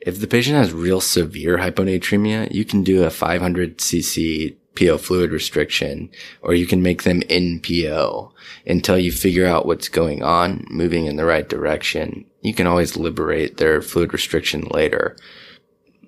If 0.00 0.20
the 0.20 0.26
patient 0.26 0.56
has 0.56 0.72
real 0.72 1.00
severe 1.00 1.58
hyponatremia, 1.58 2.52
you 2.52 2.64
can 2.64 2.82
do 2.82 3.04
a 3.04 3.10
500 3.10 3.78
cc 3.78 4.56
PO 4.76 4.98
fluid 4.98 5.32
restriction, 5.32 6.08
or 6.40 6.54
you 6.54 6.66
can 6.66 6.82
make 6.82 7.02
them 7.02 7.20
NPO 7.22 8.32
until 8.66 8.98
you 8.98 9.10
figure 9.10 9.46
out 9.46 9.66
what's 9.66 9.88
going 9.88 10.22
on, 10.22 10.64
moving 10.70 11.06
in 11.06 11.16
the 11.16 11.24
right 11.24 11.48
direction. 11.48 12.24
You 12.42 12.54
can 12.54 12.66
always 12.66 12.96
liberate 12.96 13.56
their 13.56 13.82
fluid 13.82 14.12
restriction 14.12 14.62
later 14.70 15.16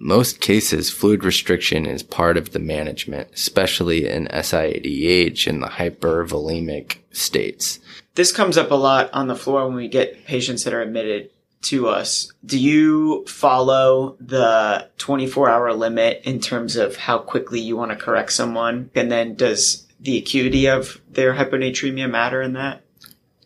most 0.00 0.40
cases, 0.40 0.90
fluid 0.90 1.22
restriction 1.22 1.84
is 1.84 2.02
part 2.02 2.38
of 2.38 2.52
the 2.52 2.58
management, 2.58 3.28
especially 3.34 4.08
in 4.08 4.26
SIADH 4.28 5.46
and 5.46 5.62
the 5.62 5.66
hypervolemic 5.68 6.96
states. 7.12 7.78
This 8.14 8.32
comes 8.32 8.56
up 8.56 8.70
a 8.70 8.76
lot 8.76 9.10
on 9.12 9.28
the 9.28 9.36
floor 9.36 9.66
when 9.66 9.76
we 9.76 9.88
get 9.88 10.24
patients 10.24 10.64
that 10.64 10.72
are 10.72 10.80
admitted 10.80 11.30
to 11.62 11.88
us. 11.88 12.32
Do 12.44 12.58
you 12.58 13.26
follow 13.26 14.16
the 14.18 14.88
24 14.96 15.50
hour 15.50 15.74
limit 15.74 16.22
in 16.24 16.40
terms 16.40 16.76
of 16.76 16.96
how 16.96 17.18
quickly 17.18 17.60
you 17.60 17.76
want 17.76 17.90
to 17.90 17.96
correct 17.96 18.32
someone? 18.32 18.90
And 18.94 19.12
then 19.12 19.34
does 19.34 19.86
the 20.00 20.16
acuity 20.16 20.66
of 20.66 20.98
their 21.10 21.34
hyponatremia 21.34 22.10
matter 22.10 22.40
in 22.40 22.54
that? 22.54 22.82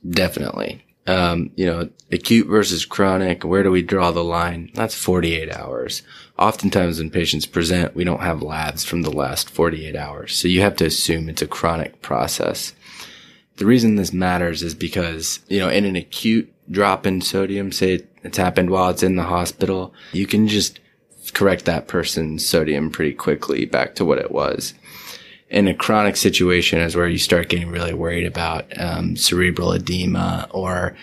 Definitely. 0.09 0.85
Um, 1.07 1.51
you 1.57 1.67
know, 1.67 1.91
acute 2.13 2.47
versus 2.47 2.85
chronic, 2.85 3.45
where 3.45 3.63
do 3.63 3.71
we 3.71 3.83
draw 3.83 4.11
the 4.11 4.25
line? 4.25 4.71
That's 4.75 4.95
48 4.95 5.53
hours. 5.53 6.03
Oftentimes 6.39 6.99
when 6.99 7.11
patients 7.11 7.47
present, 7.47 7.95
we 7.95 8.05
don't 8.05 8.22
have 8.22 8.43
labs 8.43 8.85
from 8.85 9.03
the 9.03 9.12
last 9.12 9.51
48 9.51 9.95
hours. 9.95 10.35
So 10.35 10.49
you 10.49 10.62
have 10.62 10.76
to 10.76 10.87
assume 10.87 11.28
it's 11.28 11.43
a 11.43 11.47
chronic 11.47 12.03
process. 12.03 12.74
The 13.57 13.66
reason 13.66 13.95
this 13.95 14.12
matters 14.12 14.62
is 14.62 14.74
because, 14.74 15.41
you 15.49 15.61
know, 15.61 15.68
in 15.68 15.85
an 15.85 15.95
acute 15.95 16.53
drop 16.70 17.07
in 17.07 17.20
sodium, 17.20 17.70
say 17.70 18.01
it's 18.24 18.37
happened 18.37 18.70
while 18.70 18.91
it's 18.91 19.05
in 19.05 19.14
the 19.14 19.22
hospital, 19.22 19.95
you 20.12 20.26
can 20.26 20.49
just 20.49 20.80
correct 21.35 21.66
that 21.66 21.87
person's 21.87 22.45
sodium 22.45 22.91
pretty 22.91 23.14
quickly 23.14 23.64
back 23.64 23.95
to 23.95 24.05
what 24.05 24.18
it 24.18 24.32
was 24.32 24.74
in 25.55 25.68
a 25.68 25.74
chronic 25.74 26.16
situation 26.16 26.80
is 26.80 26.97
where 26.97 27.09
you 27.09 27.16
start 27.16 27.49
getting 27.49 27.70
really 27.70 27.95
worried 27.95 28.26
about 28.26 28.66
um, 28.80 29.14
cerebral 29.14 29.72
edema 29.72 30.49
or 30.51 30.97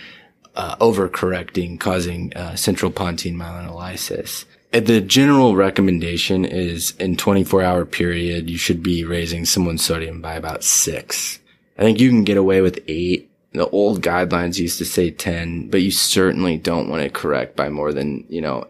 uh, 0.55 0.75
overcorrecting, 0.77 1.79
causing 1.79 2.33
uh, 2.35 2.53
central 2.57 2.91
pontine 2.91 3.35
myelinolysis. 3.35 4.43
The 4.71 5.01
general 5.01 5.55
recommendation 5.55 6.45
is 6.45 6.93
in 6.97 7.17
24 7.17 7.61
hour 7.61 7.85
period, 7.85 8.49
you 8.49 8.57
should 8.57 8.81
be 8.81 9.03
raising 9.03 9.45
someone's 9.45 9.83
sodium 9.83 10.21
by 10.21 10.35
about 10.35 10.63
six. 10.63 11.39
I 11.77 11.81
think 11.81 11.99
you 11.99 12.09
can 12.09 12.23
get 12.23 12.37
away 12.37 12.61
with 12.61 12.79
eight. 12.87 13.29
The 13.53 13.67
old 13.67 14.01
guidelines 14.01 14.59
used 14.59 14.77
to 14.77 14.85
say 14.85 15.11
10, 15.11 15.69
but 15.69 15.81
you 15.81 15.91
certainly 15.91 16.57
don't 16.57 16.87
want 16.87 17.03
to 17.03 17.09
correct 17.09 17.57
by 17.57 17.67
more 17.67 17.91
than, 17.91 18.25
you 18.29 18.39
know, 18.39 18.67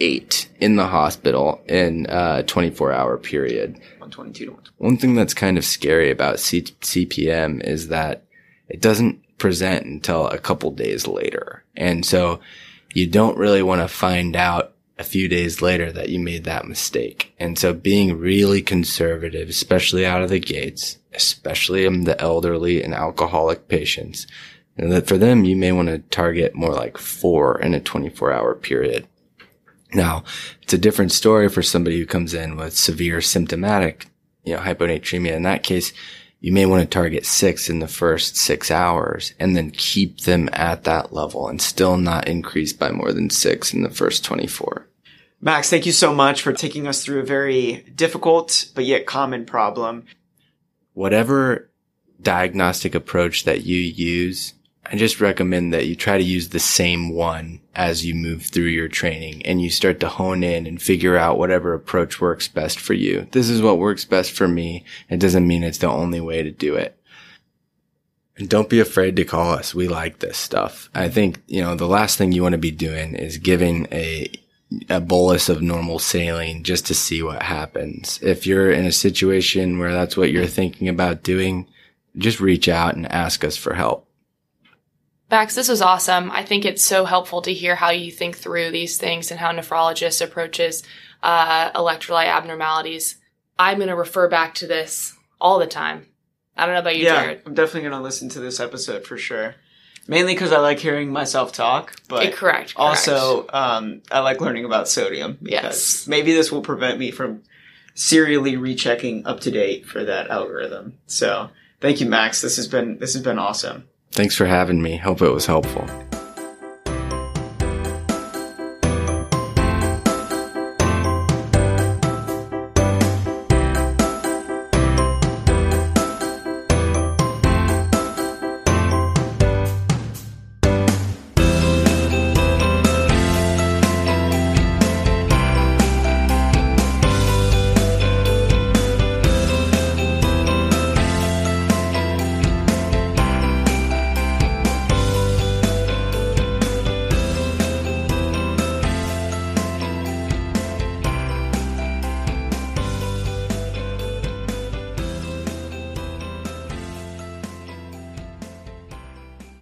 eight 0.00 0.50
in 0.60 0.76
the 0.76 0.86
hospital 0.86 1.62
in 1.66 2.06
a 2.10 2.42
24 2.42 2.92
hour 2.92 3.16
period. 3.16 3.72
122 3.98 4.44
to 4.44 4.70
One 4.76 4.98
thing 4.98 5.14
that's 5.14 5.32
kind 5.32 5.56
of 5.56 5.64
scary 5.64 6.10
about 6.10 6.40
C- 6.40 6.60
CPM 6.60 7.62
is 7.64 7.88
that 7.88 8.24
it 8.68 8.82
doesn't 8.82 9.38
present 9.38 9.86
until 9.86 10.28
a 10.28 10.38
couple 10.38 10.70
days 10.72 11.06
later. 11.06 11.64
And 11.74 12.04
so 12.04 12.40
you 12.92 13.06
don't 13.06 13.38
really 13.38 13.62
want 13.62 13.80
to 13.80 13.88
find 13.88 14.36
out 14.36 14.75
a 14.98 15.04
few 15.04 15.28
days 15.28 15.60
later 15.60 15.92
that 15.92 16.08
you 16.08 16.18
made 16.18 16.44
that 16.44 16.66
mistake. 16.66 17.34
And 17.38 17.58
so 17.58 17.74
being 17.74 18.18
really 18.18 18.62
conservative, 18.62 19.48
especially 19.48 20.06
out 20.06 20.22
of 20.22 20.30
the 20.30 20.38
gates, 20.38 20.98
especially 21.12 21.84
in 21.84 22.04
the 22.04 22.20
elderly 22.20 22.82
and 22.82 22.94
alcoholic 22.94 23.68
patients, 23.68 24.26
that 24.76 25.06
for 25.06 25.18
them, 25.18 25.44
you 25.44 25.56
may 25.56 25.72
want 25.72 25.88
to 25.88 25.98
target 25.98 26.54
more 26.54 26.72
like 26.72 26.98
four 26.98 27.60
in 27.60 27.74
a 27.74 27.80
24 27.80 28.32
hour 28.32 28.54
period. 28.54 29.06
Now, 29.94 30.24
it's 30.62 30.74
a 30.74 30.78
different 30.78 31.12
story 31.12 31.48
for 31.48 31.62
somebody 31.62 31.98
who 31.98 32.06
comes 32.06 32.34
in 32.34 32.56
with 32.56 32.76
severe 32.76 33.20
symptomatic, 33.20 34.06
you 34.44 34.54
know, 34.54 34.60
hyponatremia. 34.60 35.32
In 35.32 35.44
that 35.44 35.62
case, 35.62 35.92
you 36.40 36.52
may 36.52 36.66
want 36.66 36.82
to 36.82 36.88
target 36.88 37.24
six 37.26 37.68
in 37.68 37.78
the 37.78 37.88
first 37.88 38.36
six 38.36 38.70
hours 38.70 39.32
and 39.38 39.56
then 39.56 39.70
keep 39.70 40.20
them 40.20 40.48
at 40.52 40.84
that 40.84 41.12
level 41.12 41.48
and 41.48 41.60
still 41.60 41.96
not 41.96 42.28
increase 42.28 42.72
by 42.72 42.90
more 42.90 43.12
than 43.12 43.30
six 43.30 43.72
in 43.72 43.82
the 43.82 43.90
first 43.90 44.24
24. 44.24 44.88
Max, 45.40 45.70
thank 45.70 45.86
you 45.86 45.92
so 45.92 46.14
much 46.14 46.42
for 46.42 46.52
taking 46.52 46.86
us 46.86 47.04
through 47.04 47.20
a 47.20 47.24
very 47.24 47.84
difficult 47.94 48.70
but 48.74 48.84
yet 48.84 49.06
common 49.06 49.44
problem. 49.44 50.04
Whatever 50.94 51.70
diagnostic 52.20 52.94
approach 52.94 53.44
that 53.44 53.64
you 53.64 53.78
use, 53.78 54.54
I 54.88 54.96
just 54.96 55.20
recommend 55.20 55.72
that 55.72 55.86
you 55.86 55.96
try 55.96 56.16
to 56.16 56.22
use 56.22 56.50
the 56.50 56.60
same 56.60 57.10
one 57.10 57.60
as 57.74 58.06
you 58.06 58.14
move 58.14 58.42
through 58.42 58.66
your 58.66 58.86
training 58.88 59.44
and 59.44 59.60
you 59.60 59.68
start 59.68 59.98
to 60.00 60.08
hone 60.08 60.44
in 60.44 60.66
and 60.66 60.80
figure 60.80 61.16
out 61.16 61.38
whatever 61.38 61.74
approach 61.74 62.20
works 62.20 62.46
best 62.46 62.78
for 62.78 62.94
you. 62.94 63.26
This 63.32 63.50
is 63.50 63.60
what 63.60 63.78
works 63.78 64.04
best 64.04 64.30
for 64.32 64.46
me. 64.46 64.84
It 65.10 65.18
doesn't 65.18 65.46
mean 65.46 65.64
it's 65.64 65.78
the 65.78 65.88
only 65.88 66.20
way 66.20 66.42
to 66.42 66.52
do 66.52 66.76
it. 66.76 66.96
And 68.38 68.48
don't 68.48 68.68
be 68.68 68.78
afraid 68.78 69.16
to 69.16 69.24
call 69.24 69.52
us. 69.52 69.74
We 69.74 69.88
like 69.88 70.20
this 70.20 70.36
stuff. 70.36 70.88
I 70.94 71.08
think, 71.08 71.42
you 71.46 71.62
know, 71.62 71.74
the 71.74 71.88
last 71.88 72.16
thing 72.16 72.32
you 72.32 72.42
want 72.42 72.52
to 72.52 72.58
be 72.58 72.70
doing 72.70 73.14
is 73.14 73.38
giving 73.38 73.88
a, 73.90 74.30
a 74.88 75.00
bolus 75.00 75.48
of 75.48 75.62
normal 75.62 75.98
saline 75.98 76.62
just 76.62 76.86
to 76.86 76.94
see 76.94 77.22
what 77.22 77.42
happens. 77.42 78.20
If 78.22 78.46
you're 78.46 78.70
in 78.70 78.84
a 78.84 78.92
situation 78.92 79.78
where 79.78 79.92
that's 79.92 80.16
what 80.16 80.30
you're 80.30 80.46
thinking 80.46 80.88
about 80.88 81.24
doing, 81.24 81.66
just 82.18 82.40
reach 82.40 82.68
out 82.68 82.94
and 82.94 83.10
ask 83.10 83.42
us 83.42 83.56
for 83.56 83.74
help. 83.74 84.05
Max, 85.30 85.54
this 85.54 85.68
was 85.68 85.82
awesome. 85.82 86.30
I 86.30 86.44
think 86.44 86.64
it's 86.64 86.82
so 86.84 87.04
helpful 87.04 87.42
to 87.42 87.52
hear 87.52 87.74
how 87.74 87.90
you 87.90 88.12
think 88.12 88.36
through 88.36 88.70
these 88.70 88.96
things 88.96 89.30
and 89.30 89.40
how 89.40 89.50
nephrologist 89.50 90.22
approaches 90.24 90.82
uh, 91.22 91.72
electrolyte 91.72 92.28
abnormalities. 92.28 93.16
I'm 93.58 93.78
going 93.78 93.88
to 93.88 93.96
refer 93.96 94.28
back 94.28 94.54
to 94.56 94.66
this 94.66 95.14
all 95.40 95.58
the 95.58 95.66
time. 95.66 96.06
I 96.56 96.64
don't 96.64 96.74
know 96.74 96.80
about 96.80 96.96
you, 96.96 97.04
yeah, 97.04 97.22
Jared. 97.22 97.42
I'm 97.44 97.54
definitely 97.54 97.88
going 97.88 97.92
to 97.92 98.00
listen 98.00 98.28
to 98.30 98.40
this 98.40 98.60
episode 98.60 99.04
for 99.04 99.18
sure. 99.18 99.56
Mainly 100.08 100.34
because 100.34 100.52
I 100.52 100.58
like 100.58 100.78
hearing 100.78 101.10
myself 101.10 101.52
talk, 101.52 101.96
but 102.08 102.22
Eh, 102.26 102.30
correct, 102.30 102.74
correct. 102.76 102.78
also 102.78 103.46
um, 103.52 104.02
I 104.10 104.20
like 104.20 104.40
learning 104.40 104.64
about 104.64 104.88
sodium. 104.88 105.38
Because 105.42 105.62
Yes. 105.64 106.06
Maybe 106.06 106.32
this 106.32 106.52
will 106.52 106.62
prevent 106.62 107.00
me 107.00 107.10
from 107.10 107.42
serially 107.94 108.56
rechecking 108.56 109.24
UpToDate 109.24 109.84
for 109.86 110.04
that 110.04 110.28
algorithm. 110.30 110.98
So 111.06 111.50
thank 111.80 112.00
you, 112.00 112.06
Max. 112.06 112.40
This 112.40 112.54
has 112.56 112.68
been 112.68 112.98
this 112.98 113.14
has 113.14 113.22
been 113.22 113.38
awesome. 113.40 113.88
Thanks 114.12 114.34
for 114.34 114.46
having 114.46 114.80
me. 114.80 114.96
Hope 114.96 115.22
it 115.22 115.30
was 115.30 115.46
helpful. 115.46 115.86